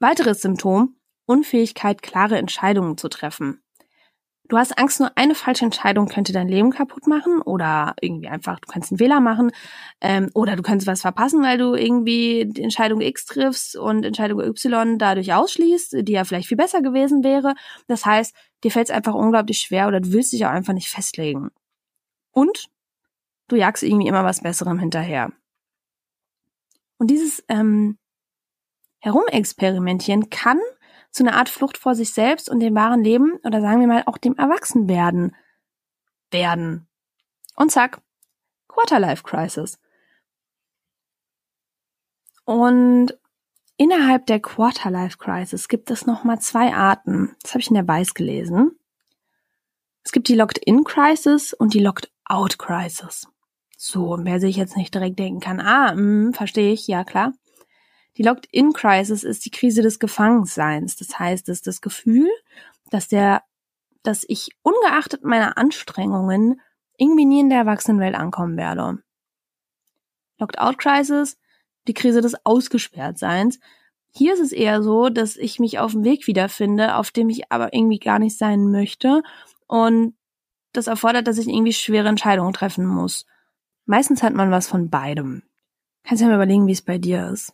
Weiteres 0.00 0.42
Symptom, 0.42 0.96
Unfähigkeit, 1.26 2.02
klare 2.02 2.38
Entscheidungen 2.38 2.96
zu 2.96 3.08
treffen. 3.08 3.64
Du 4.46 4.58
hast 4.58 4.76
Angst, 4.76 5.00
nur 5.00 5.10
eine 5.16 5.34
falsche 5.34 5.64
Entscheidung 5.64 6.06
könnte 6.06 6.34
dein 6.34 6.48
Leben 6.48 6.70
kaputt 6.70 7.06
machen 7.06 7.40
oder 7.40 7.94
irgendwie 8.02 8.28
einfach, 8.28 8.60
du 8.60 8.70
kannst 8.70 8.92
einen 8.92 8.98
Fehler 8.98 9.20
machen 9.20 9.50
ähm, 10.02 10.30
oder 10.34 10.54
du 10.54 10.62
kannst 10.62 10.86
was 10.86 11.00
verpassen, 11.00 11.42
weil 11.42 11.56
du 11.56 11.74
irgendwie 11.74 12.44
die 12.46 12.62
Entscheidung 12.62 13.00
X 13.00 13.24
triffst 13.24 13.74
und 13.74 14.04
Entscheidung 14.04 14.40
Y 14.40 14.98
dadurch 14.98 15.32
ausschließt, 15.32 15.96
die 16.06 16.12
ja 16.12 16.24
vielleicht 16.24 16.48
viel 16.48 16.58
besser 16.58 16.82
gewesen 16.82 17.24
wäre. 17.24 17.54
Das 17.86 18.04
heißt, 18.04 18.34
dir 18.64 18.70
fällt 18.70 18.90
es 18.90 18.94
einfach 18.94 19.14
unglaublich 19.14 19.60
schwer 19.60 19.88
oder 19.88 20.00
du 20.00 20.12
willst 20.12 20.34
dich 20.34 20.44
auch 20.44 20.50
einfach 20.50 20.74
nicht 20.74 20.90
festlegen. 20.90 21.50
Und 22.30 22.66
du 23.48 23.56
jagst 23.56 23.82
irgendwie 23.82 24.08
immer 24.08 24.24
was 24.24 24.42
Besserem 24.42 24.78
hinterher. 24.78 25.32
Und 26.98 27.10
dieses 27.10 27.42
ähm, 27.48 27.96
Herumexperimentieren 29.00 30.28
kann 30.28 30.60
zu 31.14 31.22
einer 31.22 31.36
Art 31.36 31.48
Flucht 31.48 31.78
vor 31.78 31.94
sich 31.94 32.12
selbst 32.12 32.50
und 32.50 32.58
dem 32.58 32.74
wahren 32.74 33.04
Leben 33.04 33.38
oder 33.44 33.60
sagen 33.60 33.80
wir 33.80 33.86
mal 33.86 34.02
auch 34.06 34.18
dem 34.18 34.36
Erwachsenwerden 34.36 35.36
werden. 36.32 36.88
Und 37.54 37.70
zack, 37.70 38.02
Quarterlife 38.66 39.22
Crisis. 39.22 39.78
Und 42.44 43.16
innerhalb 43.76 44.26
der 44.26 44.40
Quarterlife 44.40 45.16
Crisis 45.16 45.68
gibt 45.68 45.92
es 45.92 46.04
nochmal 46.04 46.40
zwei 46.40 46.74
Arten. 46.74 47.36
Das 47.42 47.52
habe 47.52 47.60
ich 47.60 47.68
in 47.68 47.76
der 47.76 47.86
Weiß 47.86 48.14
gelesen. 48.14 48.76
Es 50.02 50.10
gibt 50.10 50.26
die 50.26 50.34
Locked-in 50.34 50.82
Crisis 50.82 51.54
und 51.54 51.74
die 51.74 51.80
Locked-out 51.80 52.58
Crisis. 52.58 53.28
So, 53.78 54.18
wer 54.20 54.40
sich 54.40 54.56
jetzt 54.56 54.76
nicht 54.76 54.92
direkt 54.92 55.20
denken 55.20 55.40
kann, 55.40 55.60
ah, 55.60 55.94
mh, 55.94 56.32
verstehe 56.32 56.72
ich, 56.72 56.88
ja 56.88 57.04
klar. 57.04 57.32
Die 58.16 58.22
Locked-in-Crisis 58.22 59.24
ist 59.24 59.44
die 59.44 59.50
Krise 59.50 59.82
des 59.82 59.98
Gefangenseins. 59.98 60.96
Das 60.96 61.18
heißt, 61.18 61.48
es 61.48 61.58
ist 61.58 61.66
das 61.66 61.80
Gefühl, 61.80 62.30
dass 62.90 63.08
der, 63.08 63.42
dass 64.02 64.24
ich 64.28 64.50
ungeachtet 64.62 65.24
meiner 65.24 65.58
Anstrengungen 65.58 66.60
irgendwie 66.96 67.24
nie 67.24 67.40
in 67.40 67.48
der 67.48 67.58
Erwachsenenwelt 67.58 68.14
ankommen 68.14 68.56
werde. 68.56 69.02
Locked-out-Crisis, 70.38 71.38
die 71.88 71.94
Krise 71.94 72.20
des 72.20 72.34
Ausgesperrtseins. 72.44 73.58
Hier 74.10 74.34
ist 74.34 74.40
es 74.40 74.52
eher 74.52 74.82
so, 74.82 75.08
dass 75.08 75.36
ich 75.36 75.58
mich 75.58 75.80
auf 75.80 75.92
dem 75.92 76.04
Weg 76.04 76.28
wiederfinde, 76.28 76.94
auf 76.94 77.10
dem 77.10 77.28
ich 77.28 77.50
aber 77.50 77.74
irgendwie 77.74 77.98
gar 77.98 78.20
nicht 78.20 78.38
sein 78.38 78.70
möchte. 78.70 79.22
Und 79.66 80.14
das 80.72 80.86
erfordert, 80.86 81.26
dass 81.26 81.38
ich 81.38 81.48
irgendwie 81.48 81.72
schwere 81.72 82.08
Entscheidungen 82.08 82.52
treffen 82.52 82.86
muss. 82.86 83.26
Meistens 83.86 84.22
hat 84.22 84.34
man 84.34 84.52
was 84.52 84.68
von 84.68 84.88
beidem. 84.88 85.42
Kannst 86.04 86.22
ja 86.22 86.28
mal 86.28 86.36
überlegen, 86.36 86.68
wie 86.68 86.72
es 86.72 86.82
bei 86.82 86.98
dir 86.98 87.28
ist 87.28 87.52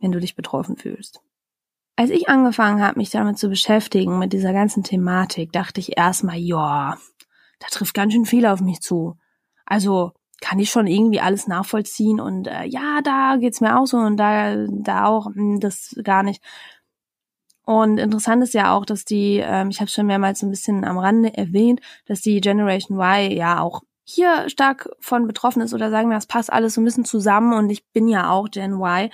wenn 0.00 0.12
du 0.12 0.20
dich 0.20 0.34
betroffen 0.34 0.76
fühlst. 0.76 1.20
Als 1.96 2.10
ich 2.10 2.28
angefangen 2.28 2.82
habe, 2.82 2.98
mich 2.98 3.10
damit 3.10 3.38
zu 3.38 3.48
beschäftigen, 3.48 4.18
mit 4.18 4.32
dieser 4.32 4.52
ganzen 4.52 4.82
Thematik, 4.82 5.52
dachte 5.52 5.80
ich 5.80 5.98
erstmal, 5.98 6.38
ja, 6.38 6.96
da 7.58 7.66
trifft 7.70 7.94
ganz 7.94 8.12
schön 8.12 8.24
viel 8.24 8.46
auf 8.46 8.60
mich 8.60 8.80
zu. 8.80 9.16
Also 9.66 10.12
kann 10.40 10.58
ich 10.58 10.70
schon 10.70 10.86
irgendwie 10.86 11.20
alles 11.20 11.46
nachvollziehen 11.46 12.18
und 12.18 12.46
äh, 12.46 12.64
ja, 12.64 13.00
da 13.04 13.36
geht's 13.38 13.60
mir 13.60 13.78
auch 13.78 13.86
so 13.86 13.98
und 13.98 14.16
da, 14.16 14.66
da 14.68 15.04
auch, 15.04 15.28
mh, 15.28 15.34
hm, 15.34 15.60
das 15.60 15.94
gar 16.02 16.22
nicht. 16.22 16.42
Und 17.66 17.98
interessant 17.98 18.42
ist 18.42 18.54
ja 18.54 18.74
auch, 18.74 18.84
dass 18.86 19.04
die, 19.04 19.36
ähm, 19.44 19.68
ich 19.68 19.80
habe 19.80 19.90
schon 19.90 20.06
mehrmals 20.06 20.40
so 20.40 20.46
ein 20.46 20.50
bisschen 20.50 20.84
am 20.84 20.98
Rande 20.98 21.36
erwähnt, 21.36 21.80
dass 22.06 22.20
die 22.22 22.40
Generation 22.40 22.98
Y 22.98 23.30
ja 23.30 23.60
auch 23.60 23.82
hier 24.02 24.48
stark 24.48 24.88
von 24.98 25.26
betroffen 25.26 25.62
ist 25.62 25.74
oder 25.74 25.90
sagen 25.90 26.08
wir, 26.08 26.16
das 26.16 26.26
passt 26.26 26.52
alles 26.52 26.74
so 26.74 26.80
ein 26.80 26.84
bisschen 26.84 27.04
zusammen 27.04 27.52
und 27.52 27.70
ich 27.70 27.86
bin 27.92 28.08
ja 28.08 28.30
auch 28.30 28.50
Gen 28.50 28.80
Y 28.80 29.10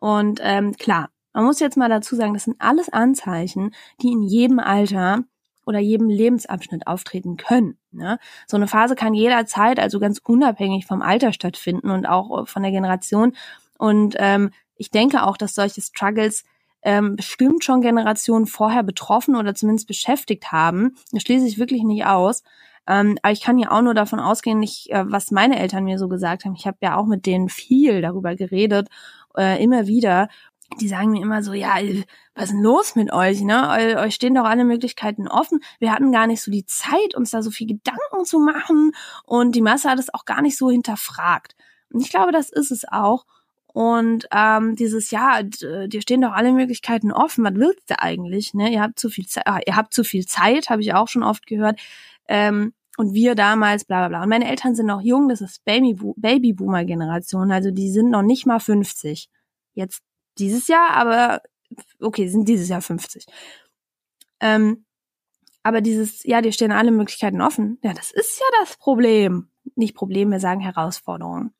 und 0.00 0.40
ähm, 0.42 0.76
klar, 0.76 1.10
man 1.32 1.44
muss 1.44 1.60
jetzt 1.60 1.76
mal 1.76 1.88
dazu 1.88 2.16
sagen, 2.16 2.34
das 2.34 2.44
sind 2.44 2.56
alles 2.58 2.88
Anzeichen, 2.88 3.74
die 4.02 4.12
in 4.12 4.22
jedem 4.22 4.58
Alter 4.58 5.24
oder 5.66 5.78
jedem 5.78 6.08
Lebensabschnitt 6.08 6.86
auftreten 6.86 7.36
können. 7.36 7.78
Ne? 7.92 8.18
So 8.46 8.56
eine 8.56 8.66
Phase 8.66 8.94
kann 8.96 9.14
jederzeit, 9.14 9.78
also 9.78 10.00
ganz 10.00 10.18
unabhängig 10.24 10.86
vom 10.86 11.02
Alter 11.02 11.32
stattfinden 11.32 11.90
und 11.90 12.06
auch 12.06 12.48
von 12.48 12.62
der 12.62 12.72
Generation. 12.72 13.36
Und 13.78 14.16
ähm, 14.18 14.50
ich 14.76 14.90
denke 14.90 15.24
auch, 15.24 15.36
dass 15.36 15.54
solche 15.54 15.82
Struggles 15.82 16.44
ähm, 16.82 17.16
bestimmt 17.16 17.64
schon 17.64 17.82
Generationen 17.82 18.46
vorher 18.46 18.82
betroffen 18.82 19.36
oder 19.36 19.54
zumindest 19.54 19.88
beschäftigt 19.88 20.52
haben. 20.52 20.96
Das 21.12 21.22
schließe 21.22 21.46
ich 21.46 21.58
wirklich 21.58 21.82
nicht 21.82 22.06
aus. 22.06 22.42
Ähm, 22.86 23.18
aber 23.22 23.32
ich 23.32 23.42
kann 23.42 23.58
ja 23.58 23.70
auch 23.70 23.82
nur 23.82 23.94
davon 23.94 24.20
ausgehen, 24.20 24.60
nicht, 24.60 24.90
äh, 24.90 25.04
was 25.06 25.30
meine 25.30 25.58
Eltern 25.58 25.84
mir 25.84 25.98
so 25.98 26.08
gesagt 26.08 26.44
haben. 26.46 26.54
Ich 26.56 26.66
habe 26.66 26.78
ja 26.80 26.96
auch 26.96 27.06
mit 27.06 27.26
denen 27.26 27.50
viel 27.50 28.00
darüber 28.00 28.34
geredet 28.34 28.88
äh, 29.38 29.62
immer 29.62 29.86
wieder, 29.86 30.28
die 30.80 30.88
sagen 30.88 31.10
mir 31.12 31.22
immer 31.22 31.42
so, 31.42 31.52
ja, 31.52 31.76
was 32.34 32.44
ist 32.44 32.52
denn 32.52 32.62
los 32.62 32.94
mit 32.94 33.12
euch, 33.12 33.40
ne? 33.40 33.96
Euch 33.98 34.14
stehen 34.14 34.34
doch 34.34 34.44
alle 34.44 34.64
Möglichkeiten 34.64 35.26
offen. 35.26 35.60
Wir 35.78 35.92
hatten 35.92 36.12
gar 36.12 36.26
nicht 36.26 36.42
so 36.42 36.50
die 36.50 36.66
Zeit, 36.66 37.14
uns 37.14 37.30
da 37.30 37.42
so 37.42 37.50
viel 37.50 37.66
Gedanken 37.66 38.24
zu 38.24 38.38
machen 38.38 38.92
und 39.24 39.56
die 39.56 39.62
Masse 39.62 39.90
hat 39.90 39.98
es 39.98 40.12
auch 40.12 40.24
gar 40.24 40.42
nicht 40.42 40.56
so 40.56 40.70
hinterfragt. 40.70 41.56
Und 41.90 42.00
ich 42.00 42.10
glaube, 42.10 42.32
das 42.32 42.50
ist 42.50 42.70
es 42.70 42.84
auch. 42.86 43.24
Und 43.66 44.26
ähm, 44.32 44.76
dieses 44.76 45.10
ja, 45.10 45.42
dir 45.42 46.02
stehen 46.02 46.20
doch 46.20 46.32
alle 46.32 46.52
Möglichkeiten 46.52 47.12
offen. 47.12 47.44
Was 47.44 47.54
willst 47.54 47.90
du 47.90 48.00
eigentlich? 48.00 48.54
Ne, 48.54 48.72
ihr 48.72 48.82
habt 48.82 48.98
zu 48.98 49.08
viel 49.08 49.26
Zeit. 49.26 49.44
Ihr 49.66 49.76
habt 49.76 49.94
zu 49.94 50.04
viel 50.04 50.26
Zeit, 50.26 50.68
habe 50.68 50.82
ich 50.82 50.94
auch 50.94 51.08
schon 51.08 51.22
oft 51.22 51.46
gehört. 51.46 51.78
Ähm, 52.26 52.72
und 52.98 53.14
wir 53.14 53.34
damals, 53.36 53.84
bla 53.84 54.00
bla 54.00 54.08
bla. 54.08 54.22
Und 54.24 54.28
meine 54.28 54.50
Eltern 54.50 54.74
sind 54.74 54.86
noch 54.86 55.00
jung, 55.00 55.28
das 55.28 55.40
ist 55.40 55.64
Babyboomer-Generation, 55.64 57.52
also 57.52 57.70
die 57.70 57.92
sind 57.92 58.10
noch 58.10 58.22
nicht 58.22 58.44
mal 58.44 58.58
50. 58.58 59.30
Jetzt 59.74 60.02
dieses 60.38 60.66
Jahr, 60.66 60.90
aber 60.90 61.40
okay, 62.00 62.26
sind 62.26 62.48
dieses 62.48 62.68
Jahr 62.68 62.82
50. 62.82 63.26
Ähm, 64.40 64.84
aber 65.62 65.80
dieses, 65.80 66.24
ja, 66.24 66.40
dir 66.40 66.50
stehen 66.50 66.72
alle 66.72 66.90
Möglichkeiten 66.90 67.40
offen, 67.40 67.78
ja, 67.84 67.92
das 67.92 68.10
ist 68.10 68.40
ja 68.40 68.46
das 68.60 68.76
Problem. 68.76 69.48
Nicht 69.76 69.94
Problem, 69.94 70.32
wir 70.32 70.40
sagen 70.40 70.60
Herausforderungen. 70.60 71.54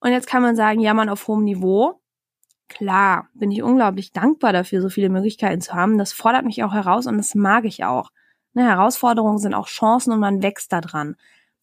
Und 0.00 0.10
jetzt 0.10 0.26
kann 0.26 0.42
man 0.42 0.56
sagen, 0.56 0.80
ja, 0.80 0.94
man 0.94 1.08
auf 1.08 1.28
hohem 1.28 1.44
Niveau. 1.44 2.00
Klar, 2.66 3.28
bin 3.34 3.52
ich 3.52 3.62
unglaublich 3.62 4.12
dankbar 4.12 4.52
dafür, 4.52 4.82
so 4.82 4.88
viele 4.88 5.10
Möglichkeiten 5.10 5.60
zu 5.60 5.74
haben. 5.74 5.96
Das 5.96 6.12
fordert 6.12 6.44
mich 6.44 6.64
auch 6.64 6.72
heraus 6.72 7.06
und 7.06 7.18
das 7.18 7.36
mag 7.36 7.64
ich 7.64 7.84
auch. 7.84 8.10
Ne, 8.52 8.64
Herausforderungen 8.64 9.38
sind 9.38 9.54
auch 9.54 9.68
Chancen 9.68 10.12
und 10.12 10.20
man 10.20 10.42
wächst 10.42 10.72
da 10.72 10.80
dran. 10.80 11.16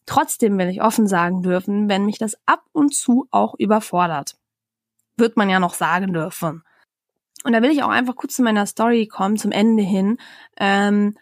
Trotzdem 0.06 0.58
will 0.58 0.70
ich 0.70 0.82
offen 0.82 1.08
sagen 1.08 1.42
dürfen, 1.42 1.90
wenn 1.90 2.06
mich 2.06 2.18
das 2.18 2.38
ab 2.46 2.64
und 2.72 2.96
zu 2.96 3.28
auch 3.30 3.56
überfordert. 3.58 4.38
Wird 5.18 5.36
man 5.36 5.50
ja 5.50 5.60
noch 5.60 5.74
sagen 5.74 6.14
dürfen. 6.14 6.64
Und 7.44 7.54
da 7.54 7.62
will 7.62 7.72
ich 7.72 7.84
auch 7.84 7.90
einfach 7.90 8.16
kurz 8.16 8.36
zu 8.36 8.44
meiner 8.44 8.66
Story 8.66 9.08
kommen, 9.08 9.38
zum 9.38 9.52
Ende 9.52 9.84
hin, 9.84 10.18
ähm, 10.58 11.18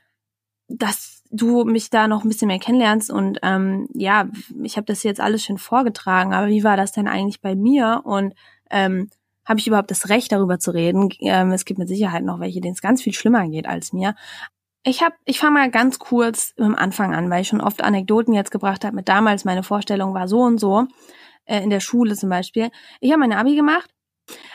dass 0.67 1.23
du 1.32 1.65
mich 1.65 1.89
da 1.89 2.08
noch 2.08 2.23
ein 2.23 2.30
bisschen 2.30 2.47
mehr 2.47 2.60
kennenlernst. 2.60 3.12
Und 3.12 3.39
ähm, 3.43 3.88
ja, 3.93 4.28
ich 4.63 4.78
habe 4.78 4.86
das 4.86 5.04
jetzt 5.04 5.21
alles 5.21 5.43
schön 5.43 5.58
vorgetragen, 5.58 6.34
aber 6.34 6.47
wie 6.47 6.63
war 6.63 6.78
das 6.78 6.91
denn 6.91 7.08
eigentlich 7.08 7.41
bei 7.41 7.56
mir? 7.56 8.01
Und 8.04 8.34
ähm, 8.69 9.10
habe 9.45 9.60
ich 9.60 9.67
überhaupt 9.67 9.91
das 9.91 10.10
Recht, 10.10 10.32
darüber 10.32 10.60
zu 10.60 10.71
reden? 10.71 11.10
Ähm, 11.19 11.51
es 11.51 11.65
gibt 11.65 11.80
mit 11.80 11.88
Sicherheit 11.88 12.23
noch 12.23 12.39
welche, 12.39 12.62
denen 12.62 12.73
es 12.73 12.82
ganz 12.82 13.01
viel 13.01 13.13
schlimmer 13.13 13.47
geht 13.47 13.67
als 13.67 13.93
mir. 13.93 14.15
Ich 14.88 15.02
hab, 15.02 15.13
ich 15.26 15.39
fange 15.39 15.54
mal 15.54 15.71
ganz 15.71 15.98
kurz 15.98 16.54
am 16.60 16.76
Anfang 16.76 17.15
an, 17.15 17.32
weil 17.32 17.41
ich 17.41 17.48
schon 17.48 17.60
oft 17.60 17.84
Anekdoten 17.84 18.36
jetzt 18.36 18.52
gebracht 18.52 18.86
habe 18.86 18.95
mit 18.95 19.10
damals, 19.10 19.43
meine 19.43 19.63
Vorstellung 19.63 20.13
war 20.13 20.28
so 20.28 20.41
und 20.41 20.60
so, 20.60 20.86
äh, 21.45 21.63
in 21.63 21.71
der 21.71 21.80
Schule 21.80 22.15
zum 22.15 22.30
Beispiel. 22.30 22.69
Ich 23.00 23.12
habe 23.12 23.19
meine 23.19 23.39
Abi 23.39 23.56
gemacht. 23.56 23.89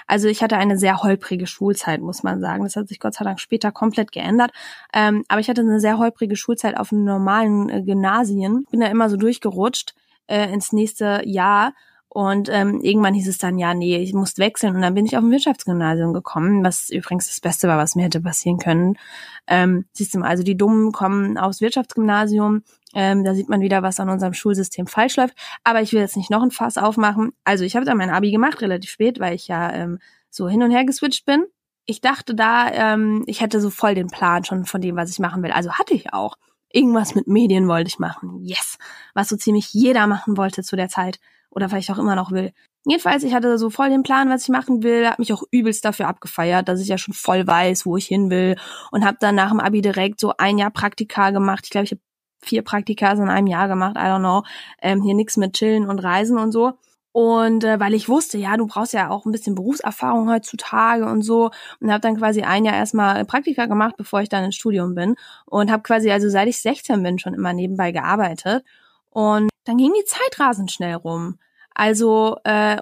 Also 0.07 0.29
ich 0.29 0.41
hatte 0.41 0.57
eine 0.57 0.79
sehr 0.79 1.03
holprige 1.03 1.49
Schulzeit, 1.49 2.01
muss 2.01 2.23
man 2.23 2.41
sagen. 2.41 2.63
Das 2.63 2.77
hat 2.77 2.87
sich 2.87 3.01
Gott 3.01 3.15
sei 3.15 3.25
Dank 3.25 3.41
später 3.41 3.73
komplett 3.73 4.13
geändert. 4.13 4.53
Ähm, 4.95 5.25
aber 5.27 5.41
ich 5.41 5.49
hatte 5.49 5.63
eine 5.63 5.81
sehr 5.81 5.99
holprige 5.99 6.37
Schulzeit 6.37 6.77
auf 6.77 6.93
einem 6.93 7.05
normalen 7.05 7.69
äh, 7.69 7.83
Gymnasien. 7.83 8.67
Bin 8.71 8.81
da 8.81 8.87
immer 8.87 9.11
so 9.11 9.17
durchgerutscht 9.17 9.95
äh, 10.29 10.53
ins 10.53 10.73
nächste 10.73 11.23
Jahr 11.25 11.73
und 12.13 12.49
ähm, 12.51 12.81
irgendwann 12.83 13.15
hieß 13.15 13.29
es 13.29 13.39
dann, 13.39 13.57
ja, 13.57 13.73
nee, 13.73 13.97
ich 13.99 14.13
muss 14.13 14.37
wechseln. 14.37 14.75
Und 14.75 14.83
dann 14.83 14.95
bin 14.95 15.07
ich 15.07 15.17
auf 15.17 15.23
ein 15.23 15.31
Wirtschaftsgymnasium 15.31 16.13
gekommen, 16.13 16.65
was 16.65 16.91
übrigens 16.91 17.29
das 17.29 17.41
Beste 17.41 17.69
war, 17.69 17.79
was 17.79 17.95
mir 17.95 18.03
hätte 18.03 18.21
passieren 18.21 18.59
können. 18.59 18.99
Ähm, 19.47 19.85
siehst 19.93 20.13
du 20.13 20.19
mal, 20.19 20.27
also 20.29 20.43
die 20.43 20.57
Dummen 20.57 20.91
kommen 20.91 21.39
aufs 21.39 21.61
Wirtschaftsgymnasium. 21.61 22.65
Ähm, 22.95 23.23
da 23.23 23.33
sieht 23.33 23.49
man 23.49 23.61
wieder, 23.61 23.85
was 23.85 24.01
an 24.01 24.09
unserem 24.09 24.35
Schulsystem 24.35 24.89
falsch 24.89 25.19
läuft. 25.19 25.37
Aber 25.63 25.83
ich 25.83 25.93
will 25.93 26.01
jetzt 26.01 26.17
nicht 26.17 26.31
noch 26.31 26.43
ein 26.43 26.51
Fass 26.51 26.79
aufmachen. 26.79 27.31
Also 27.45 27.63
ich 27.63 27.77
habe 27.77 27.87
da 27.87 27.95
mein 27.95 28.11
Abi 28.11 28.33
gemacht, 28.33 28.61
relativ 28.61 28.91
spät, 28.91 29.21
weil 29.21 29.37
ich 29.37 29.47
ja 29.47 29.73
ähm, 29.73 30.01
so 30.31 30.49
hin 30.49 30.65
und 30.65 30.73
her 30.73 30.85
geswitcht 30.85 31.27
bin. 31.27 31.45
Ich 31.87 32.01
dachte 32.01 32.35
da, 32.35 32.73
ähm, 32.73 33.23
ich 33.27 33.41
hätte 33.41 33.61
so 33.61 33.71
voll 33.71 33.95
den 33.95 34.09
Plan 34.09 34.45
schon 34.45 34.65
von 34.65 34.81
dem, 34.81 34.97
was 34.97 35.11
ich 35.11 35.21
machen 35.21 35.45
will. 35.45 35.53
Also 35.53 35.75
hatte 35.75 35.95
ich 35.95 36.13
auch. 36.13 36.39
Irgendwas 36.73 37.15
mit 37.15 37.29
Medien 37.29 37.69
wollte 37.69 37.87
ich 37.87 38.01
machen. 38.01 38.41
Yes. 38.43 38.79
Was 39.15 39.29
so 39.29 39.37
ziemlich 39.37 39.73
jeder 39.73 40.09
machen 40.09 40.37
wollte 40.37 40.65
zu 40.65 40.75
der 40.75 40.89
Zeit 40.89 41.21
oder 41.51 41.69
vielleicht 41.69 41.91
auch 41.91 41.99
immer 41.99 42.15
noch 42.17 42.31
will. 42.31 42.53
Jedenfalls, 42.87 43.25
ich 43.25 43.35
hatte 43.35 43.59
so 43.59 43.69
voll 43.69 43.91
den 43.91 44.03
Plan, 44.03 44.31
was 44.31 44.45
ich 44.45 44.49
machen 44.49 44.83
will, 44.83 45.07
habe 45.07 45.21
mich 45.21 45.33
auch 45.33 45.43
übelst 45.51 45.85
dafür 45.85 46.09
abgefeiert, 46.09 46.69
dass 46.69 46.81
ich 46.81 46.89
ja 46.89 46.97
schon 46.97 47.13
voll 47.13 47.47
weiß, 47.47 47.85
wo 47.85 47.97
ich 47.97 48.07
hin 48.07 48.31
will 48.31 48.57
und 48.91 49.05
habe 49.05 49.19
dann 49.21 49.35
nach 49.35 49.51
dem 49.51 49.61
Abi 49.61 49.83
direkt 49.83 50.19
so 50.21 50.33
ein 50.39 50.57
Jahr 50.57 50.71
Praktika 50.71 51.31
gemacht. 51.31 51.63
Ich 51.65 51.71
glaube, 51.71 51.85
ich 51.85 51.91
habe 51.91 52.01
vier 52.43 52.63
Praktika 52.63 53.13
in 53.13 53.29
einem 53.29 53.47
Jahr 53.47 53.69
gemacht, 53.69 53.97
I 53.97 54.01
don't 54.01 54.21
know. 54.21 54.45
Ähm, 54.81 55.03
hier 55.03 55.15
nix 55.15 55.37
mit 55.37 55.53
Chillen 55.55 55.87
und 55.87 55.99
Reisen 55.99 56.39
und 56.39 56.53
so. 56.53 56.73
Und 57.13 57.65
äh, 57.65 57.81
weil 57.81 57.95
ich 57.95 58.09
wusste, 58.09 58.39
ja, 58.39 58.57
du 58.57 58.67
brauchst 58.67 58.93
ja 58.93 59.11
auch 59.11 59.27
ein 59.27 59.33
bisschen 59.33 59.57
Berufserfahrung 59.57 60.31
heutzutage 60.31 61.05
und 61.07 61.23
so. 61.23 61.51
Und 61.81 61.91
habe 61.91 62.01
dann 62.01 62.17
quasi 62.17 62.43
ein 62.43 62.65
Jahr 62.65 62.77
erstmal 62.77 63.25
Praktika 63.25 63.67
gemacht, 63.67 63.97
bevor 63.97 64.21
ich 64.21 64.29
dann 64.29 64.45
ins 64.45 64.55
Studium 64.55 64.95
bin. 64.95 65.17
Und 65.47 65.71
habe 65.71 65.83
quasi, 65.83 66.11
also 66.11 66.29
seit 66.29 66.49
ich 66.49 66.61
16 66.61 67.03
bin, 67.03 67.19
schon 67.19 67.35
immer 67.35 67.53
nebenbei 67.53 67.93
gearbeitet. 67.93 68.65
Und 69.11 69.51
dann 69.65 69.77
ging 69.77 69.93
die 69.93 70.05
Zeit 70.05 70.39
rasend 70.39 70.71
schnell 70.71 70.95
rum. 70.95 71.39
Also 71.75 72.37
äh, 72.45 72.79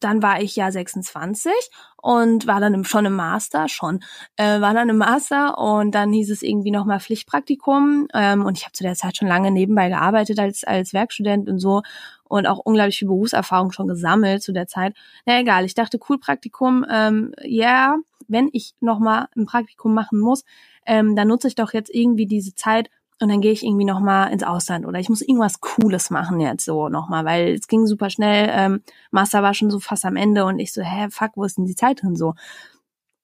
dann 0.00 0.22
war 0.22 0.40
ich 0.40 0.56
ja 0.56 0.70
26 0.70 1.52
und 2.00 2.46
war 2.46 2.60
dann 2.60 2.74
im, 2.74 2.84
schon 2.84 3.04
im 3.04 3.14
Master, 3.14 3.68
schon, 3.68 4.00
äh, 4.36 4.60
war 4.60 4.74
dann 4.74 4.88
im 4.88 4.98
Master 4.98 5.58
und 5.58 5.94
dann 5.94 6.12
hieß 6.12 6.30
es 6.30 6.42
irgendwie 6.42 6.70
nochmal 6.70 7.00
Pflichtpraktikum 7.00 8.08
ähm, 8.14 8.44
und 8.44 8.58
ich 8.58 8.64
habe 8.64 8.72
zu 8.72 8.82
der 8.82 8.94
Zeit 8.94 9.16
schon 9.16 9.28
lange 9.28 9.50
nebenbei 9.50 9.88
gearbeitet 9.88 10.38
als, 10.38 10.64
als 10.64 10.92
Werkstudent 10.92 11.48
und 11.48 11.58
so 11.58 11.82
und 12.24 12.46
auch 12.46 12.58
unglaublich 12.58 12.98
viel 12.98 13.08
Berufserfahrung 13.08 13.72
schon 13.72 13.88
gesammelt 13.88 14.42
zu 14.42 14.52
der 14.52 14.66
Zeit. 14.66 14.94
Na 15.26 15.38
egal, 15.38 15.64
ich 15.64 15.74
dachte, 15.74 15.98
cool 16.08 16.18
Praktikum, 16.18 16.84
ähm, 16.90 17.34
ja, 17.42 17.90
yeah, 17.90 17.96
wenn 18.28 18.48
ich 18.52 18.74
nochmal 18.80 19.28
ein 19.36 19.44
Praktikum 19.44 19.92
machen 19.92 20.18
muss, 20.18 20.44
ähm, 20.86 21.14
dann 21.14 21.28
nutze 21.28 21.48
ich 21.48 21.54
doch 21.54 21.72
jetzt 21.72 21.94
irgendwie 21.94 22.26
diese 22.26 22.54
Zeit, 22.54 22.88
und 23.22 23.28
dann 23.28 23.40
gehe 23.40 23.52
ich 23.52 23.64
irgendwie 23.64 23.84
noch 23.84 24.00
mal 24.00 24.26
ins 24.26 24.42
Ausland 24.42 24.86
oder 24.86 24.98
ich 24.98 25.08
muss 25.08 25.22
irgendwas 25.22 25.60
Cooles 25.60 26.10
machen 26.10 26.40
jetzt 26.40 26.64
so 26.64 26.88
noch 26.88 27.08
mal, 27.08 27.24
weil 27.24 27.54
es 27.54 27.68
ging 27.68 27.86
super 27.86 28.10
schnell. 28.10 28.48
Ähm, 28.52 28.82
Master 29.10 29.42
war 29.42 29.54
schon 29.54 29.70
so 29.70 29.80
fast 29.80 30.04
am 30.04 30.16
Ende 30.16 30.44
und 30.44 30.58
ich 30.58 30.72
so, 30.72 30.82
hä, 30.82 31.08
fuck, 31.10 31.30
wo 31.36 31.44
ist 31.44 31.56
denn 31.56 31.64
die 31.64 31.76
Zeit 31.76 32.02
drin 32.02 32.16
so? 32.16 32.34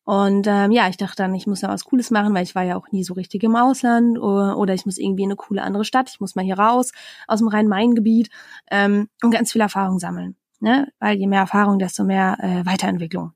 Und 0.04 0.46
ähm, 0.46 0.70
ja, 0.70 0.88
ich 0.88 0.96
dachte 0.96 1.16
dann, 1.16 1.34
ich 1.34 1.46
muss 1.46 1.60
ja 1.60 1.68
was 1.68 1.84
Cooles 1.84 2.10
machen, 2.10 2.32
weil 2.32 2.42
ich 2.42 2.54
war 2.54 2.62
ja 2.62 2.76
auch 2.76 2.90
nie 2.92 3.04
so 3.04 3.12
richtig 3.12 3.42
im 3.44 3.56
Ausland 3.56 4.18
oder, 4.18 4.56
oder 4.56 4.72
ich 4.72 4.86
muss 4.86 4.96
irgendwie 4.96 5.24
in 5.24 5.28
eine 5.28 5.36
coole 5.36 5.62
andere 5.62 5.84
Stadt, 5.84 6.08
ich 6.08 6.18
muss 6.18 6.34
mal 6.34 6.44
hier 6.46 6.58
raus 6.58 6.92
aus 7.26 7.40
dem 7.40 7.48
Rhein-Main-Gebiet 7.48 8.30
ähm, 8.70 9.10
und 9.22 9.30
ganz 9.32 9.52
viel 9.52 9.60
Erfahrung 9.60 9.98
sammeln. 9.98 10.34
Ne? 10.60 10.90
Weil 10.98 11.18
je 11.18 11.26
mehr 11.26 11.40
Erfahrung, 11.40 11.78
desto 11.78 12.04
mehr 12.04 12.38
äh, 12.40 12.64
Weiterentwicklung. 12.64 13.32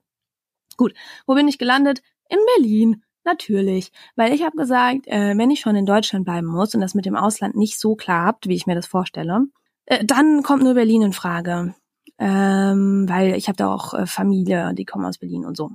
Gut, 0.75 0.95
wo 1.27 1.35
bin 1.35 1.47
ich 1.47 1.59
gelandet? 1.59 2.01
In 2.27 2.39
Berlin. 2.55 3.03
Natürlich, 3.25 3.91
weil 4.15 4.33
ich 4.33 4.43
habe 4.43 4.57
gesagt, 4.57 5.07
äh, 5.07 5.37
wenn 5.37 5.51
ich 5.51 5.61
schon 5.61 5.75
in 5.75 5.85
Deutschland 5.85 6.25
bleiben 6.25 6.47
muss 6.47 6.75
und 6.75 6.81
das 6.81 6.93
mit 6.93 7.05
dem 7.05 7.15
Ausland 7.15 7.55
nicht 7.55 7.79
so 7.79 7.95
klappt, 7.95 8.47
wie 8.47 8.55
ich 8.55 8.67
mir 8.67 8.75
das 8.75 8.85
vorstelle, 8.85 9.45
äh, 9.85 10.03
dann 10.03 10.43
kommt 10.43 10.63
nur 10.63 10.73
Berlin 10.73 11.03
in 11.03 11.13
Frage, 11.13 11.73
ähm, 12.19 13.05
weil 13.07 13.35
ich 13.35 13.47
habe 13.47 13.55
da 13.55 13.73
auch 13.73 13.93
äh, 13.93 14.05
Familie, 14.05 14.73
die 14.73 14.85
kommen 14.85 15.05
aus 15.05 15.17
Berlin 15.17 15.45
und 15.45 15.55
so. 15.55 15.71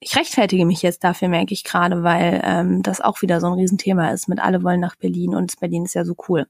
Ich 0.00 0.16
rechtfertige 0.16 0.64
mich 0.64 0.80
jetzt 0.80 1.04
dafür, 1.04 1.28
merke 1.28 1.52
ich 1.52 1.64
gerade, 1.64 2.02
weil 2.02 2.40
ähm, 2.42 2.82
das 2.82 3.02
auch 3.02 3.20
wieder 3.20 3.40
so 3.40 3.48
ein 3.48 3.52
Riesenthema 3.52 4.10
ist 4.10 4.28
mit 4.28 4.40
alle 4.40 4.62
wollen 4.62 4.80
nach 4.80 4.96
Berlin 4.96 5.34
und 5.34 5.60
Berlin 5.60 5.84
ist 5.84 5.94
ja 5.94 6.06
so 6.06 6.14
cool. 6.28 6.46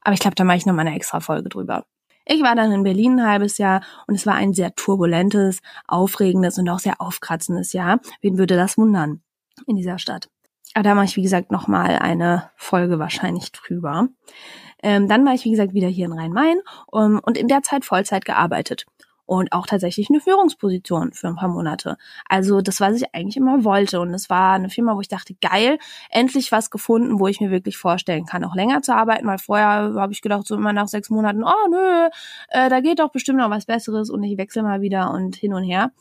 Aber 0.00 0.14
ich 0.14 0.20
glaube, 0.20 0.34
da 0.34 0.42
mache 0.42 0.56
ich 0.56 0.66
noch 0.66 0.74
mal 0.74 0.84
eine 0.84 0.96
extra 0.96 1.20
Folge 1.20 1.48
drüber. 1.48 1.84
Ich 2.24 2.42
war 2.42 2.56
dann 2.56 2.72
in 2.72 2.82
Berlin 2.82 3.20
ein 3.20 3.28
halbes 3.28 3.58
Jahr 3.58 3.82
und 4.06 4.14
es 4.14 4.26
war 4.26 4.34
ein 4.34 4.52
sehr 4.52 4.74
turbulentes, 4.74 5.60
aufregendes 5.86 6.58
und 6.58 6.68
auch 6.68 6.78
sehr 6.80 7.00
aufkratzendes 7.00 7.72
Jahr. 7.72 8.00
Wen 8.20 8.38
würde 8.38 8.56
das 8.56 8.76
wundern? 8.76 9.22
In 9.66 9.76
dieser 9.76 9.98
Stadt. 9.98 10.28
Aber 10.74 10.84
da 10.84 10.94
mache 10.94 11.06
ich, 11.06 11.16
wie 11.16 11.22
gesagt, 11.22 11.50
nochmal 11.50 11.98
eine 11.98 12.50
Folge 12.56 12.98
wahrscheinlich 12.98 13.52
drüber. 13.52 14.08
Ähm, 14.82 15.08
dann 15.08 15.24
war 15.24 15.34
ich, 15.34 15.44
wie 15.44 15.50
gesagt, 15.50 15.74
wieder 15.74 15.88
hier 15.88 16.06
in 16.06 16.12
Rhein-Main 16.12 16.60
um, 16.86 17.20
und 17.22 17.36
in 17.36 17.48
der 17.48 17.62
Zeit 17.62 17.84
Vollzeit 17.84 18.24
gearbeitet. 18.24 18.86
Und 19.24 19.52
auch 19.52 19.66
tatsächlich 19.66 20.10
eine 20.10 20.20
Führungsposition 20.20 21.12
für 21.12 21.28
ein 21.28 21.36
paar 21.36 21.48
Monate. 21.48 21.96
Also 22.28 22.60
das, 22.60 22.80
was 22.80 22.96
ich 22.96 23.14
eigentlich 23.14 23.36
immer 23.36 23.64
wollte. 23.64 24.00
Und 24.00 24.12
es 24.12 24.28
war 24.28 24.54
eine 24.54 24.68
Firma, 24.68 24.96
wo 24.96 25.00
ich 25.00 25.08
dachte, 25.08 25.34
geil, 25.40 25.78
endlich 26.10 26.50
was 26.52 26.70
gefunden, 26.70 27.20
wo 27.20 27.28
ich 27.28 27.40
mir 27.40 27.50
wirklich 27.50 27.78
vorstellen 27.78 28.26
kann, 28.26 28.44
auch 28.44 28.54
länger 28.54 28.82
zu 28.82 28.94
arbeiten, 28.94 29.26
weil 29.26 29.38
vorher 29.38 29.94
habe 29.94 30.12
ich 30.12 30.22
gedacht, 30.22 30.46
so 30.46 30.56
immer 30.56 30.72
nach 30.72 30.88
sechs 30.88 31.08
Monaten, 31.08 31.44
oh 31.44 31.68
nö, 31.70 32.08
äh, 32.48 32.68
da 32.68 32.80
geht 32.80 32.98
doch 32.98 33.10
bestimmt 33.10 33.38
noch 33.38 33.48
was 33.48 33.64
Besseres 33.66 34.10
und 34.10 34.22
ich 34.24 34.36
wechsle 34.36 34.64
mal 34.64 34.80
wieder 34.80 35.12
und 35.12 35.36
hin 35.36 35.54
und 35.54 35.62
her 35.62 35.92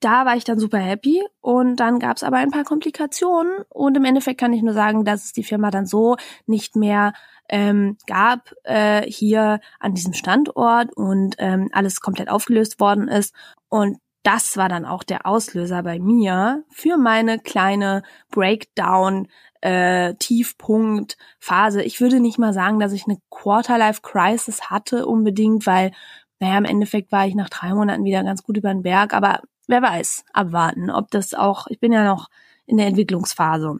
da 0.00 0.26
war 0.26 0.36
ich 0.36 0.44
dann 0.44 0.58
super 0.58 0.78
happy 0.78 1.22
und 1.40 1.76
dann 1.76 1.98
gab 1.98 2.16
es 2.16 2.22
aber 2.22 2.36
ein 2.36 2.50
paar 2.50 2.64
Komplikationen 2.64 3.64
und 3.68 3.96
im 3.96 4.04
Endeffekt 4.04 4.40
kann 4.40 4.52
ich 4.52 4.62
nur 4.62 4.74
sagen, 4.74 5.04
dass 5.04 5.24
es 5.24 5.32
die 5.32 5.44
Firma 5.44 5.70
dann 5.70 5.86
so 5.86 6.16
nicht 6.46 6.76
mehr 6.76 7.12
ähm, 7.48 7.96
gab 8.06 8.52
äh, 8.64 9.02
hier 9.10 9.60
an 9.80 9.94
diesem 9.94 10.12
Standort 10.12 10.94
und 10.96 11.36
ähm, 11.38 11.68
alles 11.72 12.00
komplett 12.00 12.28
aufgelöst 12.28 12.80
worden 12.80 13.08
ist 13.08 13.34
und 13.68 13.98
das 14.22 14.56
war 14.56 14.68
dann 14.68 14.84
auch 14.84 15.04
der 15.04 15.26
Auslöser 15.26 15.82
bei 15.82 15.98
mir 15.98 16.64
für 16.68 16.98
meine 16.98 17.38
kleine 17.38 18.02
Breakdown 18.30 19.28
äh, 19.60 20.14
Tiefpunkt 20.16 21.16
Phase. 21.38 21.82
Ich 21.82 22.00
würde 22.00 22.20
nicht 22.20 22.38
mal 22.38 22.52
sagen, 22.52 22.78
dass 22.78 22.92
ich 22.92 23.06
eine 23.06 23.18
Quarterlife 23.30 24.02
Crisis 24.02 24.70
hatte 24.70 25.06
unbedingt, 25.06 25.66
weil 25.66 25.92
naja, 26.40 26.58
im 26.58 26.64
Endeffekt 26.64 27.10
war 27.10 27.26
ich 27.26 27.34
nach 27.34 27.48
drei 27.48 27.74
Monaten 27.74 28.04
wieder 28.04 28.22
ganz 28.22 28.42
gut 28.42 28.56
über 28.56 28.68
den 28.68 28.82
Berg, 28.82 29.14
aber 29.14 29.40
wer 29.68 29.82
weiß, 29.82 30.24
abwarten, 30.32 30.90
ob 30.90 31.10
das 31.12 31.34
auch, 31.34 31.68
ich 31.68 31.78
bin 31.78 31.92
ja 31.92 32.04
noch 32.04 32.28
in 32.66 32.76
der 32.78 32.86
Entwicklungsphase. 32.86 33.78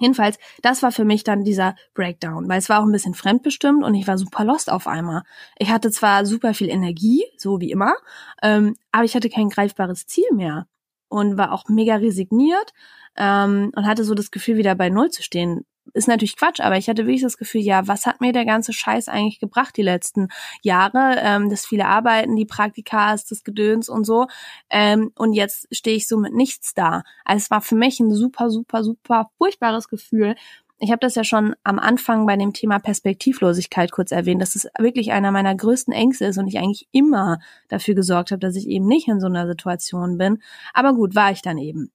Jedenfalls, 0.00 0.38
das 0.60 0.82
war 0.82 0.90
für 0.90 1.04
mich 1.04 1.22
dann 1.22 1.44
dieser 1.44 1.76
Breakdown, 1.94 2.48
weil 2.48 2.58
es 2.58 2.68
war 2.68 2.80
auch 2.80 2.84
ein 2.84 2.90
bisschen 2.90 3.14
fremdbestimmt 3.14 3.84
und 3.84 3.94
ich 3.94 4.08
war 4.08 4.18
super 4.18 4.44
lost 4.44 4.70
auf 4.70 4.88
einmal. 4.88 5.22
Ich 5.56 5.70
hatte 5.70 5.92
zwar 5.92 6.26
super 6.26 6.52
viel 6.52 6.68
Energie, 6.68 7.24
so 7.36 7.60
wie 7.60 7.70
immer, 7.70 7.94
ähm, 8.42 8.74
aber 8.90 9.04
ich 9.04 9.14
hatte 9.14 9.30
kein 9.30 9.50
greifbares 9.50 10.06
Ziel 10.06 10.26
mehr 10.32 10.66
und 11.08 11.36
war 11.38 11.52
auch 11.52 11.68
mega 11.68 11.94
resigniert 11.94 12.72
ähm, 13.16 13.70
und 13.76 13.86
hatte 13.86 14.02
so 14.02 14.14
das 14.14 14.32
Gefühl, 14.32 14.56
wieder 14.56 14.74
bei 14.74 14.88
Null 14.88 15.10
zu 15.10 15.22
stehen 15.22 15.64
ist 15.92 16.08
natürlich 16.08 16.36
Quatsch, 16.36 16.60
aber 16.60 16.76
ich 16.76 16.88
hatte 16.88 17.06
wirklich 17.06 17.22
das 17.22 17.36
Gefühl, 17.36 17.60
ja, 17.60 17.86
was 17.86 18.06
hat 18.06 18.20
mir 18.20 18.32
der 18.32 18.44
ganze 18.44 18.72
Scheiß 18.72 19.08
eigentlich 19.08 19.38
gebracht 19.38 19.76
die 19.76 19.82
letzten 19.82 20.28
Jahre? 20.62 21.16
Ähm, 21.20 21.50
das 21.50 21.66
viele 21.66 21.86
Arbeiten, 21.86 22.36
die 22.36 22.46
Praktikas, 22.46 23.26
das 23.26 23.44
Gedöns 23.44 23.88
und 23.88 24.04
so. 24.04 24.26
Ähm, 24.70 25.12
und 25.16 25.34
jetzt 25.34 25.68
stehe 25.74 25.96
ich 25.96 26.08
so 26.08 26.16
mit 26.16 26.34
nichts 26.34 26.74
da. 26.74 27.02
Also 27.24 27.44
es 27.44 27.50
war 27.50 27.60
für 27.60 27.76
mich 27.76 28.00
ein 28.00 28.12
super, 28.12 28.50
super, 28.50 28.82
super 28.82 29.30
furchtbares 29.38 29.88
Gefühl. 29.88 30.34
Ich 30.80 30.90
habe 30.90 31.00
das 31.00 31.14
ja 31.14 31.24
schon 31.24 31.54
am 31.62 31.78
Anfang 31.78 32.26
bei 32.26 32.36
dem 32.36 32.52
Thema 32.52 32.78
Perspektivlosigkeit 32.78 33.92
kurz 33.92 34.10
erwähnt, 34.10 34.42
dass 34.42 34.56
es 34.56 34.68
wirklich 34.78 35.12
einer 35.12 35.30
meiner 35.30 35.54
größten 35.54 35.94
Ängste 35.94 36.26
ist 36.26 36.36
und 36.36 36.48
ich 36.48 36.58
eigentlich 36.58 36.88
immer 36.90 37.38
dafür 37.68 37.94
gesorgt 37.94 38.32
habe, 38.32 38.40
dass 38.40 38.56
ich 38.56 38.66
eben 38.68 38.86
nicht 38.86 39.08
in 39.08 39.20
so 39.20 39.26
einer 39.26 39.46
Situation 39.46 40.18
bin. 40.18 40.42
Aber 40.72 40.92
gut, 40.92 41.14
war 41.14 41.30
ich 41.30 41.42
dann 41.42 41.58
eben. 41.58 41.90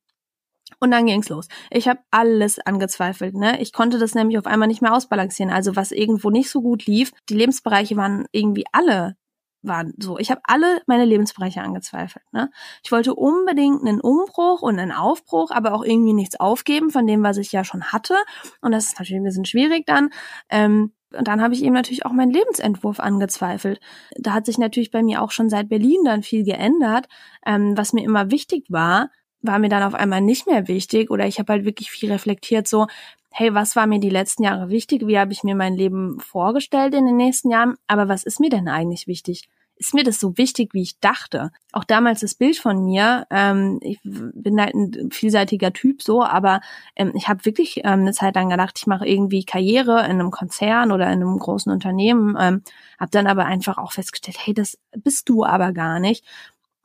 Und 0.79 0.91
dann 0.91 1.05
ging's 1.05 1.29
los. 1.29 1.47
Ich 1.71 1.87
habe 1.87 1.99
alles 2.11 2.59
angezweifelt. 2.59 3.35
Ne? 3.35 3.61
Ich 3.61 3.73
konnte 3.73 3.97
das 3.99 4.15
nämlich 4.15 4.37
auf 4.37 4.45
einmal 4.45 4.67
nicht 4.67 4.81
mehr 4.81 4.93
ausbalancieren. 4.93 5.51
Also 5.51 5.75
was 5.75 5.91
irgendwo 5.91 6.29
nicht 6.29 6.49
so 6.49 6.61
gut 6.61 6.85
lief, 6.85 7.11
die 7.29 7.35
Lebensbereiche 7.35 7.97
waren 7.97 8.25
irgendwie 8.31 8.65
alle 8.71 9.15
waren 9.61 9.93
so. 9.97 10.17
Ich 10.17 10.31
habe 10.31 10.41
alle 10.45 10.81
meine 10.87 11.05
Lebensbereiche 11.05 11.61
angezweifelt. 11.61 12.23
Ne? 12.31 12.49
Ich 12.83 12.91
wollte 12.91 13.13
unbedingt 13.13 13.81
einen 13.81 14.01
Umbruch 14.01 14.61
und 14.61 14.79
einen 14.79 14.91
Aufbruch, 14.91 15.51
aber 15.51 15.73
auch 15.73 15.83
irgendwie 15.83 16.13
nichts 16.13 16.39
aufgeben 16.39 16.89
von 16.91 17.05
dem, 17.07 17.23
was 17.23 17.37
ich 17.37 17.51
ja 17.51 17.63
schon 17.63 17.91
hatte. 17.91 18.15
Und 18.61 18.71
das 18.71 18.85
ist 18.85 18.99
natürlich 18.99 19.19
ein 19.19 19.25
bisschen 19.25 19.45
schwierig 19.45 19.85
dann. 19.85 20.11
Ähm, 20.49 20.93
und 21.17 21.27
dann 21.27 21.41
habe 21.41 21.55
ich 21.55 21.63
eben 21.63 21.73
natürlich 21.73 22.05
auch 22.05 22.11
meinen 22.11 22.31
Lebensentwurf 22.31 22.99
angezweifelt. 22.99 23.79
Da 24.15 24.33
hat 24.33 24.45
sich 24.45 24.59
natürlich 24.59 24.91
bei 24.91 25.01
mir 25.01 25.23
auch 25.23 25.31
schon 25.31 25.49
seit 25.49 25.67
Berlin 25.67 26.03
dann 26.05 26.21
viel 26.21 26.43
geändert. 26.43 27.07
Ähm, 27.45 27.75
was 27.75 27.93
mir 27.93 28.03
immer 28.03 28.29
wichtig 28.29 28.65
war, 28.69 29.09
war 29.41 29.59
mir 29.59 29.69
dann 29.69 29.83
auf 29.83 29.93
einmal 29.93 30.21
nicht 30.21 30.47
mehr 30.47 30.67
wichtig 30.67 31.09
oder 31.11 31.25
ich 31.25 31.39
habe 31.39 31.53
halt 31.53 31.65
wirklich 31.65 31.91
viel 31.91 32.11
reflektiert, 32.11 32.67
so, 32.67 32.87
hey, 33.31 33.53
was 33.53 33.75
war 33.75 33.87
mir 33.87 33.99
die 33.99 34.09
letzten 34.09 34.43
Jahre 34.43 34.69
wichtig? 34.69 35.05
Wie 35.05 35.19
habe 35.19 35.31
ich 35.31 35.43
mir 35.43 35.55
mein 35.55 35.75
Leben 35.75 36.19
vorgestellt 36.19 36.93
in 36.93 37.05
den 37.05 37.17
nächsten 37.17 37.49
Jahren? 37.49 37.75
Aber 37.87 38.09
was 38.09 38.23
ist 38.23 38.39
mir 38.39 38.49
denn 38.49 38.67
eigentlich 38.67 39.07
wichtig? 39.07 39.47
Ist 39.75 39.93
mir 39.93 40.03
das 40.03 40.19
so 40.19 40.37
wichtig, 40.37 40.73
wie 40.73 40.81
ich 40.81 40.99
dachte? 40.99 41.51
Auch 41.71 41.85
damals 41.85 42.19
das 42.19 42.35
Bild 42.35 42.57
von 42.57 42.83
mir, 42.83 43.25
ähm, 43.29 43.79
ich 43.81 43.97
bin 44.03 44.59
halt 44.59 44.73
ein 44.73 45.11
vielseitiger 45.11 45.71
Typ 45.71 46.01
so, 46.01 46.21
aber 46.21 46.59
ähm, 46.97 47.13
ich 47.15 47.29
habe 47.29 47.45
wirklich 47.45 47.77
ähm, 47.77 48.01
eine 48.01 48.11
Zeit 48.11 48.35
lang 48.35 48.49
gedacht, 48.49 48.77
ich 48.77 48.87
mache 48.87 49.07
irgendwie 49.07 49.45
Karriere 49.45 49.99
in 49.99 50.19
einem 50.19 50.31
Konzern 50.31 50.91
oder 50.91 51.05
in 51.05 51.21
einem 51.21 51.39
großen 51.39 51.71
Unternehmen, 51.71 52.35
ähm, 52.37 52.61
habe 52.99 53.11
dann 53.11 53.27
aber 53.27 53.45
einfach 53.45 53.77
auch 53.77 53.93
festgestellt, 53.93 54.39
hey, 54.45 54.53
das 54.53 54.77
bist 54.97 55.29
du 55.29 55.45
aber 55.45 55.71
gar 55.71 56.01
nicht 56.01 56.25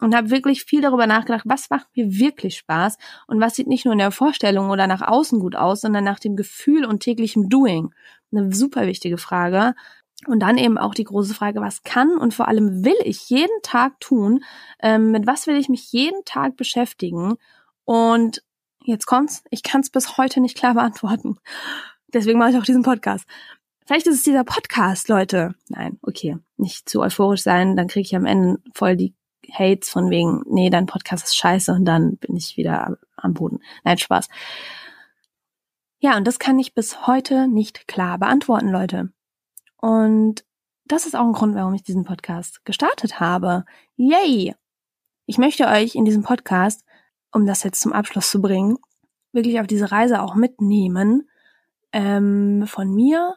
und 0.05 0.15
habe 0.15 0.31
wirklich 0.31 0.65
viel 0.65 0.83
darüber 0.83 1.07
nachgedacht, 1.07 1.45
was 1.47 1.71
macht 1.71 1.89
mir 1.97 2.19
wirklich 2.19 2.59
Spaß 2.59 2.99
und 3.27 3.41
was 3.41 3.57
sieht 3.57 3.67
nicht 3.67 3.87
nur 3.87 3.93
in 3.93 3.99
der 3.99 4.11
Vorstellung 4.11 4.69
oder 4.69 4.87
nach 4.87 5.01
außen 5.01 5.41
gut 5.41 5.57
aus, 5.57 5.81
sondern 5.81 6.05
nach 6.05 6.21
dem 6.21 6.37
Gefühl 6.37 6.85
und 6.85 7.01
täglichem 7.01 7.49
Doing. 7.49 7.95
Eine 8.31 8.53
super 8.53 8.87
wichtige 8.87 9.17
Frage. 9.17 9.75
Und 10.27 10.41
dann 10.41 10.59
eben 10.59 10.79
auch 10.79 10.95
die 10.95 11.05
große 11.05 11.35
Frage, 11.35 11.61
was 11.61 11.83
kann 11.83 12.17
und 12.17 12.35
vor 12.35 12.49
allem 12.49 12.85
will 12.85 12.97
ich 13.03 13.29
jeden 13.31 13.63
Tag 13.63 13.99
tun? 13.99 14.45
Ähm, 14.81 15.11
mit 15.11 15.27
was 15.27 15.47
will 15.47 15.57
ich 15.57 15.69
mich 15.69 15.91
jeden 15.91 16.25
Tag 16.25 16.57
beschäftigen? 16.57 17.37
Und 17.85 18.43
jetzt 18.85 19.07
kommt's, 19.07 19.43
ich 19.51 19.63
kann 19.63 19.81
es 19.81 19.91
bis 19.91 20.19
heute 20.19 20.41
nicht 20.41 20.57
klar 20.57 20.75
beantworten. 20.75 21.39
Deswegen 22.13 22.39
mache 22.39 22.51
ich 22.51 22.59
auch 22.59 22.65
diesen 22.65 22.83
Podcast. 22.83 23.25
Vielleicht 23.87 24.07
ist 24.07 24.17
es 24.17 24.23
dieser 24.23 24.45
Podcast, 24.45 25.09
Leute. 25.09 25.55
Nein, 25.69 25.99
okay, 26.03 26.37
nicht 26.57 26.89
zu 26.89 27.01
euphorisch 27.01 27.43
sein, 27.43 27.77
dann 27.77 27.89
kriege 27.89 28.07
ich 28.07 28.17
am 28.17 28.27
Ende 28.27 28.59
voll 28.75 28.97
die 28.97 29.15
Hates 29.55 29.89
von 29.89 30.11
wegen, 30.11 30.43
nee, 30.47 30.71
dein 30.71 30.87
Podcast 30.87 31.25
ist 31.25 31.37
scheiße 31.37 31.73
und 31.73 31.85
dann 31.85 32.17
bin 32.17 32.37
ich 32.37 32.57
wieder 32.57 32.99
am 33.17 33.35
Boden. 33.35 33.61
Nein, 33.85 33.99
Spaß. 33.99 34.29
Ja, 36.01 36.17
und 36.17 36.27
das 36.27 36.39
kann 36.39 36.59
ich 36.59 36.75
bis 36.75 37.07
heute 37.07 37.49
nicht 37.49 37.89
klar 37.89 38.19
beantworten, 38.19 38.69
Leute. 38.69 39.13
Und 39.79 40.45
das 40.85 41.07
ist 41.07 41.17
auch 41.17 41.25
ein 41.25 41.33
Grund, 41.33 41.55
warum 41.55 41.75
ich 41.75 41.83
diesen 41.83 42.05
Podcast 42.05 42.65
gestartet 42.65 43.21
habe. 43.21 43.65
Yay! 43.97 44.55
Ich 45.27 45.39
möchte 45.39 45.67
euch 45.67 45.95
in 45.95 46.05
diesem 46.05 46.23
Podcast, 46.23 46.85
um 47.33 47.47
das 47.47 47.63
jetzt 47.63 47.81
zum 47.81 47.95
Abschluss 47.95 48.31
zu 48.31 48.43
bringen, 48.43 48.77
wirklich 49.33 49.61
auf 49.61 49.67
diese 49.67 49.91
Reise 49.91 50.23
auch 50.23 50.35
mitnehmen 50.35 51.29
ähm, 51.93 52.65
von 52.67 52.95
mir 52.95 53.37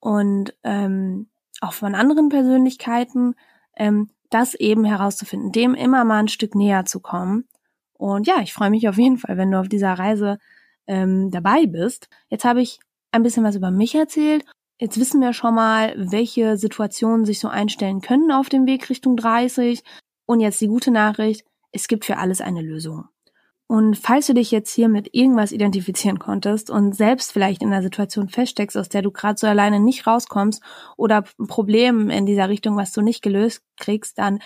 und 0.00 0.54
ähm, 0.64 1.30
auch 1.60 1.72
von 1.72 1.94
anderen 1.94 2.28
Persönlichkeiten, 2.28 3.34
ähm, 3.76 4.10
das 4.34 4.54
eben 4.54 4.84
herauszufinden, 4.84 5.52
dem 5.52 5.74
immer 5.74 6.04
mal 6.04 6.20
ein 6.20 6.28
Stück 6.28 6.54
näher 6.54 6.84
zu 6.84 7.00
kommen. 7.00 7.46
Und 7.94 8.26
ja, 8.26 8.40
ich 8.42 8.52
freue 8.52 8.70
mich 8.70 8.88
auf 8.88 8.98
jeden 8.98 9.18
Fall, 9.18 9.36
wenn 9.36 9.50
du 9.50 9.60
auf 9.60 9.68
dieser 9.68 9.92
Reise 9.94 10.38
ähm, 10.86 11.30
dabei 11.30 11.66
bist. 11.66 12.08
Jetzt 12.28 12.44
habe 12.44 12.60
ich 12.60 12.80
ein 13.12 13.22
bisschen 13.22 13.44
was 13.44 13.56
über 13.56 13.70
mich 13.70 13.94
erzählt. 13.94 14.44
Jetzt 14.80 14.98
wissen 14.98 15.20
wir 15.20 15.32
schon 15.32 15.54
mal, 15.54 15.94
welche 15.96 16.56
Situationen 16.56 17.24
sich 17.24 17.38
so 17.38 17.48
einstellen 17.48 18.00
können 18.00 18.32
auf 18.32 18.48
dem 18.48 18.66
Weg 18.66 18.90
Richtung 18.90 19.16
30. 19.16 19.84
Und 20.26 20.40
jetzt 20.40 20.60
die 20.60 20.66
gute 20.66 20.90
Nachricht, 20.90 21.44
es 21.70 21.86
gibt 21.86 22.04
für 22.04 22.16
alles 22.16 22.40
eine 22.40 22.62
Lösung. 22.62 23.04
Und 23.72 23.96
falls 23.96 24.26
du 24.26 24.34
dich 24.34 24.50
jetzt 24.50 24.70
hier 24.74 24.90
mit 24.90 25.14
irgendwas 25.14 25.50
identifizieren 25.50 26.18
konntest 26.18 26.68
und 26.68 26.94
selbst 26.94 27.32
vielleicht 27.32 27.62
in 27.62 27.72
einer 27.72 27.82
Situation 27.82 28.28
feststeckst, 28.28 28.76
aus 28.76 28.90
der 28.90 29.00
du 29.00 29.10
gerade 29.10 29.38
so 29.38 29.46
alleine 29.46 29.80
nicht 29.80 30.06
rauskommst 30.06 30.62
oder 30.98 31.24
ein 31.38 31.46
Problem 31.46 32.10
in 32.10 32.26
dieser 32.26 32.50
Richtung, 32.50 32.76
was 32.76 32.92
du 32.92 33.00
nicht 33.00 33.22
gelöst 33.22 33.62
kriegst, 33.78 34.18
dann 34.18 34.40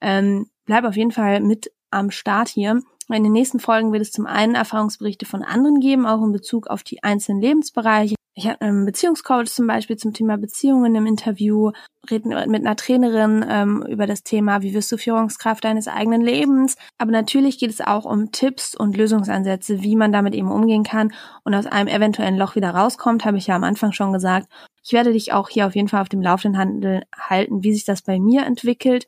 ähm, 0.00 0.46
bleib 0.64 0.84
auf 0.84 0.96
jeden 0.96 1.10
Fall 1.10 1.40
mit 1.40 1.70
am 1.90 2.10
Start 2.10 2.48
hier. 2.48 2.80
In 3.10 3.22
den 3.22 3.32
nächsten 3.32 3.60
Folgen 3.60 3.92
wird 3.92 4.00
es 4.00 4.12
zum 4.12 4.24
einen 4.24 4.54
Erfahrungsberichte 4.54 5.26
von 5.26 5.42
anderen 5.42 5.80
geben, 5.80 6.06
auch 6.06 6.24
in 6.24 6.32
Bezug 6.32 6.68
auf 6.68 6.82
die 6.82 7.02
einzelnen 7.02 7.42
Lebensbereiche. 7.42 8.14
Ich 8.34 8.46
habe 8.46 8.60
einen 8.60 8.86
Beziehungscoach 8.86 9.46
zum 9.46 9.66
Beispiel 9.66 9.96
zum 9.96 10.14
Thema 10.14 10.38
Beziehungen 10.38 10.94
im 10.94 11.04
Interview, 11.04 11.72
reden 12.08 12.28
mit 12.50 12.64
einer 12.64 12.76
Trainerin 12.76 13.44
ähm, 13.48 13.84
über 13.88 14.06
das 14.06 14.22
Thema, 14.22 14.62
wie 14.62 14.72
wirst 14.72 14.90
du 14.92 14.96
Führungskraft 14.96 15.64
deines 15.64 15.88
eigenen 15.88 16.22
Lebens. 16.22 16.76
Aber 16.96 17.10
natürlich 17.10 17.58
geht 17.58 17.70
es 17.70 17.80
auch 17.80 18.04
um 18.04 18.30
Tipps 18.30 18.76
und 18.76 18.96
Lösungsansätze, 18.96 19.82
wie 19.82 19.96
man 19.96 20.12
damit 20.12 20.34
eben 20.34 20.50
umgehen 20.50 20.84
kann 20.84 21.12
und 21.44 21.54
aus 21.54 21.66
einem 21.66 21.88
eventuellen 21.88 22.36
Loch 22.38 22.54
wieder 22.54 22.70
rauskommt, 22.70 23.24
habe 23.24 23.36
ich 23.36 23.48
ja 23.48 23.56
am 23.56 23.64
Anfang 23.64 23.92
schon 23.92 24.12
gesagt. 24.12 24.46
Ich 24.82 24.92
werde 24.92 25.12
dich 25.12 25.32
auch 25.32 25.48
hier 25.48 25.66
auf 25.66 25.74
jeden 25.74 25.88
Fall 25.88 26.00
auf 26.00 26.08
dem 26.08 26.22
Laufenden 26.22 27.02
halten, 27.14 27.62
wie 27.64 27.74
sich 27.74 27.84
das 27.84 28.00
bei 28.00 28.20
mir 28.20 28.46
entwickelt 28.46 29.06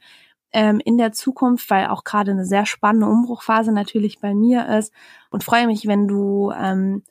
ähm, 0.53 0.81
in 0.85 0.99
der 0.99 1.13
Zukunft, 1.13 1.71
weil 1.71 1.87
auch 1.87 2.05
gerade 2.05 2.33
eine 2.33 2.45
sehr 2.45 2.67
spannende 2.67 3.07
Umbruchphase 3.07 3.73
natürlich 3.73 4.21
bei 4.21 4.35
mir 4.35 4.69
ist 4.69 4.93
und 5.31 5.45
freue 5.45 5.67
mich, 5.67 5.87
wenn 5.87 6.09
du 6.09 6.53
ähm, 6.53 7.05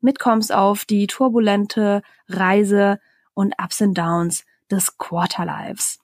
mitkommst 0.00 0.52
auf 0.52 0.84
die 0.84 1.06
turbulente 1.06 2.02
Reise 2.28 3.00
und 3.34 3.54
Ups 3.62 3.82
and 3.82 3.96
Downs 3.96 4.44
des 4.70 4.98
Quarterlives. 4.98 5.98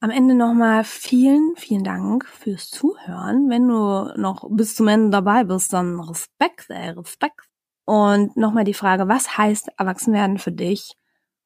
Am 0.00 0.10
Ende 0.10 0.34
nochmal 0.34 0.84
vielen, 0.84 1.54
vielen 1.56 1.82
Dank 1.82 2.24
fürs 2.24 2.70
Zuhören. 2.70 3.48
Wenn 3.50 3.66
du 3.66 4.12
noch 4.16 4.48
bis 4.48 4.76
zum 4.76 4.86
Ende 4.86 5.10
dabei 5.10 5.44
bist, 5.44 5.72
dann 5.72 5.98
Respekt, 5.98 6.66
ey, 6.68 6.90
Respekt. 6.90 7.48
Und 7.84 8.36
nochmal 8.36 8.64
die 8.64 8.74
Frage, 8.74 9.08
was 9.08 9.36
heißt 9.36 9.70
Erwachsenwerden 9.76 10.38
für 10.38 10.52
dich? 10.52 10.94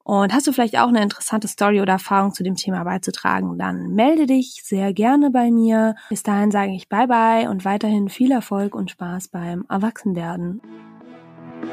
Und 0.04 0.34
hast 0.34 0.46
du 0.46 0.52
vielleicht 0.52 0.76
auch 0.78 0.88
eine 0.88 1.02
interessante 1.02 1.48
Story 1.48 1.80
oder 1.80 1.94
Erfahrung 1.94 2.34
zu 2.34 2.42
dem 2.42 2.56
Thema 2.56 2.82
beizutragen, 2.82 3.56
dann 3.58 3.94
melde 3.94 4.26
dich 4.26 4.60
sehr 4.64 4.92
gerne 4.92 5.30
bei 5.30 5.50
mir. 5.50 5.94
Bis 6.08 6.24
dahin 6.24 6.50
sage 6.50 6.72
ich 6.72 6.88
Bye 6.88 7.06
bye 7.06 7.48
und 7.48 7.64
weiterhin 7.64 8.08
viel 8.08 8.32
Erfolg 8.32 8.74
und 8.74 8.90
Spaß 8.90 9.28
beim 9.28 9.64
Erwachsenwerden. 9.68 10.60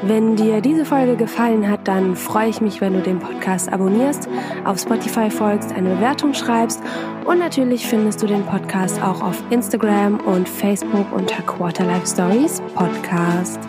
Wenn 0.02 0.36
dir 0.36 0.60
diese 0.60 0.84
Folge 0.84 1.16
gefallen 1.16 1.68
hat, 1.68 1.86
dann 1.86 2.16
freue 2.16 2.48
ich 2.48 2.60
mich, 2.60 2.80
wenn 2.80 2.94
du 2.94 3.02
den 3.02 3.18
Podcast 3.18 3.72
abonnierst, 3.72 4.28
auf 4.64 4.78
Spotify 4.80 5.30
folgst, 5.30 5.72
eine 5.72 5.94
Bewertung 5.96 6.32
schreibst 6.32 6.80
und 7.24 7.38
natürlich 7.38 7.86
findest 7.86 8.22
du 8.22 8.26
den 8.26 8.44
Podcast 8.44 9.02
auch 9.02 9.22
auf 9.22 9.42
Instagram 9.50 10.20
und 10.20 10.48
Facebook 10.48 11.12
unter 11.12 11.42
Quarterlife 11.42 12.06
Stories 12.06 12.62
Podcast. 12.74 13.60